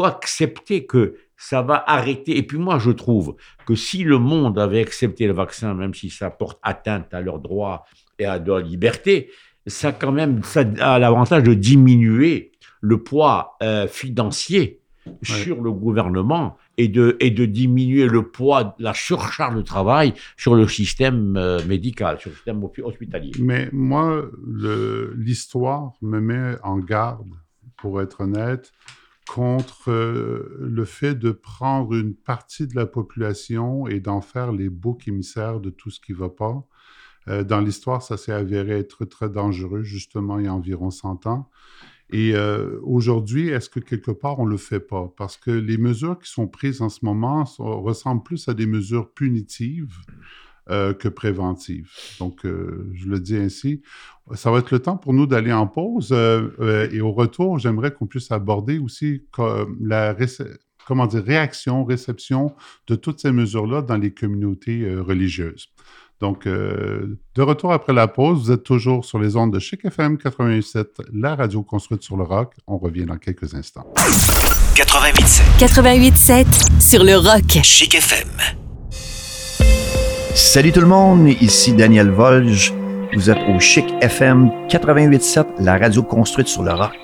accepter 0.05 0.87
que 0.87 1.17
ça 1.49 1.61
va 1.61 1.83
arrêter. 1.87 2.37
Et 2.37 2.45
puis 2.45 2.59
moi, 2.59 2.79
je 2.79 2.93
trouve 2.93 3.37
que 3.67 3.75
si 3.75 4.05
le 4.05 4.19
monde 4.19 4.59
avait 4.59 4.81
accepté 4.81 5.27
le 5.27 5.33
vaccin, 5.33 5.75
même 5.75 5.93
si 5.93 6.09
ça 6.09 6.31
porte 6.31 6.61
atteinte 6.63 7.13
à 7.13 7.21
leurs 7.21 7.41
droits 7.41 7.85
et 8.19 8.27
à 8.27 8.39
leur 8.39 8.61
liberté, 8.61 9.31
ça 9.67 9.91
quand 9.91 10.13
même 10.13 10.43
ça 10.45 10.65
a 10.81 10.99
l'avantage 10.99 11.43
de 11.43 11.55
diminuer 11.55 12.53
le 12.81 13.03
poids 13.03 13.57
euh, 13.63 13.89
financier 13.89 14.81
sur 15.23 15.61
le 15.61 15.73
gouvernement 15.73 16.57
et 16.79 16.87
de, 16.87 17.17
et 17.19 17.33
de 17.33 17.45
diminuer 17.45 18.07
le 18.07 18.23
poids, 18.23 18.77
la 18.79 18.95
surcharge 18.95 19.57
de 19.57 19.63
travail 19.63 20.15
sur 20.37 20.55
le 20.55 20.69
système 20.69 21.37
euh, 21.37 21.59
médical, 21.67 22.21
sur 22.21 22.31
le 22.31 22.37
système 22.37 22.61
hospi- 22.63 22.83
hospitalier. 22.83 23.33
Mais 23.41 23.69
moi, 23.73 24.25
l'histoire 25.17 25.93
me 26.03 26.21
met 26.21 26.57
en 26.63 26.79
garde, 26.79 27.33
pour 27.77 28.01
être 28.01 28.21
honnête, 28.21 28.73
contre 29.33 29.91
euh, 29.91 30.59
le 30.61 30.85
fait 30.85 31.15
de 31.15 31.31
prendre 31.31 31.95
une 31.95 32.15
partie 32.15 32.67
de 32.67 32.77
la 32.77 32.85
population 32.85 33.87
et 33.87 33.99
d'en 33.99 34.21
faire 34.21 34.53
les 34.53 34.69
boucs 34.69 35.09
émissaires 35.09 35.59
de 35.59 35.71
tout 35.71 35.89
ce 35.89 36.01
qui 36.01 36.13
ne 36.13 36.19
va 36.19 36.29
pas. 36.29 36.67
Euh, 37.29 37.43
dans 37.43 37.61
l'histoire, 37.61 38.03
ça 38.03 38.19
s'est 38.19 38.33
avéré 38.33 38.73
être 38.79 39.07
très 39.07 39.31
dangereux, 39.31 39.85
justement, 39.85 40.39
il 40.39 40.45
y 40.45 40.49
a 40.49 40.55
environ 40.55 40.91
100 40.91 41.27
ans. 41.27 41.49
Et 42.11 42.35
euh, 42.35 42.79
aujourd'hui, 42.83 43.49
est-ce 43.49 43.71
que 43.71 43.81
quelque 43.81 44.11
part 44.11 44.39
on 44.39 44.45
ne 44.45 44.51
le 44.51 44.59
fait 44.59 44.81
pas? 44.81 45.11
Parce 45.17 45.39
que 45.39 45.51
les 45.51 45.79
mesures 45.79 46.19
qui 46.19 46.31
sont 46.31 46.47
prises 46.47 46.83
en 46.83 46.91
ce 46.91 47.03
moment 47.03 47.45
ressemblent 47.59 48.23
plus 48.23 48.49
à 48.49 48.55
des 48.55 48.67
mesures 48.67 49.15
punitives 49.15 49.97
euh, 50.71 50.95
que 50.95 51.09
préventives. 51.09 51.89
Donc, 52.19 52.45
euh, 52.47 52.91
je 52.95 53.07
le 53.09 53.19
dis 53.21 53.37
ainsi. 53.37 53.83
Ça 54.35 54.51
va 54.51 54.59
être 54.61 54.71
le 54.71 54.79
temps 54.79 54.97
pour 54.97 55.13
nous 55.13 55.27
d'aller 55.27 55.53
en 55.53 55.67
pause. 55.67 56.11
euh, 56.13 56.49
euh, 56.61 56.89
et 56.93 57.01
au 57.01 57.13
retour, 57.13 57.59
j'aimerais 57.59 57.93
qu'on 57.93 58.07
puisse 58.07 58.31
aborder 58.31 58.79
aussi 58.79 59.25
la 59.81 60.13
réce- 60.13 60.43
comment 60.87 61.07
dire, 61.07 61.25
réaction, 61.25 61.85
réception 61.85 62.53
de 62.87 62.95
toutes 62.95 63.21
ces 63.21 63.33
mesures-là 63.33 63.83
dans 63.83 63.97
les 63.97 64.13
communautés 64.13 64.83
euh, 64.83 65.03
religieuses. 65.03 65.69
Donc, 66.21 66.47
euh, 66.47 67.19
de 67.35 67.43
retour 67.43 67.73
après 67.73 67.93
la 67.93 68.07
pause, 68.07 68.45
vous 68.45 68.53
êtes 68.53 68.63
toujours 68.63 69.05
sur 69.05 69.19
les 69.19 69.35
ondes 69.35 69.53
de 69.53 69.59
Chic 69.59 69.85
FM 69.85 70.19
87, 70.19 70.99
la 71.13 71.35
radio 71.35 71.65
construite 71.65 72.05
sur 72.05 72.17
le 72.17 72.23
rock. 72.23 72.55
On 72.69 72.79
revient 72.79 73.07
dans 73.07 73.19
quelques 73.19 73.55
instants. 73.55 73.93
88.7 74.77 75.59
88.7 75.59 76.81
sur 76.81 77.03
le 77.03 77.17
rock. 77.17 77.59
Chic 77.65 77.97
FM. 77.97 78.29
Salut 80.35 80.73
tout 80.73 80.81
le 80.81 80.87
monde, 80.87 81.29
ici 81.41 81.73
Daniel 81.73 82.11
Volge. 82.11 82.73
Vous 83.15 83.31
êtes 83.31 83.39
au 83.55 83.61
Chic 83.61 83.85
FM 84.01 84.51
88.7, 84.69 85.45
la 85.61 85.77
radio 85.79 86.03
construite 86.03 86.49
sur 86.49 86.63
le 86.63 86.73
rock. 86.73 86.97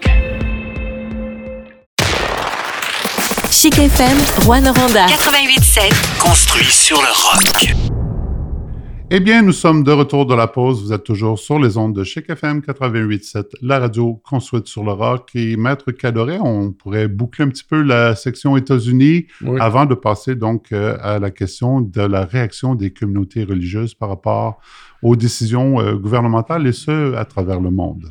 Chic 3.50 3.78
FM, 3.78 4.16
Rouen-Noranda. 4.44 5.06
88.7 5.06 5.92
Construit 6.18 6.64
sur 6.64 6.96
le 6.96 7.08
rock. 7.08 7.97
Eh 9.10 9.20
bien, 9.20 9.40
nous 9.40 9.52
sommes 9.52 9.84
de 9.84 9.90
retour 9.90 10.26
de 10.26 10.34
la 10.34 10.46
pause. 10.46 10.82
Vous 10.82 10.92
êtes 10.92 11.04
toujours 11.04 11.38
sur 11.38 11.58
les 11.58 11.78
ondes 11.78 11.96
de 11.96 12.04
Chic 12.04 12.28
FM 12.28 12.60
88.7, 12.60 13.52
la 13.62 13.78
radio 13.78 14.20
construite 14.22 14.66
sur 14.66 14.84
le 14.84 14.92
rock. 14.92 15.30
Et 15.34 15.56
Maître 15.56 15.92
Cadoret, 15.92 16.38
on 16.42 16.72
pourrait 16.72 17.08
boucler 17.08 17.46
un 17.46 17.48
petit 17.48 17.64
peu 17.64 17.80
la 17.80 18.14
section 18.14 18.58
États-Unis 18.58 19.26
Oui. 19.42 19.58
avant 19.60 19.86
de 19.86 19.94
passer 19.94 20.34
donc 20.34 20.72
euh, 20.72 20.98
à 21.00 21.18
la 21.18 21.30
question 21.30 21.80
de 21.80 22.02
la 22.02 22.26
réaction 22.26 22.74
des 22.74 22.92
communautés 22.92 23.44
religieuses 23.44 23.94
par 23.94 24.10
rapport 24.10 24.60
aux 25.02 25.16
décisions 25.16 25.80
euh, 25.80 25.94
gouvernementales 25.94 26.66
et 26.66 26.72
ce, 26.72 27.14
à 27.14 27.24
travers 27.24 27.60
le 27.60 27.70
monde. 27.70 28.10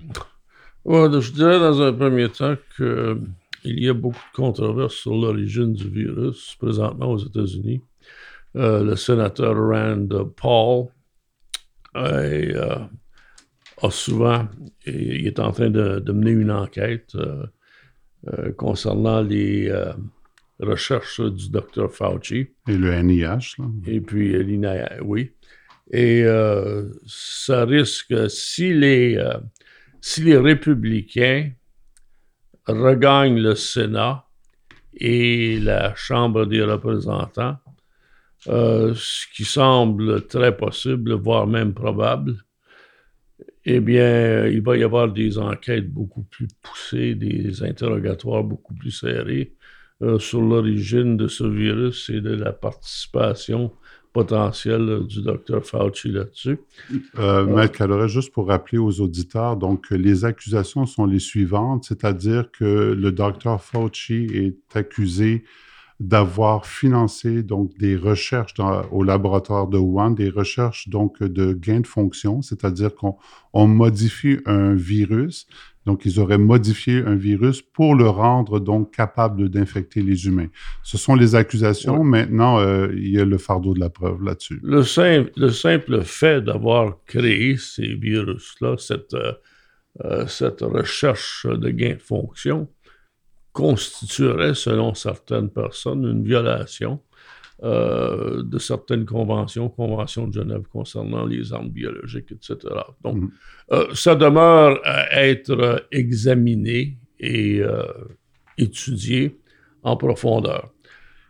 Ouais, 0.83 1.07
je 1.21 1.31
dirais 1.31 1.59
dans 1.59 1.79
un 1.79 1.93
premier 1.93 2.27
temps 2.29 2.55
qu'il 2.75 3.79
y 3.79 3.87
a 3.87 3.93
beaucoup 3.93 4.17
de 4.33 4.35
controverses 4.35 4.95
sur 4.95 5.13
l'origine 5.13 5.73
du 5.73 5.89
virus 5.89 6.55
présentement 6.59 7.11
aux 7.11 7.19
États-Unis. 7.19 7.81
Euh, 8.57 8.83
le 8.83 8.95
sénateur 8.95 9.55
Rand 9.55 10.07
Paul 10.35 10.87
est, 11.95 12.55
euh, 12.55 12.79
a 13.81 13.91
souvent, 13.91 14.47
et 14.85 15.19
il 15.19 15.27
est 15.27 15.39
en 15.39 15.51
train 15.51 15.69
de, 15.69 15.99
de 15.99 16.11
mener 16.11 16.31
une 16.31 16.51
enquête 16.51 17.13
euh, 17.15 17.45
euh, 18.33 18.51
concernant 18.53 19.21
les 19.21 19.69
euh, 19.69 19.93
recherches 20.59 21.21
du 21.21 21.49
docteur 21.49 21.91
Fauci. 21.91 22.47
Et 22.67 22.77
le 22.77 22.91
NIH, 23.01 23.55
là. 23.59 23.65
Et 23.85 24.01
puis 24.01 24.35
euh, 24.35 24.41
l'INA, 24.41 24.89
oui. 25.03 25.31
Et 25.91 26.23
euh, 26.23 26.89
ça 27.05 27.63
risque, 27.65 28.29
si 28.29 28.73
les, 28.73 29.17
euh, 29.17 29.37
si 30.01 30.23
les 30.23 30.37
républicains 30.37 31.51
regagnent 32.67 33.39
le 33.39 33.55
Sénat 33.55 34.25
et 34.95 35.59
la 35.59 35.93
Chambre 35.95 36.45
des 36.45 36.63
représentants, 36.63 37.57
euh, 38.47 38.93
ce 38.95 39.25
qui 39.33 39.43
semble 39.43 40.27
très 40.27 40.55
possible, 40.55 41.13
voire 41.13 41.47
même 41.47 41.73
probable, 41.73 42.35
eh 43.65 43.79
bien, 43.79 44.45
il 44.45 44.61
va 44.61 44.77
y 44.77 44.83
avoir 44.83 45.11
des 45.11 45.37
enquêtes 45.37 45.91
beaucoup 45.91 46.23
plus 46.23 46.47
poussées, 46.61 47.15
des 47.15 47.63
interrogatoires 47.63 48.43
beaucoup 48.43 48.73
plus 48.73 48.91
serrés 48.91 49.53
euh, 50.01 50.19
sur 50.19 50.41
l'origine 50.41 51.17
de 51.17 51.27
ce 51.27 51.43
virus 51.43 52.09
et 52.09 52.21
de 52.21 52.33
la 52.33 52.53
participation 52.53 53.73
potentielle 54.13 55.01
du 55.07 55.21
docteur 55.21 55.65
Fauci 55.65 56.09
là-dessus. 56.09 56.59
Euh, 57.19 57.45
Maître 57.45 57.77
Caloré, 57.77 58.07
juste 58.07 58.31
pour 58.31 58.47
rappeler 58.47 58.77
aux 58.77 59.01
auditeurs, 59.01 59.57
donc 59.57 59.91
les 59.91 60.23
accusations 60.23 60.85
sont 60.85 61.05
les 61.05 61.19
suivantes, 61.19 61.83
c'est-à-dire 61.83 62.49
que 62.51 62.95
le 62.97 63.11
docteur 63.11 63.61
Fauci 63.61 64.27
est 64.33 64.75
accusé 64.75 65.43
d'avoir 65.99 66.65
financé 66.67 67.41
donc 67.41 67.75
des 67.77 67.95
recherches 67.95 68.53
dans- 68.53 68.83
au 68.91 69.03
laboratoire 69.03 69.67
de 69.67 69.77
Wuhan, 69.79 70.11
des 70.11 70.29
recherches 70.29 70.89
donc 70.89 71.23
de 71.23 71.53
gain 71.53 71.79
de 71.79 71.87
fonction, 71.87 72.41
c'est-à-dire 72.41 72.93
qu'on 72.93 73.17
on 73.53 73.67
modifie 73.67 74.37
un 74.45 74.75
virus, 74.75 75.47
donc 75.87 76.05
ils 76.05 76.19
auraient 76.19 76.37
modifié 76.37 77.01
un 77.05 77.15
virus 77.15 77.61
pour 77.61 77.95
le 77.95 78.07
rendre 78.09 78.59
donc 78.59 78.93
capable 78.93 79.49
d'infecter 79.49 80.01
les 80.03 80.27
humains. 80.27 80.49
Ce 80.83 80.97
sont 80.97 81.15
les 81.15 81.33
accusations. 81.33 82.03
Maintenant, 82.03 82.59
euh, 82.59 82.89
il 82.93 83.09
y 83.09 83.19
a 83.19 83.25
le 83.25 83.37
fardeau 83.37 83.73
de 83.73 83.79
la 83.79 83.89
preuve 83.89 84.21
là-dessus. 84.23 84.59
Le 84.63 84.83
simple, 84.83 85.31
le 85.37 85.49
simple 85.49 86.03
fait 86.03 86.41
d'avoir 86.41 86.97
créé 87.05 87.57
ces 87.57 87.95
virus-là, 87.95 88.75
cette, 88.77 89.13
euh, 89.13 89.31
euh, 90.03 90.27
cette 90.27 90.61
recherche 90.61 91.47
de 91.47 91.69
gain 91.69 91.95
de 91.95 92.01
fonction, 92.01 92.67
constituerait, 93.61 94.53
selon 94.67 94.89
certaines 94.93 95.49
personnes, 95.61 96.03
une 96.15 96.23
violation 96.23 96.93
euh, 97.63 98.43
de 98.53 98.59
certaines 98.59 99.05
conventions, 99.05 99.67
conventions 99.81 100.27
de 100.27 100.33
Genève 100.41 100.65
concernant 100.77 101.25
les 101.25 101.51
armes 101.55 101.69
biologiques, 101.81 102.31
etc. 102.37 102.55
Donc, 103.03 103.15
Mhm. 103.17 103.29
euh, 103.71 103.85
ça 104.03 104.13
demeure 104.25 104.73
à 104.83 105.25
être 105.33 105.87
examiné 105.91 106.79
et 107.19 107.59
euh, 107.61 107.81
étudié 108.59 109.21
en 109.81 109.95
profondeur. 109.97 110.63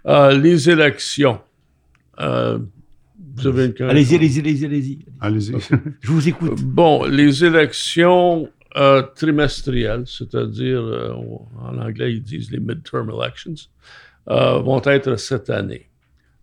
Euh, 0.05 0.37
les 0.45 0.69
élections. 0.69 1.39
euh, 2.19 2.59
vous 3.35 3.47
avez 3.51 3.65
une 3.67 3.89
Allez-y, 3.93 4.15
allez-y, 4.15 4.39
allez-y, 4.39 4.65
allez-y. 4.65 4.95
Allez-y. 5.21 5.53
Je 6.05 6.11
vous 6.11 6.27
écoute. 6.27 6.59
Bon, 6.79 6.93
les 7.19 7.45
élections 7.45 8.49
euh, 8.75 9.01
trimestrielles, 9.15 10.03
c'est-à-dire, 10.05 10.81
euh, 10.81 11.13
en 11.59 11.77
anglais, 11.77 12.13
ils 12.13 12.23
disent 12.23 12.51
les 12.51 12.59
midterm 12.59 13.09
elections, 13.09 13.69
euh, 14.29 14.59
vont 14.59 14.81
être 14.85 15.15
cette 15.15 15.49
année. 15.49 15.89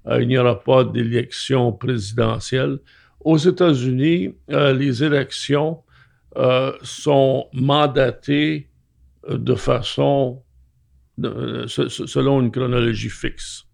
Euh, 0.06 0.22
il 0.22 0.28
n'y 0.28 0.38
aura 0.38 0.62
pas 0.62 0.84
d'élection 0.84 1.72
présidentielle. 1.72 2.78
Aux 3.20 3.38
États-Unis, 3.38 4.34
les 4.48 5.02
élections 5.02 5.82
sont 6.82 7.48
mandatées 7.54 8.68
de 9.26 9.54
façon, 9.54 10.42
selon 11.16 12.42
une 12.42 12.50
chronologie 12.50 13.08
fixe. 13.08 13.64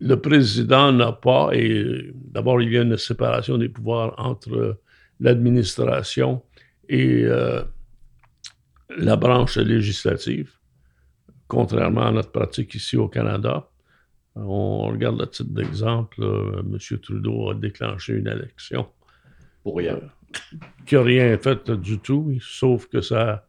Le 0.00 0.14
président 0.20 0.90
n'a 0.90 1.12
pas, 1.12 1.50
et 1.52 2.10
d'abord, 2.12 2.60
il 2.60 2.72
y 2.72 2.78
a 2.78 2.82
une 2.82 2.96
séparation 2.96 3.56
des 3.58 3.68
pouvoirs 3.68 4.14
entre 4.18 4.80
l'administration 5.22 6.42
et 6.88 7.24
euh, 7.24 7.62
la 8.98 9.16
branche 9.16 9.56
législative, 9.56 10.52
contrairement 11.48 12.06
à 12.06 12.12
notre 12.12 12.32
pratique 12.32 12.74
ici 12.74 12.96
au 12.96 13.08
Canada. 13.08 13.68
On 14.34 14.86
regarde 14.88 15.20
le 15.20 15.26
titre 15.26 15.50
d'exemple, 15.50 16.22
euh, 16.22 16.62
M. 16.62 16.98
Trudeau 16.98 17.50
a 17.50 17.54
déclenché 17.54 18.14
une 18.14 18.28
élection 18.28 18.88
Pour 19.62 19.76
rien. 19.76 20.00
qui 20.86 20.94
n'a 20.94 21.02
rien 21.02 21.38
fait 21.38 21.70
du 21.70 21.98
tout, 21.98 22.36
sauf 22.40 22.86
que 22.88 23.00
ça 23.00 23.30
a 23.30 23.44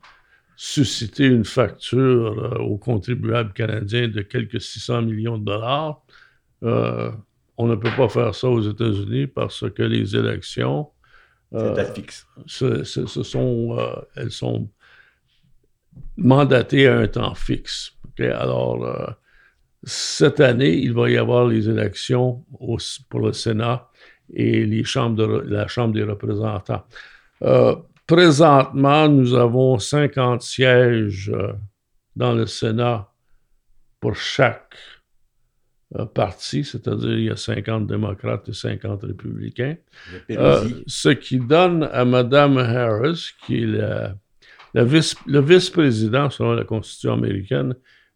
suscité 0.55 1.25
une 1.25 1.45
facture 1.45 2.37
euh, 2.39 2.57
aux 2.59 2.77
contribuables 2.77 3.53
canadiens 3.53 4.07
de 4.07 4.21
quelques 4.21 4.61
600 4.61 5.01
millions 5.01 5.37
de 5.37 5.45
dollars. 5.45 6.01
Euh, 6.63 7.11
on 7.57 7.67
ne 7.67 7.75
peut 7.75 7.91
pas 7.95 8.09
faire 8.09 8.33
ça 8.33 8.49
aux 8.49 8.61
États-Unis 8.61 9.27
parce 9.27 9.69
que 9.71 9.83
les 9.83 10.15
élections, 10.15 10.89
euh, 10.89 10.92
C'est 11.53 11.79
à 11.79 11.85
fixe. 11.93 12.25
ce, 12.47 12.83
ce- 12.83 13.05
ce 13.05 13.23
sont, 13.23 13.77
euh, 13.77 13.93
elles 14.15 14.31
sont 14.31 14.69
mandatées 16.17 16.87
à 16.87 16.97
un 16.97 17.07
temps 17.07 17.35
fixe. 17.35 17.91
Alors, 18.19 18.83
euh, 18.85 19.07
cette 19.83 20.39
année, 20.39 20.73
il 20.75 20.93
va 20.93 21.09
y 21.09 21.17
avoir 21.17 21.45
les 21.47 21.67
élections 21.69 22.45
au- 22.59 22.77
pour 23.09 23.19
le 23.21 23.33
Sénat 23.33 23.89
et 24.33 24.65
les 24.65 24.83
chambres 24.83 25.15
de 25.17 25.25
la 25.49 25.67
Chambre 25.67 25.93
des 25.93 26.03
représentants. 26.03 26.83
Euh, 27.43 27.75
présentement, 28.07 29.07
nous 29.09 29.33
avons 29.33 29.77
50 29.79 30.41
sièges 30.41 31.31
euh, 31.33 31.53
dans 32.15 32.33
le 32.33 32.45
Sénat 32.45 33.09
pour 33.99 34.15
chaque 34.15 34.75
euh, 34.75 35.02
parti, 36.13 36.63
c'est-à-dire 36.63 37.11
il 37.17 37.23
y 37.25 37.29
a 37.29 37.35
50 37.35 37.85
démocrates 37.87 38.49
et 38.49 38.53
50 38.53 39.03
républicains. 39.03 39.75
Euh, 40.31 40.67
ce 40.87 41.09
qui 41.09 41.37
donne 41.39 41.83
à 41.91 42.03
Mme 42.05 42.57
Harris, 42.57 43.29
qui 43.45 43.63
est 43.63 43.67
la- 43.67 44.15
la 44.73 44.83
vice- 44.83 45.15
le 45.27 45.39
vice-président, 45.41 46.29
selon 46.29 46.53
la 46.53 46.63
Constitution 46.63 47.13
américaine, 47.13 47.75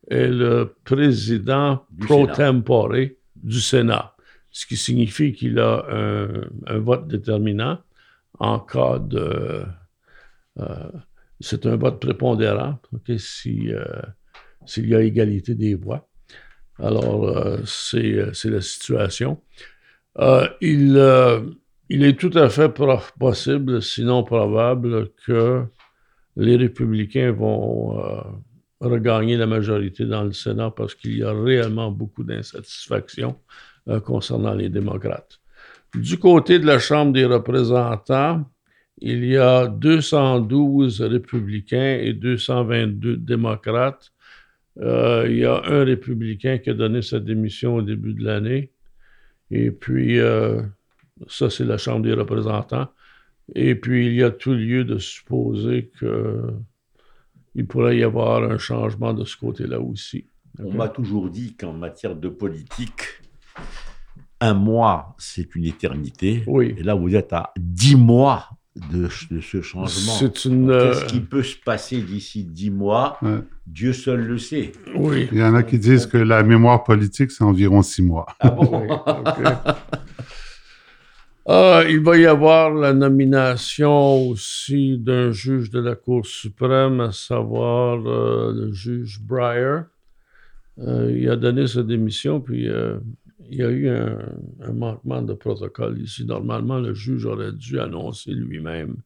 est 0.10 0.28
le 0.30 0.74
président 0.84 1.86
Du 1.92 2.06
pro 2.08 2.22
Sénat. 2.26 2.34
tempore 2.34 2.94
du 3.36 3.60
Sénat, 3.62 4.16
ce 4.52 4.66
qui 4.66 4.78
signifie 4.78 5.34
qu'il 5.34 5.60
a 5.60 5.86
un, 5.90 6.28
un 6.66 6.80
vote 6.80 7.08
déterminant 7.08 7.80
en 8.40 8.60
cas 8.60 8.98
de... 9.00 9.64
euh, 10.60 10.90
c'est 11.40 11.66
un 11.68 11.76
vote 11.76 12.00
prépondérant, 12.00 12.80
ok, 12.94 13.20
si, 13.20 13.72
euh, 13.72 13.84
s'il 14.66 14.90
y 14.90 14.96
a 14.96 15.02
égalité 15.02 15.54
des 15.54 15.76
voix. 15.76 16.07
Alors, 16.80 17.28
euh, 17.28 17.58
c'est, 17.66 18.14
euh, 18.14 18.34
c'est 18.34 18.50
la 18.50 18.62
situation. 18.62 19.42
Euh, 20.20 20.48
il, 20.62 20.98
il 21.90 22.04
est 22.04 22.20
tout 22.20 22.32
à 22.36 22.50
fait 22.50 22.72
possible, 23.20 23.82
sinon 23.82 24.24
probable, 24.24 25.10
que 25.26 25.64
les 26.36 26.56
républicains 26.56 27.32
vont 27.32 28.00
regagner 28.80 29.38
la 29.38 29.48
majorité 29.48 30.06
dans 30.06 30.24
le 30.24 30.34
Sénat 30.34 30.72
parce 30.72 30.94
qu'il 30.96 31.18
y 31.18 31.24
a 31.24 31.34
réellement 31.34 31.92
beaucoup 31.92 32.24
d'insatisfaction 32.24 33.40
concernant 34.04 34.54
les 34.54 34.70
démocrates. 34.70 35.40
Du 35.96 36.20
côté 36.20 36.60
de 36.60 36.66
la 36.66 36.80
Chambre 36.80 37.14
des 37.14 37.26
représentants, 37.26 38.44
il 39.00 39.26
y 39.26 39.38
a 39.38 39.68
212 39.68 41.02
républicains 41.02 42.00
et 42.02 42.14
222 42.14 43.18
démocrates. 43.18 44.12
Euh, 44.82 45.26
il 45.30 45.38
y 45.38 45.46
a 45.46 45.62
un 45.66 45.84
républicain 45.84 46.58
qui 46.60 46.70
a 46.70 46.74
donné 46.74 47.02
sa 47.02 47.20
démission 47.20 47.76
au 47.76 47.82
début 47.82 48.14
de 48.14 48.24
l'année. 48.24 48.72
Et 49.50 49.72
puis, 49.72 50.20
euh, 50.20 50.62
ça, 51.28 51.50
c'est 51.50 51.66
la 51.66 51.78
Chambre 51.78 52.04
des 52.04 52.14
représentants. 52.14 52.90
Et 53.56 53.76
puis, 53.76 54.08
il 54.08 54.14
y 54.14 54.24
a 54.24 54.32
tout 54.32 54.54
lieu 54.54 54.84
de 54.84 54.98
supposer 54.98 55.90
qu'il 55.98 57.68
pourrait 57.68 57.98
y 57.98 58.04
avoir 58.04 58.44
un 58.44 58.58
changement 58.58 59.14
de 59.14 59.26
ce 59.26 59.38
côté-là 59.38 59.80
aussi. 59.80 60.28
On 60.60 60.74
m'a 60.74 60.90
toujours 60.90 61.30
dit 61.30 61.56
qu'en 61.56 61.74
matière 61.74 62.16
de 62.16 62.30
politique, 62.30 63.22
un 64.42 64.54
mois, 64.54 65.16
c'est 65.18 65.56
une 65.56 65.66
éternité. 65.66 66.44
Oui. 66.46 66.76
Et 66.78 66.84
là, 66.84 66.94
vous 66.94 67.16
êtes 67.16 67.34
à 67.34 67.54
dix 67.58 67.96
mois 67.96 68.57
de, 68.92 69.08
de 69.32 69.42
ce 69.42 69.62
changement. 69.62 70.14
C'est 70.14 70.46
une. 70.46 70.70
euh, 70.72 70.94
Qu'est-ce 70.94 71.06
qui 71.06 71.20
peut 71.20 71.44
se 71.44 71.56
passer 71.58 72.02
d'ici 72.02 72.44
dix 72.44 72.72
mois? 72.72 73.18
Ouais. 73.22 73.40
Dieu 73.66 73.94
seul 73.94 74.22
le 74.22 74.38
sait. 74.38 74.72
Oui. 74.96 75.28
Il 75.32 75.38
y 75.38 75.44
en 75.44 75.56
a 75.56 75.64
qui 75.64 75.78
disent 75.80 76.06
que 76.06 76.18
la 76.18 76.44
mémoire 76.44 76.84
politique, 76.84 77.32
c'est 77.32 77.44
environ 77.44 77.82
six 77.82 78.02
mois. 78.02 78.26
Ah 78.40 78.50
bon? 78.50 78.88
Oui. 78.88 78.88
Ah, 81.50 81.84
il 81.88 82.02
va 82.02 82.18
y 82.18 82.26
avoir 82.26 82.74
la 82.74 82.94
nomination 82.94 84.28
aussi 84.28 84.98
d'un 84.98 85.32
juge 85.32 85.70
de 85.70 85.80
la 85.80 85.96
Cour 85.96 86.26
suprême, 86.26 87.00
à 87.00 87.14
savoir 87.14 88.06
euh, 88.06 88.54
le 88.54 88.74
juge 88.74 89.22
Breyer. 89.22 89.80
Euh, 90.80 91.10
il 91.18 91.30
a 91.30 91.38
donné 91.38 91.66
sa 91.66 91.84
démission, 91.84 92.42
puis 92.42 92.68
euh, 92.68 92.98
il 93.50 93.58
y 93.58 93.64
a 93.64 93.70
eu 93.70 93.90
un, 93.90 94.74
manquement 94.74 95.22
de 95.22 95.34
protocole 95.34 96.00
ici. 96.00 96.26
Normalement, 96.26 96.80
le 96.80 96.94
juge 96.94 97.26
aurait 97.26 97.52
dû 97.52 97.80
annoncer 97.80 98.32
lui-même 98.32 98.98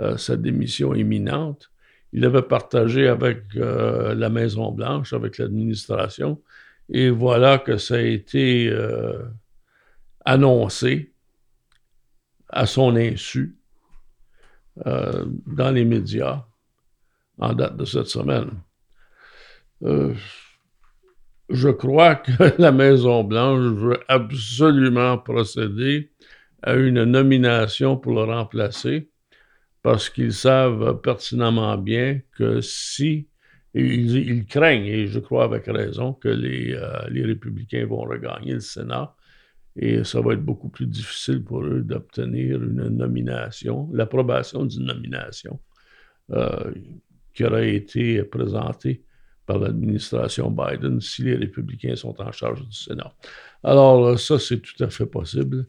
euh, 0.00 0.16
sa 0.16 0.36
démission 0.36 0.94
imminente. 0.94 1.70
Il 2.12 2.24
avait 2.24 2.42
partagé 2.42 3.08
avec 3.08 3.42
euh, 3.56 4.14
la 4.14 4.28
Maison-Blanche, 4.28 5.12
avec 5.12 5.38
l'administration, 5.38 6.40
et 6.88 7.10
voilà 7.10 7.58
que 7.58 7.76
ça 7.76 7.96
a 7.96 8.00
été 8.00 8.68
euh, 8.68 9.22
annoncé 10.24 11.12
à 12.48 12.66
son 12.66 12.96
insu 12.96 13.56
dans 14.84 15.70
les 15.70 15.84
médias 15.84 16.44
en 17.38 17.52
date 17.52 17.76
de 17.76 17.84
cette 17.84 18.08
semaine. 18.08 18.50
Je 21.50 21.68
crois 21.68 22.16
que 22.16 22.32
la 22.58 22.72
Maison-Blanche 22.72 23.74
veut 23.74 24.00
absolument 24.08 25.18
procéder 25.18 26.10
à 26.62 26.74
une 26.74 27.04
nomination 27.04 27.96
pour 27.96 28.14
le 28.14 28.24
remplacer 28.24 29.10
parce 29.82 30.08
qu'ils 30.08 30.32
savent 30.32 31.00
pertinemment 31.02 31.76
bien 31.76 32.20
que 32.32 32.62
si 32.62 33.28
ils, 33.74 34.16
ils 34.16 34.46
craignent, 34.46 34.86
et 34.86 35.06
je 35.06 35.18
crois 35.18 35.44
avec 35.44 35.66
raison, 35.66 36.14
que 36.14 36.28
les, 36.28 36.72
euh, 36.72 37.08
les 37.10 37.24
républicains 37.24 37.84
vont 37.86 38.02
regagner 38.02 38.54
le 38.54 38.60
Sénat. 38.60 39.14
Et 39.76 40.04
ça 40.04 40.20
va 40.20 40.34
être 40.34 40.44
beaucoup 40.44 40.68
plus 40.68 40.86
difficile 40.86 41.42
pour 41.42 41.64
eux 41.64 41.82
d'obtenir 41.82 42.62
une 42.62 42.88
nomination, 42.88 43.90
l'approbation 43.92 44.64
d'une 44.64 44.84
nomination 44.84 45.60
euh, 46.30 46.72
qui 47.34 47.44
aurait 47.44 47.74
été 47.74 48.22
présentée 48.22 49.02
par 49.46 49.58
l'administration 49.58 50.50
Biden 50.50 51.00
si 51.00 51.22
les 51.22 51.36
républicains 51.36 51.96
sont 51.96 52.20
en 52.20 52.32
charge 52.32 52.66
du 52.66 52.74
Sénat. 52.74 53.12
Alors, 53.62 54.06
euh, 54.06 54.16
ça, 54.16 54.38
c'est 54.38 54.60
tout 54.60 54.82
à 54.82 54.90
fait 54.90 55.06
possible. 55.06 55.66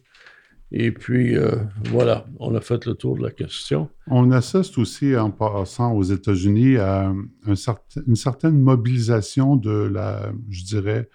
Et 0.72 0.92
puis, 0.92 1.38
euh, 1.38 1.56
voilà, 1.86 2.26
on 2.40 2.56
a 2.56 2.62
fait 2.62 2.86
le 2.86 2.96
tour 2.96 3.18
de 3.18 3.24
la 3.24 3.32
question. 3.32 3.90
On 4.08 4.32
assiste 4.32 4.78
aussi, 4.78 5.16
en 5.16 5.32
passant 5.32 5.94
aux 5.94 6.04
États-Unis, 6.04 6.78
à 6.78 7.14
une 7.46 8.16
certaine 8.16 8.60
mobilisation 8.60 9.56
de 9.56 9.72
la, 9.72 10.32
je 10.50 10.64
dirais, 10.64 11.10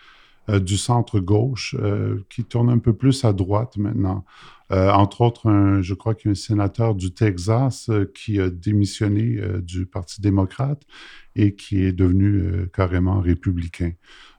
euh, 0.49 0.61
du 0.61 0.79
centre-gauche, 0.79 1.77
qui 2.31 2.45
tourne 2.45 2.71
un 2.71 2.79
peu 2.79 2.95
plus 2.95 3.25
à 3.25 3.33
droite 3.33 3.77
maintenant. 3.77 4.25
Entre 4.73 5.23
autres, 5.23 5.81
je 5.83 5.95
crois 5.95 6.15
qu'il 6.15 6.29
y 6.29 6.31
a 6.31 6.31
un 6.31 6.35
sénateur 6.37 6.95
du 6.95 7.11
Texas 7.11 7.91
qui 8.15 8.39
a 8.41 8.51
démissionné 8.51 9.41
du 9.63 9.85
Parti 9.85 10.21
démocrate 10.21 10.87
et 11.43 11.55
qui 11.55 11.85
est 11.85 11.93
devenu 11.93 12.29
euh, 12.41 12.71
carrément 12.75 13.21
républicain. 13.21 13.93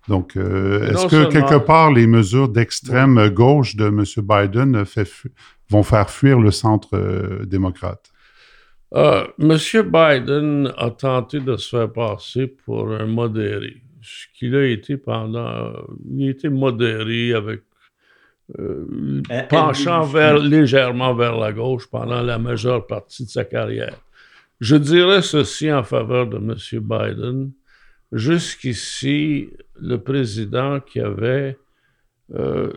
Donc, 0.08 0.36
euh, 0.36 0.90
est-ce 0.90 1.06
que 1.06 1.10
seulement- 1.12 1.30
quelque 1.30 1.58
part 1.66 1.92
les 1.92 2.08
mesures 2.08 2.50
d'extrême 2.50 3.30
gauche 3.30 3.76
de 3.76 3.86
M. 3.86 4.04
Biden 4.18 4.86
fait 4.86 5.06
fu- 5.08 5.32
vont 5.70 5.84
faire 5.84 6.10
fuir 6.10 6.40
le 6.40 6.52
centre 6.52 6.90
euh, 6.96 7.46
démocrate? 7.46 8.12
Euh, 8.94 9.26
Monsieur 9.38 9.84
Biden 9.84 10.72
a 10.78 10.90
tenté 10.90 11.40
de 11.40 11.56
se 11.56 11.70
faire 11.78 11.92
passer 11.94 12.48
pour 12.48 12.92
un 12.92 13.06
modéré, 13.06 13.78
ce 14.02 14.26
qu'il 14.38 14.54
a 14.56 14.66
été 14.66 14.98
pendant. 14.98 15.72
il 16.10 16.28
a 16.28 16.32
été 16.32 16.50
modéré 16.50 17.34
avec. 17.34 17.62
euh, 18.60 18.86
penchant 19.50 20.04
vers, 20.04 20.38
légèrement 20.38 21.14
vers 21.14 21.38
la 21.38 21.54
gauche 21.54 21.88
pendant 21.90 22.22
la 22.22 22.38
majeure 22.38 22.86
partie 22.86 23.24
de 23.24 23.30
sa 23.30 23.46
carrière. 23.46 23.96
Je 24.62 24.76
dirais 24.78 25.22
ceci 25.22 25.72
en 25.72 25.84
faveur 25.84 26.28
de 26.28 26.38
M. 26.38 26.56
Biden. 26.82 27.52
Jusqu'ici, 28.12 29.50
le 29.80 29.98
président 29.98 30.80
qui 30.80 31.00
avait 31.00 31.58
euh, 32.34 32.72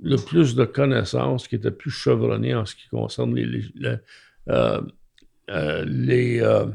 le 0.00 0.16
plus 0.16 0.54
de 0.54 0.64
connaissances, 0.64 1.46
qui 1.48 1.54
était 1.56 1.70
plus 1.70 1.90
chevronné 1.90 2.54
en 2.54 2.66
ce 2.66 2.74
qui 2.74 2.88
concerne 2.88 3.34
les, 3.34 3.44
les- 3.46 3.72
la- 3.76 3.98
euh, 4.48 4.80
euh, 5.50 5.84
les, 5.86 6.40
euh, 6.42 6.66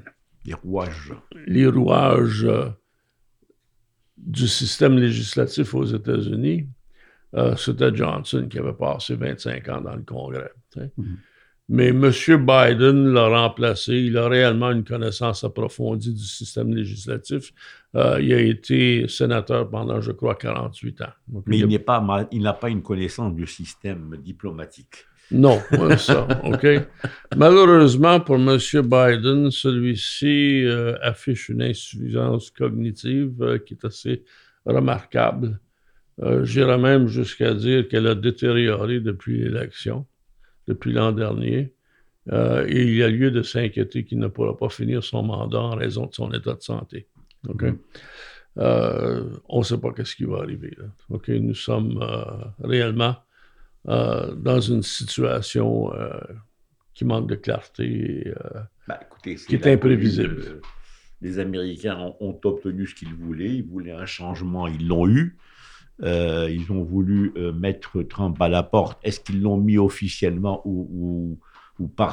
Les 0.45 0.53
rouages. 0.55 1.13
les 1.45 1.67
rouages 1.67 2.47
du 4.17 4.47
système 4.47 4.97
législatif 4.97 5.73
aux 5.75 5.85
États-Unis, 5.85 6.67
euh, 7.35 7.55
c'était 7.55 7.93
Johnson 7.93 8.47
qui 8.49 8.59
avait 8.59 8.73
passé 8.73 9.15
25 9.15 9.67
ans 9.69 9.81
dans 9.81 9.95
le 9.95 10.03
Congrès. 10.03 10.51
sais. 10.73 10.91
Mais 11.69 11.89
M. 11.89 12.11
Biden 12.11 13.13
l'a 13.13 13.27
remplacé. 13.27 13.93
Il 13.93 14.17
a 14.17 14.27
réellement 14.27 14.71
une 14.71 14.83
connaissance 14.83 15.43
approfondie 15.43 16.13
du 16.13 16.23
système 16.23 16.73
législatif. 16.73 17.53
Euh, 17.95 18.19
il 18.21 18.33
a 18.33 18.39
été 18.39 19.07
sénateur 19.07 19.69
pendant, 19.69 20.01
je 20.01 20.11
crois, 20.11 20.35
48 20.35 21.01
ans. 21.01 21.05
Donc, 21.27 21.43
Mais 21.47 21.59
il 21.59 21.79
pas, 21.79 22.27
n'a 22.31 22.53
pas 22.53 22.69
une 22.69 22.81
connaissance 22.81 23.33
du 23.33 23.47
système 23.47 24.17
diplomatique. 24.21 25.05
Non, 25.31 25.61
ça, 25.97 26.27
OK? 26.43 26.67
Malheureusement 27.37 28.19
pour 28.19 28.35
M. 28.35 28.57
Biden, 28.83 29.49
celui-ci 29.49 30.65
euh, 30.65 30.95
affiche 31.01 31.47
une 31.47 31.61
insuffisance 31.61 32.51
cognitive 32.51 33.41
euh, 33.41 33.57
qui 33.57 33.73
est 33.75 33.85
assez 33.85 34.23
remarquable. 34.65 35.59
J'irais 36.43 36.77
même 36.77 37.07
jusqu'à 37.07 37.55
dire 37.55 37.87
qu'elle 37.87 38.05
a 38.05 38.13
détérioré 38.13 38.99
depuis 38.99 39.39
l'élection, 39.39 40.05
depuis 40.67 40.91
l'an 40.93 41.11
dernier. 41.11 41.73
Euh, 42.31 42.65
et 42.67 42.83
il 42.83 42.95
y 42.95 43.03
a 43.03 43.09
lieu 43.09 43.31
de 43.31 43.41
s'inquiéter 43.43 44.05
qu'il 44.05 44.19
ne 44.19 44.27
pourra 44.27 44.55
pas 44.57 44.69
finir 44.69 45.03
son 45.03 45.23
mandat 45.23 45.59
en 45.61 45.75
raison 45.75 46.05
de 46.05 46.13
son 46.13 46.31
état 46.31 46.53
de 46.53 46.61
santé. 46.61 47.07
OK? 47.49 47.65
Euh, 48.57 49.29
on 49.49 49.59
ne 49.59 49.63
sait 49.63 49.77
pas 49.79 49.91
qu'est-ce 49.91 50.15
qui 50.15 50.23
va 50.25 50.37
arriver. 50.37 50.75
là. 50.77 50.85
Nous 51.39 51.55
sommes 51.55 51.99
euh, 52.01 52.23
réellement 52.63 53.15
dans 53.85 54.61
une 54.61 54.83
situation 54.83 55.91
qui 56.93 57.03
manque 57.05 57.27
de 57.27 57.35
clarté. 57.35 58.27
euh, 58.27 58.61
Bah, 58.87 58.99
écoutez, 59.01 59.35
Qui 59.35 59.55
est 59.55 59.67
imprévisible. 59.67 60.61
Les 61.21 61.39
Américains 61.39 61.97
ont, 61.97 62.15
ont 62.19 62.39
obtenu 62.45 62.85
ce 62.87 62.95
qu'ils 62.95 63.13
voulaient. 63.13 63.55
Ils 63.55 63.63
voulaient 63.65 63.91
un 63.91 64.05
changement, 64.05 64.67
ils 64.67 64.87
l'ont 64.87 65.07
eu. 65.07 65.37
Euh, 66.01 66.49
ils 66.51 66.71
ont 66.71 66.83
voulu 66.83 67.33
euh, 67.37 67.51
mettre 67.53 68.01
Trump 68.03 68.41
à 68.41 68.49
la 68.49 68.63
porte. 68.63 68.99
Est-ce 69.03 69.19
qu'ils 69.19 69.41
l'ont 69.41 69.57
mis 69.57 69.77
officiellement 69.77 70.61
ou, 70.65 71.37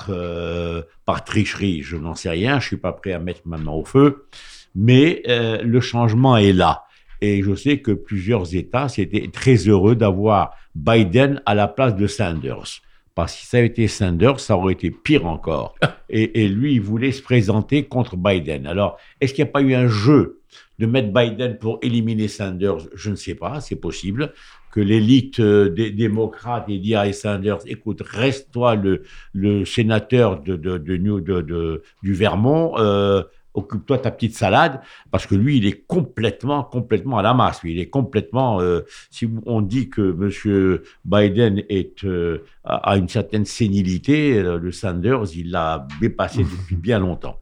euh, 0.09 0.83
par 1.07 1.25
tricherie? 1.25 1.83
Je 1.83 1.97
n'en 1.97 2.15
sais 2.15 2.31
rien. 2.31 2.61
Je 2.61 2.67
suis 2.67 2.77
pas 2.77 2.93
prêt 2.93 3.13
à 3.13 3.19
mettre 3.19 3.43
ma 3.47 3.57
main 3.57 3.73
au 3.73 3.85
feu. 3.85 4.27
Mais 4.75 5.23
le 5.27 5.81
changement 5.81 6.37
est 6.37 6.53
là. 6.53 6.85
Et 7.21 7.43
je 7.43 7.55
sais 7.55 7.81
que 7.81 7.91
plusieurs 7.91 8.55
États 8.55 8.89
s'étaient 8.89 9.29
très 9.33 9.57
heureux 9.57 9.97
d'avoir 9.97 10.55
Biden 10.77 11.43
à 11.45 11.55
la 11.55 11.67
place 11.67 11.97
de 11.97 12.07
Sanders. 12.07 12.81
Parce 13.15 13.35
que 13.35 13.41
si 13.41 13.47
ça 13.47 13.59
avait 13.59 13.67
été 13.67 13.89
Sanders, 13.89 14.41
ça 14.41 14.57
aurait 14.57 14.73
été 14.73 14.91
pire 14.91 15.27
encore. 15.27 15.75
Et, 16.09 16.45
et 16.45 16.49
lui, 16.49 16.75
il 16.75 16.81
voulait 16.81 17.13
se 17.13 17.23
présenter 17.23 17.85
contre 17.85 18.17
Biden. 18.17 18.67
Alors, 18.67 18.99
est-ce 19.21 19.35
qu'il 19.35 19.45
n'y 19.45 19.51
a 19.51 19.53
pas 19.53 19.63
eu 19.63 19.75
un 19.75 19.89
jeu 19.89 20.41
de 20.79 20.87
mettre 20.87 21.13
Biden 21.13 21.59
pour 21.59 21.79
éliminer 21.83 22.29
Sanders? 22.29 22.89
Je 22.95 23.11
ne 23.11 23.17
sais 23.17 23.35
pas, 23.35 23.61
c'est 23.61 23.77
possible. 23.77 24.33
Que 24.73 24.81
l'élite 24.81 25.41
euh, 25.41 25.69
des 25.69 25.91
démocrates 25.91 26.69
ait 26.69 26.79
dit 26.79 26.95
à 26.95 27.13
Sanders, 27.13 27.59
écoute, 27.67 28.03
reste-toi 28.07 28.77
le, 28.77 29.03
le 29.33 29.65
sénateur 29.65 30.41
de, 30.41 30.55
de, 30.55 30.79
de 30.79 30.97
New- 30.97 31.21
de- 31.21 31.43
de- 31.43 31.83
du 32.05 32.15
Vermont, 32.15 32.79
euh, 32.79 33.25
occupe-toi 33.55 33.99
ta 33.99 34.11
petite 34.11 34.35
salade, 34.37 34.81
parce 35.11 35.27
que 35.27 35.35
lui, 35.35 35.57
il 35.59 35.67
est 35.67 35.85
complètement, 35.87 36.63
complètement 36.63 37.19
à 37.19 37.23
la 37.23 37.35
masse. 37.35 37.61
Il 37.65 37.79
est 37.81 37.91
complètement. 37.91 38.61
euh, 38.61 38.81
si 39.11 39.29
on 39.47 39.61
dit 39.61 39.89
que 39.91 40.01
M. 40.03 40.79
Biden 41.05 41.63
est 41.69 42.05
euh, 42.05 42.45
a 42.65 42.97
une 42.97 43.09
certaine 43.09 43.45
sénilité, 43.45 44.39
euh, 44.39 44.59
le 44.59 44.71
Sanders, 44.73 45.25
il 45.37 45.51
l'a 45.51 45.87
dépassé 46.01 46.45
depuis 46.45 46.77
bien 46.77 46.99
longtemps. 47.01 47.41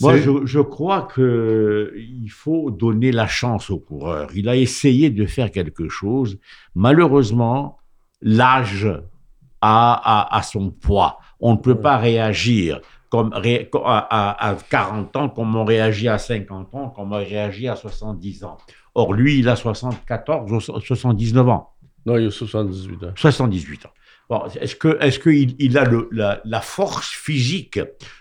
Moi, 0.00 0.16
je, 0.16 0.30
je 0.46 0.58
crois 0.60 1.02
que 1.02 1.92
il 1.96 2.28
faut 2.30 2.70
donner 2.70 3.12
la 3.12 3.26
chance 3.26 3.70
au 3.70 3.78
coureur. 3.78 4.30
Il 4.34 4.48
a 4.48 4.56
essayé 4.56 5.10
de 5.10 5.26
faire 5.26 5.50
quelque 5.50 5.88
chose. 5.88 6.38
Malheureusement, 6.74 7.78
l'âge 8.22 8.88
a, 9.60 9.92
a- 10.30 10.36
a 10.36 10.42
son 10.42 10.70
poids. 10.70 11.18
On 11.40 11.52
ne 11.52 11.58
peut 11.58 11.74
pas 11.80 11.98
réagir 11.98 12.80
comme 13.12 13.30
ré- 13.34 13.68
à, 13.84 13.98
à- 14.10 14.48
à 14.52 14.54
40 14.70 15.14
ans 15.16 15.28
comme 15.28 15.54
on 15.54 15.66
réagit 15.66 16.08
à 16.08 16.16
50 16.16 16.74
ans, 16.74 16.88
comme 16.88 17.12
on 17.12 17.18
réagit 17.18 17.68
à 17.68 17.76
70 17.76 18.42
ans. 18.44 18.56
Or, 18.94 19.12
lui, 19.12 19.38
il 19.40 19.48
a 19.50 19.54
74 19.56 20.50
ou 20.50 20.60
so- 20.60 20.80
79 20.80 21.46
ans. 21.46 21.68
non, 22.06 22.16
il 22.16 22.28
a 22.28 22.30
78 22.30 23.04
ans. 23.04 23.12
78 23.14 23.84
ans. 23.84 23.90
Bon, 24.30 24.40
est-ce 24.58 24.76
que 24.76 24.96
est-ce 25.02 25.18
qu'il 25.18 25.54
il 25.58 25.76
a 25.76 25.84
le- 25.84 26.08
la, 26.10 26.40
la 26.46 26.62
force 26.62 27.10
physique 27.10 27.78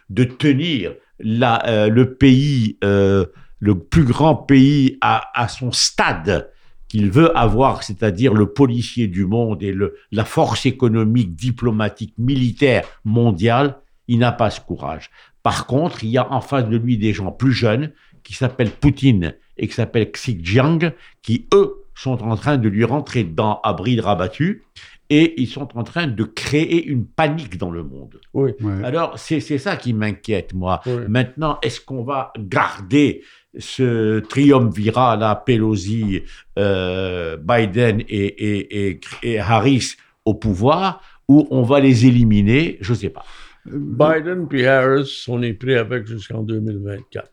de 0.10 0.26
tenir 0.26 0.94
la, 1.20 1.66
euh, 1.70 1.88
le 1.88 2.16
pays, 2.16 2.78
euh, 2.84 3.26
le 3.60 3.80
plus 3.80 4.04
grand 4.04 4.36
pays 4.36 4.98
à, 5.00 5.30
à 5.42 5.48
son 5.48 5.72
stade 5.72 6.52
qu'il 6.90 7.10
veut 7.12 7.32
avoir, 7.38 7.84
c'est-à-dire 7.84 8.34
le 8.34 8.48
policier 8.52 9.08
du 9.08 9.26
monde 9.26 9.64
et 9.64 9.72
le, 9.72 9.96
la 10.12 10.26
force 10.26 10.66
économique, 10.66 11.34
diplomatique, 11.36 12.14
militaire 12.18 12.84
mondiale, 13.06 13.78
il 14.08 14.20
n'a 14.20 14.32
pas 14.32 14.50
ce 14.50 14.62
courage. 14.62 15.10
Par 15.44 15.66
contre, 15.68 16.04
il 16.04 16.10
y 16.10 16.18
a 16.18 16.32
en 16.32 16.42
face 16.42 16.68
de 16.68 16.78
lui 16.78 16.98
des 16.98 17.14
gens 17.14 17.32
plus 17.32 17.54
jeunes 17.54 17.92
qui 18.24 18.34
s'appellent 18.34 18.72
Poutine 18.72 19.36
et 19.58 19.68
qui 19.68 19.74
s'appellent 19.74 20.12
Xi 20.12 20.40
Jinping, 20.44 20.92
qui 21.22 21.48
eux 21.54 21.76
sont 21.96 22.22
en 22.24 22.36
train 22.36 22.58
de 22.58 22.68
lui 22.70 22.84
rentrer 22.86 23.24
dedans 23.24 23.60
à 23.64 23.74
bride 23.74 24.00
rabattu 24.02 24.64
et 25.10 25.40
ils 25.42 25.48
sont 25.48 25.68
en 25.78 25.84
train 25.84 26.08
de 26.08 26.24
créer 26.24 26.86
une 26.86 27.06
panique 27.06 27.58
dans 27.58 27.70
le 27.72 27.84
monde. 27.84 28.20
Oui, 28.34 28.52
Ouais. 28.62 28.84
Alors, 28.84 29.20
c'est 29.20 29.40
c'est 29.42 29.58
ça 29.58 29.76
qui 29.76 29.94
m'inquiète, 29.94 30.54
moi. 30.54 30.80
Maintenant, 31.10 31.58
est-ce 31.62 31.82
qu'on 31.82 32.04
va 32.04 32.32
garder 32.38 33.24
ce 33.58 34.20
triumvirat, 34.20 35.18
là, 35.18 35.36
Pelosi, 35.36 36.22
euh, 36.58 37.36
Biden 37.38 38.02
et, 38.02 38.06
et- 38.08 38.90
et- 38.92 39.00
et 39.24 39.40
Harris 39.40 39.96
au 40.26 40.34
pouvoir, 40.34 41.02
ou 41.28 41.48
on 41.52 41.62
va 41.64 41.80
les 41.82 42.06
éliminer? 42.06 42.78
Je 42.82 42.94
ne 42.94 42.98
sais 42.98 43.10
pas. 43.10 43.26
Biden 43.66 44.48
puis 44.48 44.66
Harris, 44.66 45.26
on 45.28 45.42
est 45.42 45.54
pris 45.54 45.76
avec 45.76 46.08
jusqu'en 46.08 46.42
2024. 46.44 47.30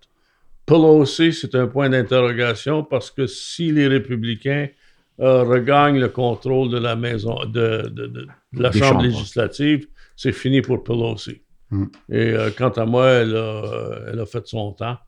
Pelosi, 0.67 1.33
c'est 1.33 1.55
un 1.55 1.67
point 1.67 1.89
d'interrogation 1.89 2.85
parce 2.85 3.11
que 3.11 3.27
si 3.27 3.73
les 3.73 3.87
républicains 3.89 4.69
euh, 5.21 5.43
regagnent 5.43 5.99
le 5.99 6.09
contrôle 6.09 6.71
de 6.71 6.79
la 6.79 6.95
maison, 6.95 7.37
de, 7.47 7.89
de- 7.89 8.07
de- 8.07 8.27
de 8.53 8.63
la 8.63 8.71
Des 8.71 8.79
Chambre 8.79 9.01
chambres. 9.01 9.03
législative, 9.05 9.89
c'est 10.15 10.33
fini 10.33 10.61
pour 10.61 10.85
Pelosi. 10.85 11.41
Mm. 11.71 11.85
Et 12.11 12.33
euh, 12.33 12.51
quant 12.57 12.69
à 12.71 12.85
moi, 12.85 13.09
elle 13.09 13.35
a, 13.37 14.01
elle 14.13 14.21
a 14.21 14.27
fait 14.27 14.47
son 14.47 14.73
temps. 14.73 14.99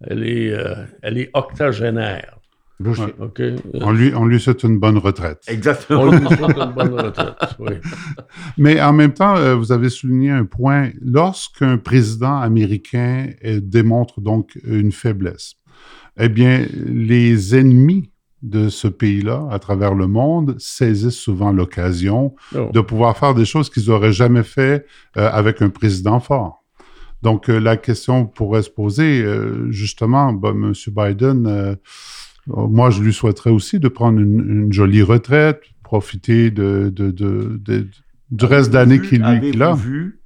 elle 0.00 0.26
est, 0.26 0.50
euh, 0.52 0.74
elle 1.02 1.18
est 1.18 1.30
octogénaire. 1.34 2.38
Ouais. 2.86 3.56
On 3.74 3.90
lui, 3.92 4.12
on 4.14 4.24
lui 4.24 4.40
souhaite 4.40 4.62
une 4.62 4.78
bonne 4.78 4.98
retraite. 4.98 5.42
Exactement. 5.48 6.02
On 6.02 6.10
lui 6.10 6.26
souhaite 6.26 6.56
une 6.56 6.72
bonne 6.72 6.94
retraite. 6.94 7.34
Oui. 7.58 7.72
Mais 8.58 8.80
en 8.80 8.92
même 8.92 9.12
temps, 9.12 9.36
euh, 9.36 9.54
vous 9.54 9.72
avez 9.72 9.88
souligné 9.88 10.30
un 10.30 10.44
point. 10.44 10.90
Lorsqu'un 11.00 11.78
président 11.78 12.38
américain 12.38 13.28
euh, 13.44 13.60
démontre 13.62 14.20
donc 14.20 14.58
une 14.64 14.92
faiblesse, 14.92 15.54
eh 16.18 16.28
bien, 16.28 16.66
les 16.86 17.56
ennemis 17.56 18.10
de 18.42 18.68
ce 18.68 18.88
pays-là, 18.88 19.46
à 19.50 19.58
travers 19.58 19.94
le 19.94 20.06
monde, 20.08 20.56
saisissent 20.58 21.18
souvent 21.18 21.52
l'occasion 21.52 22.34
Non. 22.52 22.70
de 22.70 22.80
pouvoir 22.80 23.16
faire 23.16 23.34
des 23.34 23.44
choses 23.44 23.70
qu'ils 23.70 23.88
n'auraient 23.88 24.12
jamais 24.12 24.42
fait 24.42 24.84
euh, 25.16 25.30
avec 25.30 25.62
un 25.62 25.68
président 25.70 26.18
fort. 26.18 26.64
Donc, 27.22 27.48
euh, 27.48 27.60
la 27.60 27.76
question 27.76 28.26
pourrait 28.26 28.62
se 28.62 28.70
poser, 28.70 29.22
euh, 29.22 29.70
justement, 29.70 30.32
bah, 30.32 30.50
M. 30.50 30.72
Biden, 30.88 31.76
moi, 32.46 32.90
je 32.90 33.02
lui 33.02 33.12
souhaiterais 33.12 33.50
aussi 33.50 33.78
de 33.78 33.88
prendre 33.88 34.18
une, 34.18 34.40
une 34.64 34.72
jolie 34.72 35.02
retraite, 35.02 35.62
profiter 35.82 36.50
de, 36.50 36.90
de, 36.94 37.10
de- 37.10 37.56
de- 37.60 37.88
du 38.30 38.44
reste 38.44 38.70
d'année 38.70 39.00
qu'il 39.00 39.22
qu'il 39.40 39.62
a. 39.62 39.74
vu 39.74 40.20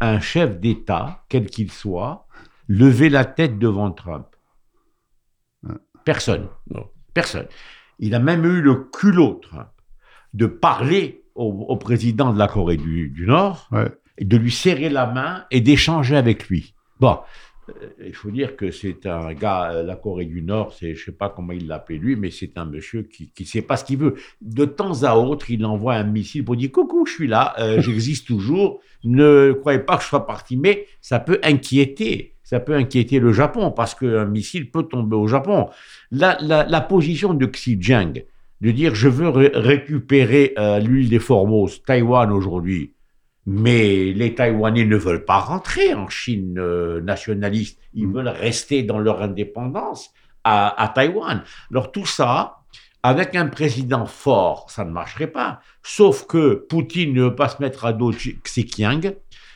un 0.00 0.20
chef 0.20 0.58
d'État, 0.60 1.24
quel 1.28 1.46
qu'il 1.46 1.70
soit, 1.70 2.26
lever 2.68 3.08
la 3.10 3.24
tête 3.24 3.58
devant 3.58 3.90
Trump? 3.90 4.26
Personne. 6.04 6.48
Non. 6.72 6.86
Personne. 7.12 7.46
Il 7.98 8.14
a 8.14 8.18
même 8.18 8.44
eu 8.44 8.62
le 8.62 8.74
culot, 8.76 9.40
Trump, 9.42 9.68
de 10.32 10.46
parler 10.46 11.22
au, 11.34 11.48
au 11.68 11.76
président 11.76 12.32
de 12.32 12.38
la 12.38 12.48
Corée 12.48 12.76
du, 12.78 13.08
du 13.10 13.26
Nord, 13.26 13.68
Ouais. 13.72 13.92
et 14.16 14.24
de 14.24 14.36
lui 14.36 14.50
serrer 14.50 14.88
la 14.88 15.06
main 15.06 15.44
et 15.50 15.60
d'échanger 15.60 16.16
avec 16.16 16.48
lui. 16.48 16.74
Bon, 17.00 17.18
euh, 17.18 17.18
il 18.04 18.14
faut 18.14 18.30
dire 18.30 18.56
que 18.56 18.70
c'est 18.70 19.06
un 19.06 19.32
gars, 19.34 19.70
euh, 19.72 19.82
la 19.82 19.96
Corée 19.96 20.24
du 20.24 20.42
Nord, 20.42 20.72
c'est, 20.72 20.94
je 20.94 21.04
sais 21.06 21.12
pas 21.12 21.28
comment 21.28 21.52
il 21.52 21.66
l'appelait 21.66 21.98
lui, 21.98 22.16
mais 22.16 22.30
c'est 22.30 22.56
un 22.58 22.64
monsieur 22.64 23.02
qui 23.02 23.30
ne 23.38 23.44
sait 23.44 23.62
pas 23.62 23.76
ce 23.76 23.84
qu'il 23.84 23.98
veut. 23.98 24.14
De 24.40 24.64
temps 24.64 25.02
à 25.04 25.16
autre, 25.16 25.50
il 25.50 25.64
envoie 25.64 25.94
un 25.94 26.04
missile 26.04 26.44
pour 26.44 26.56
dire 26.56 26.70
coucou, 26.72 27.06
je 27.06 27.12
suis 27.12 27.26
là, 27.28 27.54
euh, 27.58 27.80
j'existe 27.82 28.26
toujours. 28.26 28.80
Ne 29.04 29.52
croyez 29.52 29.80
pas 29.80 29.96
que 29.96 30.02
je 30.02 30.08
sois 30.08 30.26
parti, 30.26 30.56
mais 30.56 30.86
ça 31.00 31.20
peut 31.20 31.38
inquiéter. 31.42 32.34
Ça 32.42 32.58
peut 32.58 32.74
inquiéter 32.74 33.20
le 33.20 33.32
Japon 33.32 33.70
parce 33.70 33.94
qu'un 33.94 34.24
missile 34.26 34.70
peut 34.70 34.82
tomber 34.82 35.14
au 35.16 35.28
Japon. 35.28 35.68
La, 36.10 36.36
la, 36.40 36.64
la 36.66 36.80
position 36.80 37.32
de 37.32 37.46
Xi 37.46 37.76
Jinping 37.80 38.24
de 38.60 38.70
dire 38.72 38.94
je 38.94 39.08
veux 39.08 39.28
ré- 39.28 39.52
récupérer 39.54 40.52
euh, 40.58 40.80
l'huile 40.80 41.08
des 41.08 41.18
Formoses, 41.20 41.82
Taïwan 41.84 42.30
aujourd'hui, 42.32 42.92
mais 43.52 44.12
les 44.12 44.34
Taïwanais 44.36 44.84
ne 44.84 44.96
veulent 44.96 45.24
pas 45.24 45.38
rentrer 45.40 45.92
en 45.92 46.08
Chine 46.08 46.56
euh, 46.58 47.00
nationaliste. 47.00 47.80
Ils 47.94 48.06
Mm. 48.06 48.12
veulent 48.14 48.28
rester 48.28 48.84
dans 48.84 49.00
leur 49.00 49.22
indépendance 49.22 50.10
à, 50.44 50.80
à 50.80 50.86
Taïwan. 50.88 51.42
Alors 51.72 51.90
tout 51.90 52.06
ça, 52.06 52.58
avec 53.02 53.34
un 53.34 53.48
président 53.48 54.06
fort, 54.06 54.66
ça 54.70 54.84
ne 54.84 54.90
marcherait 54.92 55.26
pas. 55.26 55.60
Sauf 55.82 56.26
que 56.28 56.54
Poutine 56.68 57.12
ne 57.12 57.22
veut 57.24 57.34
pas 57.34 57.48
se 57.48 57.60
mettre 57.60 57.84
à 57.86 57.92
dos 57.92 58.12
Xi 58.12 58.38
Xi 58.44 58.68
Jinping. 58.68 59.14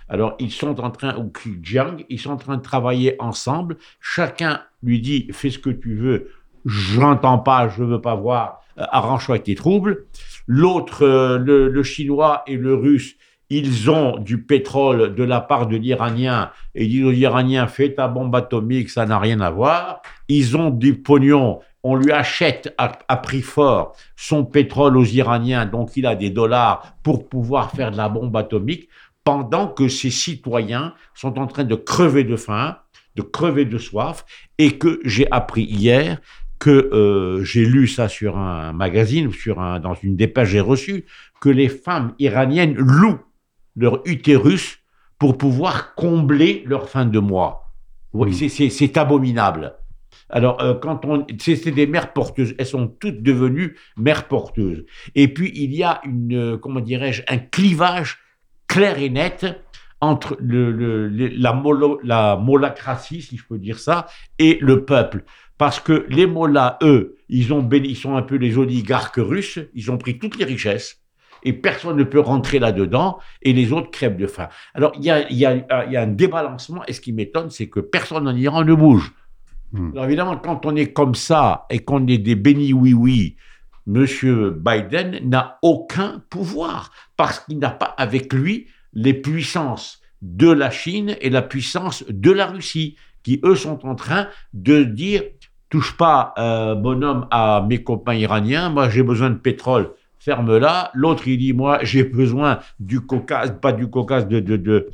Alors 0.09 0.35
ils 0.41 0.51
sont 0.51 0.81
en 0.81 0.91
train, 0.91 1.17
ou 1.17 1.31
Xi 1.31 1.59
Jinping, 1.63 2.05
ils 2.09 2.19
sont 2.19 2.31
en 2.33 2.37
train 2.37 2.57
de 2.57 2.63
travailler 2.63 3.15
ensemble. 3.21 3.77
Chacun 4.01 4.61
lui 4.83 5.01
dit 5.01 5.29
fais 5.33 5.51
ce 5.51 5.59
que 5.61 5.71
tu 5.71 5.95
veux. 5.95 6.31
Je 6.67 6.99
n'entends 6.99 7.39
pas, 7.39 7.69
je 7.69 7.85
veux 7.85 8.01
pas 8.01 8.17
voir. 8.17 8.61
Euh, 8.79 8.85
Arrange-toi 8.91 9.37
avec 9.37 9.45
tes 9.45 9.55
troubles. 9.55 10.07
L'autre, 10.49 11.03
euh, 11.05 11.39
le, 11.39 11.69
le 11.69 11.83
chinois 11.85 12.43
et 12.49 12.57
le 12.57 12.75
russe, 12.75 13.15
ils 13.59 13.91
ont 13.91 14.19
du 14.19 14.43
pétrole 14.43 15.15
de 15.15 15.23
la 15.25 15.41
part 15.41 15.67
de 15.67 15.77
l'Iranien 15.77 16.51
et 16.75 16.87
disent 16.87 17.05
aux 17.05 17.13
Iraniens 17.13 17.67
fais 17.67 17.95
ta 17.95 18.09
bombe 18.09 18.35
atomique, 18.35 18.91
ça 18.91 19.07
n'a 19.07 19.19
rien 19.19 19.41
à 19.41 19.51
voir. 19.51 20.03
Ils 20.29 20.57
ont 20.57 20.71
du 20.71 20.97
pognon, 20.97 21.61
on 21.83 21.95
lui 21.95 22.11
achète 22.11 22.75
à, 22.79 23.17
prix 23.17 23.43
fort 23.43 23.95
son 24.17 24.45
pétrole 24.45 24.97
aux 24.97 25.05
Iraniens, 25.05 25.67
donc 25.67 25.97
il 25.97 26.07
a 26.07 26.17
des 26.17 26.31
dollars 26.31 26.97
pour 27.03 27.29
pouvoir 27.29 27.71
faire 27.71 27.91
de 27.91 27.97
la 27.97 28.09
bombe 28.09 28.37
atomique, 28.37 28.89
pendant 29.23 29.69
que 29.69 29.89
ses 29.89 30.11
citoyens 30.11 30.95
sont 31.15 31.39
en 31.39 31.47
train 31.47 31.65
de 31.65 31.75
crever 31.75 32.25
de 32.25 32.37
faim, 32.37 32.79
de 33.15 33.23
crever 33.23 33.65
de 33.65 33.79
soif, 33.79 34.25
et 34.59 34.79
que 34.79 35.01
j'ai 35.05 35.31
appris 35.31 35.63
hier 35.63 36.19
que 36.59 36.71
euh, 36.71 37.45
j'ai 37.45 37.67
lu 37.67 37.87
ça 37.87 38.09
sur 38.09 38.39
un 38.39 38.73
magazine, 38.73 39.31
sur 39.33 39.61
un, 39.61 39.81
dans 39.81 39.95
une 39.95 40.17
dépêche 40.17 40.49
j'ai 40.49 40.61
reçue, 40.61 41.05
que 41.41 41.51
les 41.51 41.69
femmes 41.69 42.15
iraniennes 42.19 42.75
louent 42.75 43.21
leur 43.77 44.01
utérus 44.07 44.79
pour 45.19 45.39
pouvoir 45.39 45.95
combler 45.95 46.63
leur 46.67 46.89
fin 46.89 47.07
de 47.07 47.19
mois. 47.19 47.73
Oui, 48.13 48.31
Mm. 48.31 48.49
c'est- 48.71 48.99
abominable. 48.99 49.75
Alors, 50.31 50.61
euh, 50.63 50.75
quand 50.75 51.05
on, 51.05 51.27
c'est 51.41 51.57
c'est 51.57 51.71
des 51.73 51.87
mères 51.87 52.13
porteuses, 52.13 52.55
elles 52.59 52.67
sont 52.67 52.87
toutes 52.89 53.23
devenues 53.23 53.77
mères 53.97 54.27
porteuses. 54.29 54.85
Et 55.15 55.29
puis, 55.29 55.53
il 55.55 55.75
y 55.75 55.83
a 55.83 56.01
une, 56.05 56.35
euh, 56.35 56.57
comment 56.57 56.81
dirais-je, 56.81 57.23
un 57.29 57.39
clivage 57.39 58.19
clair 58.69 58.99
et 58.99 59.11
net 59.11 59.47
entre 60.01 60.37
le, 60.41 60.71
le- 60.71 61.09
le- 61.09 61.29
la, 61.29 61.53
molo- 61.53 62.01
la 62.05 62.37
molacratie, 62.37 63.23
si 63.23 63.37
je 63.37 63.45
peux 63.47 63.59
dire 63.59 63.79
ça, 63.79 64.07
et 64.39 64.59
le 64.61 64.85
peuple. 64.85 65.25
Parce 65.59 65.79
que 65.81 66.07
les 66.09 66.27
mollahs, 66.27 66.79
eux, 66.83 67.17
ils, 67.29 67.53
ont 67.53 67.63
béni- 67.63 67.89
ils 67.91 67.97
sont 67.97 68.17
un 68.17 68.23
peu 68.23 68.37
les 68.37 68.57
oligarques 68.59 69.17
russes, 69.19 69.59
ils 69.75 69.91
ont 69.91 69.99
pris 69.99 70.19
toutes 70.19 70.37
les 70.39 70.45
richesses, 70.45 71.01
et 71.45 71.53
personne 71.53 71.97
ne 71.97 72.05
peut 72.05 72.21
rentrer 72.21 72.59
là-dedans, 72.59 73.19
et 73.43 73.53
les 73.53 73.73
autres 73.73 73.91
crèvent 73.91 74.17
de 74.17 74.27
faim. 74.27 74.49
Alors, 74.75 74.93
il 74.97 75.05
y 75.05 75.11
a, 75.11 75.29
il 75.31 75.37
y 75.37 75.45
a- 75.47 75.85
il 75.87 75.93
y 75.93 75.97
a 75.97 76.03
un 76.03 76.07
débalancement, 76.07 76.83
et 76.87 76.93
ce 76.93 77.01
qui 77.01 77.13
m'étonne, 77.13 77.51
c'est 77.51 77.69
que 77.69 77.81
personne 77.81 78.27
en 78.29 78.35
Iran 78.35 78.65
ne 78.65 78.75
bouge. 78.75 79.13
Hmm. 79.73 79.91
Alors, 79.93 80.05
évidemment, 80.07 80.37
quand 80.37 80.65
on 80.67 80.75
est 80.77 80.93
comme 80.93 81.15
ça, 81.15 81.67
et 81.71 81.81
qu'on 81.81 82.07
est 82.07 82.19
des 82.19 82.35
bénis 82.37 82.73
oui-oui, 82.73 83.37
Monsieur 83.87 84.51
Biden 84.51 85.21
n'a 85.29 85.59
aucun 85.61 86.23
pouvoir, 86.31 86.91
parce 87.17 87.41
qu'il 87.41 87.59
n'a 87.59 87.71
pas 87.71 87.95
avec 87.99 88.33
lui 88.33 88.67
les 88.95 89.13
puissances 89.13 90.01
de 90.23 90.51
la 90.51 90.71
Chine 90.71 91.17
et 91.21 91.29
la 91.29 91.43
puissance 91.43 92.03
de 92.09 92.31
la 92.31 92.47
Russie, 92.47 92.97
qui 93.23 93.41
eux 93.45 93.57
sont 93.57 93.87
en 93.87 93.95
train 93.95 94.29
de 94.55 94.85
dire 94.85 95.23
touche 95.69 95.97
pas, 95.97 96.33
euh, 96.39 96.75
bonhomme, 96.75 97.27
à 97.31 97.65
mes 97.69 97.83
copains 97.83 98.15
iraniens, 98.15 98.71
moi 98.71 98.89
j'ai 98.89 99.03
besoin 99.03 99.29
de 99.31 99.35
pétrole, 99.37 99.91
ferme-la. 100.25 100.91
L'autre 100.95 101.29
il 101.29 101.39
dit 101.39 101.53
moi 101.53 101.79
j'ai 101.83 102.05
besoin 102.05 102.61
du 102.81 103.01
Caucase, 103.01 103.55
pas 103.61 103.73
du 103.73 103.89
Caucase, 103.89 104.27
de, 104.27 104.41
de, 104.41 104.57
de, 104.57 104.89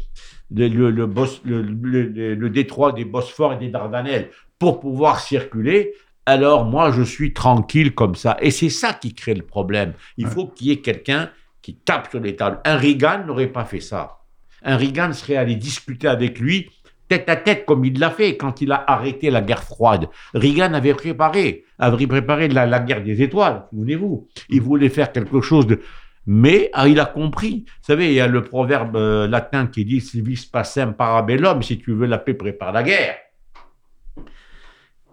de- 0.50 0.66
le, 0.66 0.90
le, 0.90 1.06
Bos- 1.06 1.40
le, 1.44 1.62
le- 1.62 2.08
le- 2.08 2.34
le 2.34 2.50
détroit 2.50 2.92
des 2.92 3.04
Bosphore 3.04 3.52
et 3.54 3.56
des 3.58 3.68
Dardanelles 3.68 4.30
pour 4.58 4.80
pouvoir 4.80 5.20
circuler. 5.20 5.92
Alors 6.26 6.64
moi 6.64 6.90
je 6.92 7.02
suis 7.02 7.32
tranquille 7.32 7.94
comme 7.94 8.14
ça. 8.14 8.36
Et 8.40 8.50
c'est 8.50 8.68
ça 8.68 8.92
qui 8.92 9.14
crée 9.14 9.34
le 9.34 9.42
problème. 9.44 9.94
Il 10.16 10.26
faut 10.26 10.46
qu'il 10.48 10.66
y 10.68 10.70
ait 10.72 10.80
quelqu'un 10.80 11.30
qui 11.62 11.76
tape 11.76 12.10
sur 12.10 12.20
les 12.20 12.36
tables. 12.36 12.60
Un 12.64 12.76
Reagan 12.76 13.24
n'aurait 13.26 13.46
pas 13.52 13.64
fait 13.64 13.80
ça. 13.80 14.18
Un 14.62 14.76
Reagan 14.76 15.12
serait 15.12 15.36
allé 15.36 15.54
discuter 15.56 16.08
avec 16.08 16.38
lui 16.38 16.70
tête 17.10 17.28
à 17.28 17.34
tête 17.34 17.66
comme 17.66 17.84
il 17.84 17.98
l'a 17.98 18.10
fait 18.10 18.36
quand 18.36 18.60
il 18.60 18.70
a 18.70 18.84
arrêté 18.86 19.30
la 19.30 19.42
guerre 19.42 19.64
froide. 19.64 20.08
Reagan 20.32 20.72
avait 20.74 20.94
préparé, 20.94 21.64
avait 21.76 22.06
préparé 22.06 22.46
la, 22.46 22.78
guerre 22.78 23.02
des 23.02 23.20
étoiles, 23.20 23.64
souvenez-vous. 23.70 24.28
Il 24.48 24.62
voulait 24.62 24.88
faire 24.88 25.10
quelque 25.10 25.40
chose 25.40 25.66
de... 25.66 25.80
Mais 26.26 26.70
ah, 26.72 26.86
il 26.86 27.00
a 27.00 27.06
compris. 27.06 27.64
Vous 27.66 27.86
savez, 27.86 28.06
il 28.08 28.12
y 28.12 28.20
a 28.20 28.28
le 28.28 28.44
proverbe 28.44 28.94
euh, 28.94 29.26
latin 29.26 29.66
qui 29.66 29.84
dit 29.84 30.00
«Si 30.02 30.20
vis 30.20 30.46
pacem 30.46 30.94
parabellum», 30.94 31.62
si 31.64 31.78
tu 31.78 31.92
veux 31.94 32.06
la 32.06 32.18
paix, 32.18 32.34
prépare 32.34 32.70
la 32.70 32.84
guerre. 32.84 33.16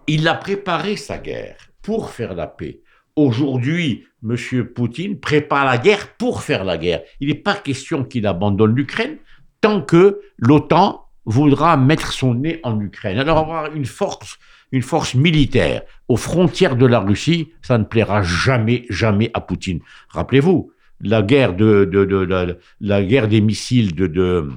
Il 0.05 0.27
a 0.27 0.35
préparé 0.35 0.97
sa 0.97 1.17
guerre 1.17 1.57
pour 1.81 2.11
faire 2.11 2.35
la 2.35 2.45
paix. 2.45 2.81
Aujourd'hui, 3.15 4.05
M. 4.23 4.35
Poutine 4.75 5.19
prépare 5.19 5.65
la 5.65 5.79
guerre 5.79 6.15
pour 6.17 6.43
faire 6.43 6.63
la 6.63 6.77
guerre. 6.77 7.01
Il 7.19 7.29
n'est 7.29 7.33
pas 7.33 7.55
question 7.55 8.03
qu'il 8.03 8.27
abandonne 8.27 8.75
l'Ukraine 8.75 9.17
tant 9.61 9.81
que 9.81 10.21
l'OTAN 10.37 11.06
voudra 11.28 11.78
mettre 11.78 12.11
son 12.13 12.34
nez 12.34 12.59
en 12.63 12.80
Ukraine. 12.80 13.19
Alors 13.19 13.38
avoir 13.38 13.71
une 13.75 13.86
force, 13.86 14.39
une 14.71 14.82
force 14.82 15.13
militaire 15.13 15.84
aux 16.07 16.17
frontières 16.17 16.75
de 16.78 16.86
la 16.88 16.99
Russie, 16.99 17.49
ça 17.61 17.78
ne 17.78 17.84
plaira 17.84 18.23
jamais, 18.23 18.86
jamais 18.89 19.30
à 19.36 19.41
Poutine. 19.41 19.82
Rappelez-vous, 20.09 20.71
la 21.01 21.21
guerre 21.21 21.53
de, 21.53 21.86
de, 21.86 22.05
de- 22.05 22.25
de- 22.25 22.57
la 22.82 23.03
guerre 23.03 23.28
des 23.28 23.41
missiles 23.41 23.93
de, 23.93 24.49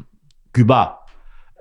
Cuba. 0.53 1.01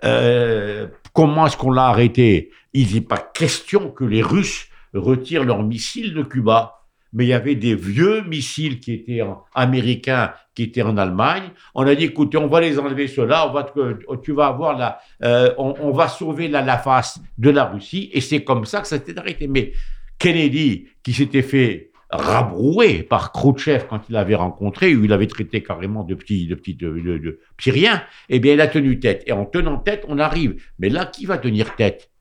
Euh, 0.04 0.88
comment 1.14 1.46
est-ce 1.48 1.58
qu'on 1.58 1.72
l'a 1.72 1.88
arrêté 1.88 2.52
Il 2.74 2.94
n'est 2.94 3.02
pas 3.02 3.18
question 3.18 3.92
que 3.92 4.04
les 4.06 4.22
Russes 4.22 4.68
retirent 4.94 5.44
leurs 5.44 5.64
missiles 5.64 6.14
de 6.14 6.24
Cuba 6.24 6.79
mais 7.14 7.26
il 7.26 7.30
y 7.30 7.34
avait 7.34 7.56
des 7.56 7.76
vieux 7.76 8.22
missiles 8.24 8.80
qui 8.80 8.94
étaient 8.94 9.22
en- 9.22 9.44
américains, 9.54 10.34
qui 10.56 10.64
étaient 10.64 10.82
en 10.84 10.98
Allemagne. 10.98 11.50
On 11.74 11.86
a 11.88 11.96
dit, 11.96 12.06
écoutez, 12.06 12.38
on 12.38 12.48
va 12.48 12.62
les 12.62 12.78
enlever 12.80 13.08
ceux-là, 13.08 13.48
on 13.50 13.54
va 13.54 13.64
te- 13.64 14.16
tu 14.24 14.32
vas 14.34 14.48
avoir 14.48 14.78
la, 14.78 15.00
euh, 15.24 15.54
on, 15.58 15.92
va 15.92 16.08
sauver 16.08 16.48
la, 16.48 16.78
face 16.78 17.20
de 17.38 17.50
la 17.50 17.66
Russie, 17.66 18.10
et 18.14 18.22
c'est 18.22 18.44
comme 18.44 18.66
ça 18.66 18.82
que 18.82 18.88
ça 18.88 19.00
s'est 19.00 19.18
arrêté. 19.18 19.48
Mais 19.48 19.74
Kennedy, 20.20 20.88
qui 21.04 21.14
s'était 21.14 21.42
fait 21.42 21.92
rabrouer 22.12 23.04
par 23.04 23.32
Khrouchtchev 23.32 23.86
quand 23.90 24.02
il 24.10 24.14
l'avait 24.14 24.36
rencontré, 24.36 24.96
où 24.96 25.06
il 25.06 25.14
avait 25.14 25.28
traité 25.28 25.62
carrément 25.62 26.04
de 26.04 26.16
petit, 26.16 26.48
de 26.48 26.56
petit, 26.56 26.74
de, 26.76 26.90
de- 26.90 27.40
rien, 27.68 28.04
eh 28.30 28.40
bien, 28.40 28.54
il 28.54 28.62
a 28.62 28.68
tenu 28.68 29.00
tête. 29.00 29.24
Et 29.28 29.32
en 29.32 29.46
tenant 29.46 29.78
tête, 29.78 30.06
on 30.08 30.18
arrive. 30.20 30.62
Mais 30.80 30.90
là, 30.90 31.06
qui 31.06 31.26
va 31.26 31.38
tenir 31.38 31.76
tête? 31.76 32.12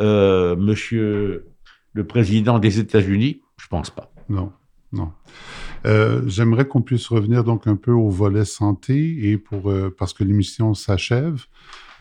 Euh, 0.00 0.56
Monsieur 0.56 1.46
le 1.92 2.06
président 2.06 2.58
des 2.58 2.78
États-Unis? 2.78 3.42
Je 3.60 3.68
pense 3.68 3.90
pas. 3.90 4.10
Non, 4.28 4.52
non. 4.92 5.12
Euh, 5.86 6.22
J'aimerais 6.26 6.66
qu'on 6.66 6.82
puisse 6.82 7.06
revenir 7.08 7.44
donc 7.44 7.66
un 7.66 7.76
peu 7.76 7.92
au 7.92 8.08
volet 8.10 8.44
santé 8.44 9.30
et 9.30 9.38
pour 9.38 9.70
euh, 9.70 9.94
parce 9.96 10.12
que 10.12 10.24
l'émission 10.24 10.74
s'achève. 10.74 11.44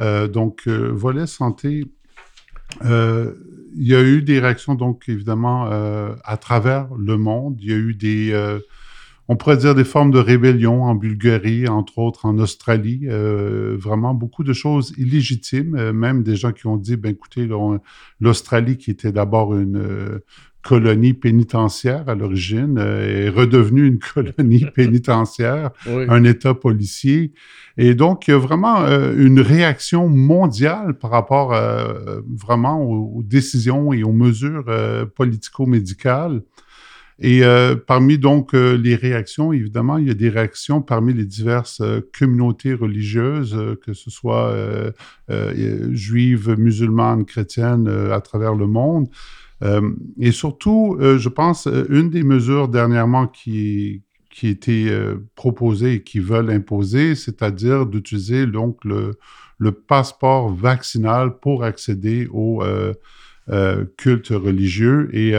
Euh, 0.02 0.28
donc 0.28 0.68
volet 0.68 1.28
santé, 1.28 1.86
il 2.82 3.88
y 3.88 3.96
a 3.96 4.02
eu 4.02 4.22
des 4.22 4.40
réactions 4.40 4.76
donc 4.76 5.10
évidemment 5.10 5.70
à 6.24 6.38
travers 6.38 6.88
le 6.96 7.18
monde. 7.18 7.58
Il 7.60 7.70
y 7.70 7.74
a 7.74 7.78
eu 7.78 7.94
des 7.94 8.60
on 9.32 9.36
pourrait 9.36 9.58
dire 9.58 9.76
des 9.76 9.84
formes 9.84 10.10
de 10.10 10.18
rébellion 10.18 10.84
en 10.84 10.96
Bulgarie, 10.96 11.68
entre 11.68 12.00
autres 12.00 12.26
en 12.26 12.38
Australie, 12.40 13.08
vraiment 13.08 14.14
beaucoup 14.14 14.44
de 14.44 14.54
choses 14.54 14.94
illégitimes, 14.98 15.92
même 15.92 16.24
des 16.24 16.36
gens 16.36 16.52
qui 16.52 16.68
ont 16.68 16.78
dit, 16.78 16.96
ben 16.96 17.12
écoutez, 17.12 17.48
l'Australie 18.20 18.78
qui 18.78 18.92
était 18.92 19.12
d'abord 19.12 19.56
une 19.56 20.22
colonie 20.62 21.14
pénitentiaire 21.14 22.04
à 22.08 22.16
l'origine 22.16 22.78
euh, 22.78 23.28
est 23.28 23.30
redevenue 23.30 23.88
une 23.88 24.00
colonie 24.00 24.66
pénitentiaire, 24.76 25.72
Oui. 25.88 26.06
un 26.10 26.24
État 26.24 26.54
policier. 26.54 27.32
Et 27.78 27.96
donc, 27.96 28.28
il 28.28 28.32
y 28.32 28.34
a 28.34 28.38
vraiment 28.38 28.82
euh, 28.82 29.14
une 29.18 29.40
réaction 29.40 30.10
mondiale 30.10 30.96
par 30.96 31.12
rapport 31.12 31.54
euh, 31.54 32.22
vraiment 32.28 32.84
aux, 32.84 33.20
aux 33.20 33.24
décisions 33.24 33.94
et 33.94 34.04
aux 34.04 34.12
mesures 34.12 34.66
politico-médicales. 35.16 36.42
Et 37.22 37.42
parmi 37.86 38.18
donc 38.18 38.54
les 38.54 38.96
réactions, 38.96 39.52
évidemment, 39.52 39.98
il 39.98 40.08
y 40.08 40.10
a 40.10 40.14
des 40.14 40.30
réactions 40.30 40.82
parmi 40.82 41.14
les 41.14 41.26
diverses 41.26 41.82
communautés 42.18 42.74
religieuses, 42.74 43.58
que 43.86 43.92
ce 43.92 44.10
soit 44.10 44.56
juives, 45.28 46.56
musulmanes, 46.58 47.26
chrétiennes 47.26 47.90
à 47.90 48.22
travers 48.22 48.56
le 48.56 48.68
monde. 48.68 49.10
Euh, 49.62 49.92
et 50.20 50.32
surtout, 50.32 50.98
euh, 51.00 51.18
je 51.18 51.30
pense, 51.30 51.68
euh, 51.68 51.86
une 51.90 52.10
des 52.10 52.24
mesures 52.24 52.70
dernièrement 52.70 53.28
qui, 53.28 54.04
qui 54.32 54.48
été 54.48 54.90
euh, 54.90 55.16
et 55.86 56.02
qui 56.04 56.20
veulent 56.20 56.50
imposer, 56.50 57.16
c'est-à-dire 57.16 57.86
d'utiliser 57.86 58.46
donc 58.46 58.84
le, 58.86 59.18
le 59.58 59.72
passeport 59.72 60.54
vaccinal 60.54 61.40
pour 61.40 61.64
accéder 61.64 62.28
au 62.32 62.64
euh, 62.64 62.94
culte 63.98 64.30
religieux 64.30 65.10
et, 65.12 65.34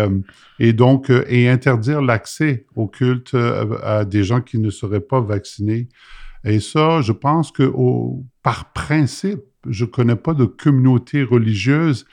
et 0.59 0.73
donc 0.73 1.11
et 1.29 1.49
interdire 1.49 2.03
l'accès 2.03 2.67
au 2.75 2.89
culte 2.89 3.37
à 3.85 4.05
des 4.05 4.25
gens 4.25 4.41
qui 4.41 4.59
ne 4.59 4.69
seraient 4.69 5.01
pas 5.01 5.21
vaccinés. 5.21 5.89
Et 6.45 6.59
ça, 6.59 7.03
je 7.03 7.13
pense 7.13 7.53
que 7.53 7.63
au, 7.63 8.25
par 8.43 8.73
principe, 8.73 9.43
je 9.69 9.85
connais 9.85 10.17
pas 10.17 10.35
de 10.35 10.45
communauté 10.45 11.23
religieuse 11.23 12.05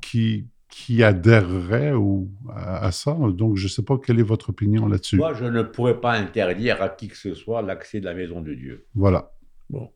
qui 0.00 0.46
qui 0.76 1.04
adhérerait 1.04 1.92
ou 1.92 2.28
à, 2.50 2.86
à 2.86 2.90
ça. 2.90 3.16
Donc, 3.28 3.56
je 3.56 3.68
sais 3.68 3.84
pas 3.84 3.96
quelle 3.96 4.18
est 4.18 4.24
votre 4.24 4.50
opinion 4.50 4.88
là-dessus. 4.88 5.16
Moi, 5.16 5.32
je 5.32 5.44
ne 5.44 5.62
pourrais 5.62 6.00
pas 6.00 6.14
interdire 6.14 6.82
à 6.82 6.88
qui 6.88 7.06
que 7.06 7.16
ce 7.16 7.32
soit 7.32 7.62
l'accès 7.62 8.00
de 8.00 8.04
la 8.04 8.12
maison 8.12 8.40
de 8.40 8.54
Dieu. 8.54 8.84
Voilà. 8.92 9.30
Bon. 9.70 9.88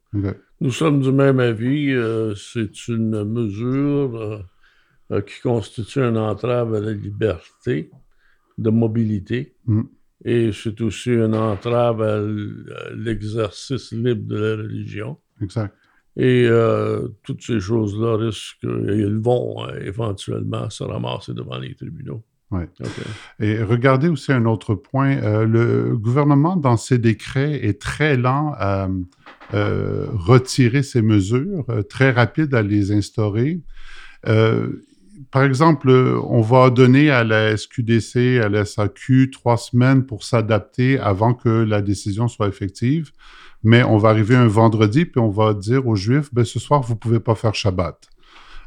Nous 0.60 0.70
sommes 0.70 1.00
du 1.00 1.10
même 1.10 1.40
avis. 1.40 1.90
euh, 1.90 2.32
c'est 2.36 2.86
une 2.86 3.24
mesure 3.24 4.16
euh, 4.16 4.38
euh, 5.10 5.20
qui 5.20 5.40
constitue 5.40 5.98
une 5.98 6.16
entrave 6.16 6.72
à 6.72 6.80
la 6.80 6.92
liberté 6.92 7.90
de 8.56 8.70
mobilité. 8.70 9.56
Mm. 9.66 9.82
Et 10.24 10.52
c'est 10.52 10.80
aussi 10.80 11.10
une 11.10 11.34
entrave 11.34 12.02
à 12.02 12.20
l'exercice 12.94 13.90
libre 13.90 14.28
de 14.28 14.36
la 14.38 14.56
religion. 14.62 15.16
Exact. 15.42 15.74
Et 16.18 16.48
euh, 16.48 17.08
toutes 17.22 17.42
ces 17.42 17.60
choses-là 17.60 18.16
risquent, 18.16 18.64
ils 18.64 19.20
vont 19.22 19.64
euh, 19.64 19.78
éventuellement 19.86 20.68
se 20.68 20.82
ramasser 20.82 21.32
devant 21.32 21.58
les 21.58 21.76
tribunaux. 21.76 22.24
OK. 22.50 22.66
Et 23.38 23.62
regardez 23.62 24.08
aussi 24.08 24.32
un 24.32 24.44
autre 24.46 24.74
point. 24.74 25.16
euh, 25.18 25.44
le 25.44 25.96
gouvernement, 25.96 26.56
dans 26.56 26.76
ses 26.76 26.98
décrets, 26.98 27.64
est 27.64 27.80
très 27.80 28.16
lent 28.16 28.52
à 28.58 28.88
retirer 29.50 30.82
ces 30.82 31.00
mesures, 31.00 31.64
très 31.88 32.10
rapide 32.10 32.54
à 32.54 32.60
les 32.60 32.92
instaurer. 32.92 33.60
Par 34.22 35.42
exemple, 35.42 35.90
on 35.90 36.42
va 36.42 36.68
donner 36.68 37.10
à 37.10 37.24
la 37.24 37.56
SQDC, 37.56 38.40
à 38.42 38.50
la 38.50 38.66
SAQ, 38.66 39.30
trois 39.30 39.56
semaines 39.56 40.04
pour 40.04 40.22
s'adapter 40.22 40.98
avant 40.98 41.32
que 41.32 41.48
la 41.48 41.80
décision 41.80 42.28
soit 42.28 42.48
effective. 42.48 43.10
Mais 43.64 43.82
on 43.82 43.96
va 43.98 44.10
arriver 44.10 44.36
un 44.36 44.46
vendredi, 44.46 45.04
puis 45.04 45.20
on 45.20 45.30
va 45.30 45.52
dire 45.54 45.86
aux 45.86 45.96
Juifs, 45.96 46.32
ben, 46.32 46.44
ce 46.44 46.58
soir, 46.58 46.82
vous 46.82 46.96
pouvez 46.96 47.20
pas 47.20 47.34
faire 47.34 47.54
Shabbat. 47.54 48.08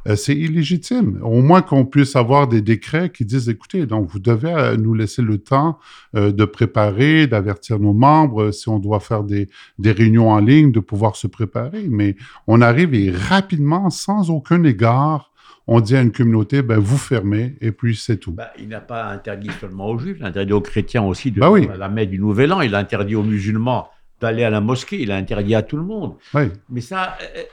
Euh, 0.07 0.15
c'est 0.15 0.35
illégitime. 0.35 1.19
Au 1.23 1.41
moins 1.41 1.61
qu'on 1.61 1.85
puisse 1.85 2.15
avoir 2.15 2.47
des 2.47 2.61
décrets 2.61 3.11
qui 3.11 3.23
disent, 3.23 3.49
écoutez, 3.49 3.85
donc 3.85 4.09
vous 4.09 4.19
devez 4.19 4.51
euh, 4.51 4.75
nous 4.75 4.93
laisser 4.95 5.21
le 5.21 5.37
temps 5.37 5.77
euh, 6.15 6.31
de 6.31 6.43
préparer, 6.43 7.27
d'avertir 7.27 7.79
nos 7.79 7.93
membres, 7.93 8.43
euh, 8.45 8.51
si 8.51 8.67
on 8.67 8.79
doit 8.79 8.99
faire 8.99 9.23
des, 9.23 9.47
des 9.77 9.91
réunions 9.91 10.31
en 10.31 10.39
ligne, 10.39 10.71
de 10.71 10.79
pouvoir 10.79 11.15
se 11.15 11.27
préparer. 11.27 11.85
Mais 11.87 12.15
on 12.47 12.61
arrive 12.61 12.93
et 12.95 13.11
rapidement, 13.11 13.89
sans 13.91 14.31
aucun 14.31 14.63
égard, 14.63 15.31
on 15.67 15.79
dit 15.79 15.95
à 15.95 16.01
une 16.01 16.11
communauté, 16.11 16.63
ben, 16.63 16.79
vous 16.79 16.97
fermez, 16.97 17.55
et 17.61 17.71
puis 17.71 17.95
c'est 17.95 18.17
tout. 18.17 18.31
Bah, 18.31 18.51
il 18.59 18.69
n'a 18.69 18.81
pas 18.81 19.05
interdit 19.05 19.51
seulement 19.61 19.87
aux 19.87 19.99
juifs, 19.99 20.17
il 20.19 20.25
a 20.25 20.29
interdit 20.29 20.53
aux 20.53 20.61
chrétiens 20.61 21.03
aussi 21.03 21.31
de 21.31 21.39
Bah 21.39 21.51
oui. 21.51 21.69
la 21.77 21.87
messe 21.87 22.09
du 22.09 22.17
Nouvel 22.19 22.51
An, 22.51 22.61
il 22.61 22.73
a 22.73 22.79
interdit 22.79 23.15
aux 23.15 23.23
musulmans 23.23 23.87
d'aller 24.21 24.43
à 24.43 24.49
la 24.49 24.61
mosquée, 24.61 25.01
il 25.01 25.11
a 25.11 25.15
interdit 25.15 25.55
à 25.55 25.63
tout 25.63 25.77
le 25.77 25.83
monde. 25.83 26.15
Oui, 26.33 26.43
Mais 26.69 26.81
ça, 26.81 27.17
euh, 27.35 27.43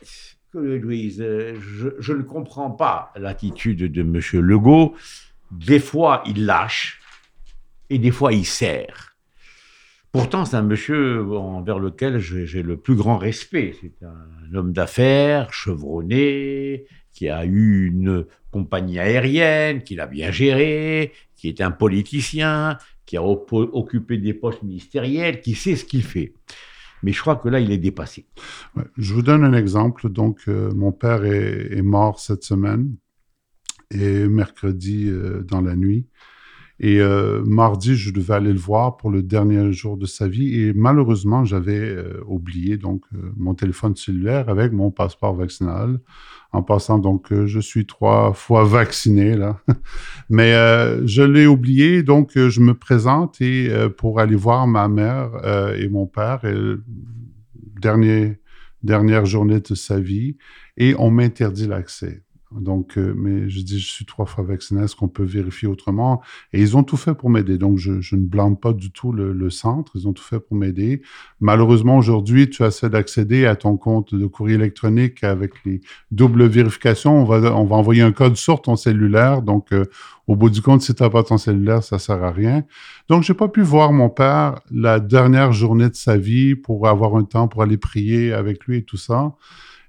que 0.53 0.59
Louise, 0.59 1.21
euh, 1.21 1.57
je, 1.61 1.89
je 1.99 2.13
ne 2.13 2.23
comprends 2.23 2.71
pas 2.71 3.13
l'attitude 3.17 3.91
de 3.91 4.01
M. 4.03 4.21
Legault. 4.45 4.95
Des 5.51 5.81
fois, 5.81 6.23
il 6.27 6.47
lâche 6.47 7.01
et 7.91 7.99
des 7.99 8.11
fois, 8.11 8.33
il 8.33 8.45
serre. 8.45 9.17
Pourtant, 10.13 10.45
c'est 10.45 10.57
un 10.57 10.63
monsieur 10.63 11.23
envers 11.37 11.79
lequel 11.79 12.19
j'ai 12.19 12.63
le 12.63 12.77
plus 12.77 12.97
grand 12.97 13.19
respect. 13.19 13.75
C'est 13.81 14.05
un 14.05 14.55
homme 14.55 14.73
d'affaires, 14.73 15.53
chevronné, 15.53 16.87
qui 17.13 17.29
a 17.29 17.45
eu 17.45 17.89
une 17.89 18.25
compagnie 18.51 18.99
aérienne, 18.99 19.83
qui 19.83 19.97
l'a 19.97 20.07
bien 20.07 20.31
gérée, 20.31 21.13
qui 21.37 21.49
est 21.49 21.61
un 21.61 21.71
politicien, 21.71 22.79
qui 23.09 23.17
a 23.17 23.23
occupé 23.23 24.19
des 24.19 24.35
postes 24.35 24.63
ministériels, 24.63 25.41
qui 25.41 25.55
sait 25.55 25.77
ce 25.77 25.87
qu'il 25.87 26.03
fait. 26.03 26.35
Mais 27.03 27.13
je 27.13 27.21
crois 27.23 27.37
que 27.37 27.49
là, 27.49 27.59
il 27.59 27.73
est 27.73 27.79
dépassé. 27.79 28.27
Je 28.99 29.15
vous 29.15 29.23
donne 29.23 29.45
un 29.45 29.55
exemple. 29.55 30.11
Donc, 30.11 30.43
euh, 30.47 30.71
mon 30.75 30.93
père 30.93 31.25
est, 31.25 31.73
est 31.73 31.83
mort 31.83 32.21
cette 32.21 32.45
semaine 32.45 32.97
et 33.91 34.29
mercredi 34.29 35.07
euh, 35.09 35.43
dans 35.43 35.63
la 35.63 35.75
nuit. 35.75 36.07
Et 36.81 37.01
euh, 37.01 37.43
mardi, 37.45 37.97
je 37.97 38.13
devais 38.13 38.35
aller 38.35 38.53
le 38.53 38.59
voir 38.59 38.97
pour 38.97 39.11
le 39.11 39.23
dernier 39.23 39.73
jour 39.73 39.97
de 39.97 40.07
sa 40.07 40.29
vie. 40.29 40.61
Et 40.61 40.73
malheureusement, 40.73 41.45
j'avais 41.45 41.79
euh, 41.79 42.23
oublié 42.27 42.77
donc 42.77 43.03
euh, 43.15 43.33
mon 43.37 43.55
téléphone 43.55 43.97
cellulaire 43.97 44.49
avec 44.49 44.73
mon 44.73 44.91
passeport 44.91 45.35
vaccinal. 45.35 45.99
En 46.53 46.63
passant, 46.63 46.99
donc, 46.99 47.33
euh, 47.33 47.47
je 47.47 47.61
suis 47.61 47.85
trois 47.85 48.33
fois 48.33 48.65
vacciné 48.65 49.37
là, 49.37 49.61
mais 50.31 50.55
euh, 50.55 51.07
je 51.07 51.23
l'ai 51.23 51.47
oublié. 51.47 52.03
Donc, 52.03 52.33
je 52.35 52.61
me 52.61 52.75
présente 52.75 53.41
et 53.41 53.71
pour 53.97 54.21
aller 54.21 54.37
voir 54.37 54.67
ma 54.67 54.89
mère 54.89 55.31
et 55.77 55.89
mon 55.89 56.07
père. 56.07 56.45
Et, 56.45 56.55
dernier, 57.81 58.41
dernière 58.83 59.27
journée 59.27 59.61
de 59.61 59.75
sa 59.75 59.99
vie 59.99 60.37
et 60.77 60.95
on 60.99 61.11
m'interdit 61.11 61.67
l'accès. 61.67 62.23
Donc, 62.51 62.97
euh, 62.97 63.13
mais 63.15 63.51
je 63.51 63.61
dis, 63.61 63.79
je 63.79 63.91
suis 63.91 64.07
trois 64.07 64.25
fois 64.25 64.43
vacciné, 64.43 64.83
est-ce 64.83 64.97
qu'on 64.97 65.09
peut 65.09 65.25
vérifier 65.25 65.69
autrement? 65.69 66.23
Et 66.55 66.61
ils 66.63 66.79
ont 66.79 66.83
tout 66.83 66.97
fait 66.97 67.15
pour 67.15 67.29
m'aider. 67.29 67.59
Donc, 67.59 67.77
je, 67.77 67.93
ne 67.93 68.27
blâme 68.27 68.57
pas 68.57 68.73
du 68.73 68.91
tout 68.91 69.13
le, 69.13 69.51
centre. 69.51 69.93
Ils 69.95 70.09
ont 70.09 70.15
tout 70.15 70.23
fait 70.23 70.41
pour 70.41 70.57
m'aider. 70.57 71.03
Malheureusement, 71.41 71.99
aujourd'hui, 71.99 72.49
tu 72.49 72.63
essaies 72.63 72.89
d'accéder 72.89 73.45
à 73.45 73.55
ton 73.55 73.77
compte 73.77 74.15
de 74.15 74.27
courrier 74.27 74.55
électronique 74.57 75.25
avec 75.25 75.53
les 75.65 75.83
doubles 76.11 76.47
vérifications. 76.47 77.21
On 77.21 77.25
va, 77.25 77.55
on 77.55 77.65
va 77.65 77.77
envoyer 77.77 78.03
un 78.03 78.13
code 78.13 78.37
sur 78.37 78.63
ton 78.63 78.77
cellulaire. 78.77 79.43
Donc, 79.43 79.73
euh, 79.73 79.85
au 80.27 80.35
bout 80.35 80.51
du 80.51 80.63
compte, 80.63 80.81
si 80.83 80.95
tu 80.95 81.03
n'as 81.03 81.11
pas 81.11 81.23
ton 81.23 81.39
cellulaire, 81.39 81.83
ça 81.83 81.99
sert 81.99 82.23
à 82.23 82.31
rien. 82.31 82.65
Donc, 83.09 83.25
j'ai 83.25 83.35
pas 83.35 83.49
pu 83.49 83.61
voir 83.61 83.93
mon 83.93 84.09
père 84.09 84.61
la 84.71 85.01
dernière 85.01 85.53
journée 85.53 85.91
de 85.91 85.97
sa 85.97 86.17
vie 86.17 86.55
pour 86.55 86.89
avoir 86.89 87.17
un 87.17 87.25
temps 87.25 87.49
pour 87.49 87.63
aller 87.63 87.79
prier 87.79 88.33
avec 88.33 88.65
lui 88.65 88.79
et 88.79 88.85
tout 88.85 88.97
ça. 88.97 89.35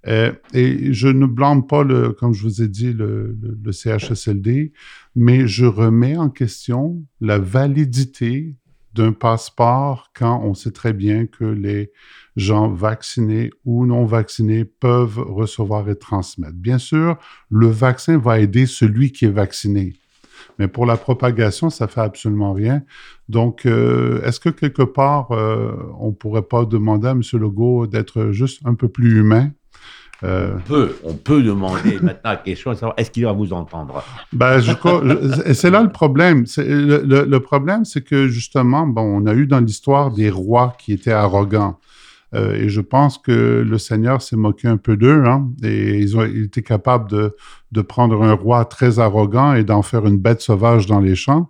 Euh, 0.08 0.32
et 0.54 0.94
je 0.94 1.08
ne 1.08 1.26
blâme 1.26 1.68
pas, 1.68 1.84
comme 2.18 2.34
je 2.34 2.44
vous 2.44 2.62
ai 2.62 2.68
dit, 2.68 2.94
le, 2.94 3.38
CHSLD, 3.72 4.72
mais 5.16 5.48
je 5.48 5.66
remets 5.66 6.18
en 6.18 6.30
question 6.30 7.04
la 7.22 7.38
validité 7.38 8.56
d'un 8.96 9.12
passeport 9.12 10.12
quand 10.16 10.42
on 10.44 10.54
sait 10.54 10.72
très 10.72 10.94
bien 10.94 11.26
que 11.28 11.46
les 11.46 11.92
gens 12.36 12.70
vaccinés 12.70 13.52
ou 13.64 13.86
non 13.86 14.06
vaccinés 14.06 14.66
peuvent 14.66 15.20
recevoir 15.20 15.88
et 15.90 15.96
transmettre. 15.96 16.56
Bien 16.56 16.78
sûr, 16.80 17.18
le 17.50 17.68
vaccin 17.68 18.18
va 18.18 18.40
aider 18.40 18.66
celui 18.66 19.12
qui 19.12 19.26
est 19.26 19.32
vacciné. 19.32 19.94
Mais 20.58 20.68
pour 20.68 20.86
la 20.86 20.98
propagation, 20.98 21.70
ça 21.70 21.88
fait 21.88 22.02
absolument 22.02 22.54
rien. 22.54 22.84
Donc, 23.30 23.66
euh, 23.66 24.22
est-ce 24.24 24.40
que 24.40 24.50
quelque 24.50 24.82
part, 24.82 25.32
euh, 25.32 25.72
on 26.00 26.12
pourrait 26.12 26.42
pas 26.42 26.66
demander 26.66 27.08
à 27.08 27.12
M. 27.12 27.22
Legault 27.34 27.88
d'être 27.88 28.32
juste 28.32 28.62
un 28.66 28.74
peu 28.74 28.90
plus 28.90 29.20
humain 29.20 29.52
Euh, 30.24 30.52
On 30.58 30.60
peut, 30.68 30.96
on 31.06 31.14
peut 31.14 31.42
demander 31.44 31.98
maintenant 32.02 32.36
de 32.46 32.56
savoir 32.56 32.94
est-ce 32.98 33.10
qu'il 33.12 33.24
va 33.26 33.32
vous 33.32 33.54
entendre? 33.54 34.04
Ben, 34.34 34.60
je 34.60 34.74
crois, 34.74 35.02
je- 35.06 35.50
et 35.50 35.54
c'est 35.54 35.70
là 35.72 35.82
le 35.82 35.90
problème. 35.92 36.46
C'est- 36.46 36.68
Le, 36.68 37.04
le- 37.06 37.26
le 37.26 37.40
problème, 37.40 37.86
c'est 37.86 38.02
que 38.02 38.28
justement, 38.28 38.86
bon, 38.86 39.02
on 39.02 39.26
a 39.28 39.34
eu 39.34 39.48
dans 39.48 39.60
l'histoire 39.62 40.12
des 40.12 40.30
rois 40.30 40.76
qui 40.78 40.92
étaient 40.94 41.12
arrogants. 41.14 41.80
Euh, 42.36 42.54
et 42.54 42.70
je 42.70 42.82
pense 42.82 43.18
que 43.18 43.66
le 43.68 43.78
Seigneur 43.80 44.22
s'est 44.22 44.36
moqué 44.36 44.68
un 44.68 44.78
peu 44.78 44.96
d'eux, 44.98 45.24
hein, 45.26 45.48
et 45.64 45.98
ils 45.98 46.16
ont 46.16 46.24
ils 46.26 46.44
étaient 46.44 46.62
capables 46.62 47.10
de, 47.10 47.36
de 47.72 47.82
prendre 47.82 48.22
un 48.22 48.34
roi 48.34 48.66
très 48.66 49.00
arrogant 49.00 49.54
et 49.54 49.64
d'en 49.64 49.82
faire 49.82 50.06
une 50.06 50.18
bête 50.20 50.42
sauvage 50.42 50.86
dans 50.86 51.00
les 51.00 51.16
champs. 51.16 51.50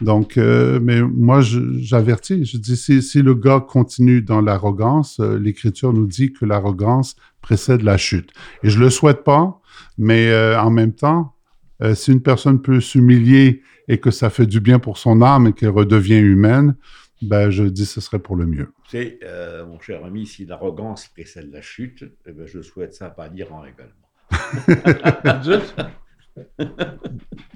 Donc, 0.00 0.36
euh, 0.36 0.80
mais 0.82 1.00
moi, 1.02 1.40
j'avertis, 1.40 2.44
je 2.44 2.58
dis, 2.58 2.76
si, 2.76 3.00
si 3.00 3.22
le 3.22 3.34
gars 3.34 3.64
continue 3.66 4.22
dans 4.22 4.40
l'arrogance, 4.40 5.20
euh, 5.20 5.38
l'Écriture 5.38 5.92
nous 5.92 6.06
dit 6.06 6.32
que 6.32 6.44
l'arrogance 6.44 7.16
précède 7.40 7.82
la 7.82 7.96
chute. 7.96 8.30
Et 8.62 8.70
je 8.70 8.80
le 8.80 8.90
souhaite 8.90 9.22
pas, 9.22 9.60
mais 9.98 10.30
euh, 10.30 10.60
en 10.60 10.70
même 10.70 10.94
temps, 10.94 11.34
euh, 11.82 11.94
si 11.94 12.12
une 12.12 12.22
personne 12.22 12.60
peut 12.60 12.80
s'humilier 12.80 13.62
et 13.88 13.98
que 13.98 14.10
ça 14.10 14.30
fait 14.30 14.46
du 14.46 14.60
bien 14.60 14.78
pour 14.78 14.98
son 14.98 15.22
âme 15.22 15.48
et 15.48 15.52
qu'elle 15.52 15.70
redevient 15.70 16.18
humaine, 16.18 16.76
ben, 17.22 17.50
je 17.50 17.64
dis 17.64 17.86
ce 17.86 18.00
serait 18.00 18.18
pour 18.18 18.36
le 18.36 18.46
mieux. 18.46 18.72
Tu 18.84 18.90
sais, 18.90 19.18
euh, 19.22 19.64
mon 19.66 19.80
cher 19.80 20.04
ami, 20.04 20.26
si 20.26 20.44
l'arrogance 20.44 21.08
précède 21.08 21.50
la 21.52 21.62
chute, 21.62 22.04
eh 22.26 22.32
ben, 22.32 22.46
je 22.46 22.60
souhaite 22.60 22.94
ça 22.94 23.10
pas 23.10 23.28
dire 23.28 23.52
en 23.52 23.64
également. 23.64 23.92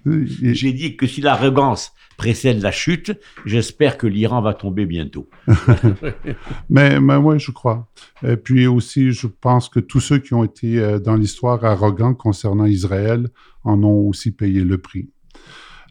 J'ai 0.07 0.73
dit 0.73 0.97
que 0.97 1.07
si 1.07 1.21
l'arrogance 1.21 1.93
précède 2.17 2.61
la 2.63 2.71
chute, 2.71 3.13
j'espère 3.45 3.99
que 3.99 4.07
l'Iran 4.07 4.41
va 4.43 4.55
tomber 4.55 4.87
bientôt. 4.87 5.29
Mais, 6.71 7.01
mais 7.01 7.17
oui, 7.17 7.39
je 7.39 7.51
crois. 7.51 7.89
Et 8.23 8.37
puis 8.37 8.67
aussi, 8.67 9.13
je 9.13 9.27
pense 9.27 9.69
que 9.69 9.81
tous 9.81 10.01
ceux 10.01 10.19
qui 10.19 10.35
ont 10.35 10.45
été 10.45 10.79
euh, 10.79 10.99
dans 10.99 11.15
l'histoire 11.15 11.65
arrogants 11.65 12.15
concernant 12.15 12.67
Israël 12.67 13.29
en 13.65 13.83
ont 13.83 14.09
aussi 14.09 14.33
payé 14.33 14.65
le 14.65 14.79
prix. 14.79 15.11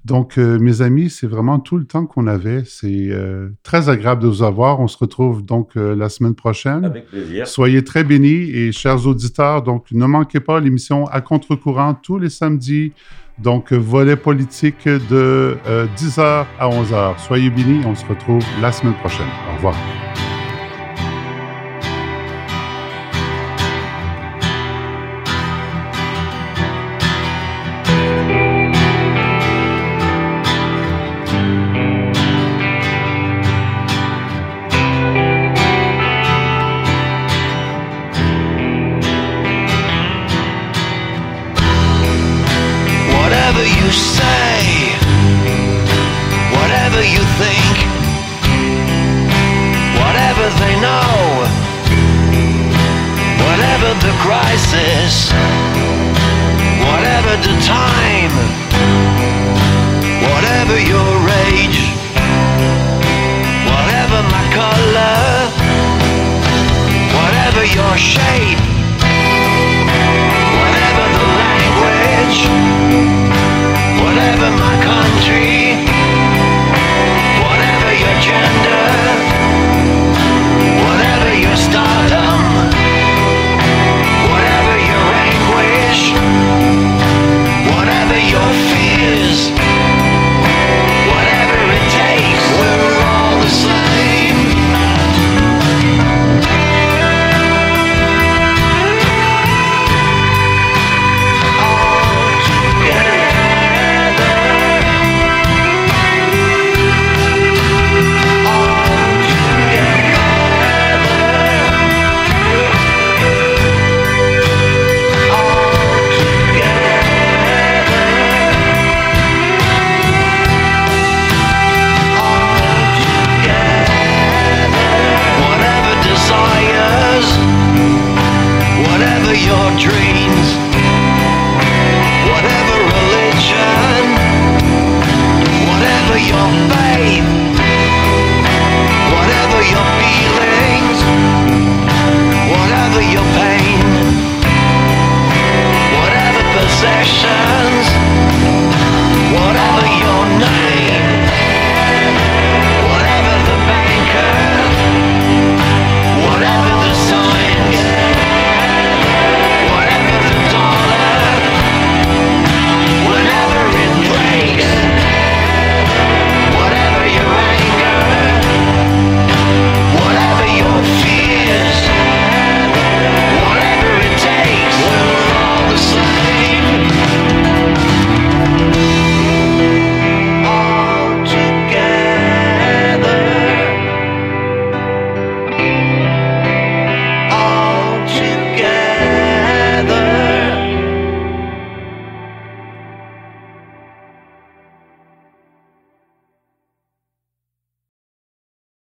Donc, 0.08 0.38
euh, 0.38 0.58
mes 0.58 0.82
amis, 0.82 1.10
c'est 1.10 1.28
vraiment 1.28 1.60
tout 1.60 1.78
le 1.78 1.84
temps 1.84 2.05
qu'on 2.05 2.28
avait. 2.28 2.64
C'est 2.66 3.10
euh, 3.10 3.49
très 3.62 3.89
agréable 3.89 4.24
de 4.24 4.28
vous 4.30 4.41
avoir. 4.41 4.80
On 4.80 4.88
se 4.88 4.97
retrouve 4.97 5.43
donc 5.43 5.72
euh, 5.76 5.97
la 5.97 6.08
semaine 6.08 6.34
prochaine. 6.34 6.86
Avec 6.86 7.08
plaisir. 7.08 7.45
Soyez 7.45 7.84
très 7.84 8.05
bénis 8.05 8.49
et 8.51 8.72
chers 8.72 9.05
auditeurs, 9.05 9.64
donc 9.64 9.91
ne 9.91 10.05
manquez 10.05 10.39
pas 10.39 10.62
l'émission 10.62 11.08
à 11.08 11.20
contre-courant 11.20 11.93
tous 11.93 12.20
les 12.20 12.30
samedis. 12.30 12.93
Donc, 13.38 13.74
volet 13.74 14.16
politique 14.16 14.86
de 14.86 15.58
euh, 15.68 15.88
10h 15.97 16.45
à 16.58 16.70
11h. 16.70 17.20
Soyez 17.20 17.49
bénis, 17.49 17.82
on 17.86 17.93
se 17.93 18.05
retrouve 18.05 18.43
la 18.62 18.72
semaine 18.72 18.95
prochaine. 18.95 19.28
Au 19.51 19.55
revoir. 19.58 19.76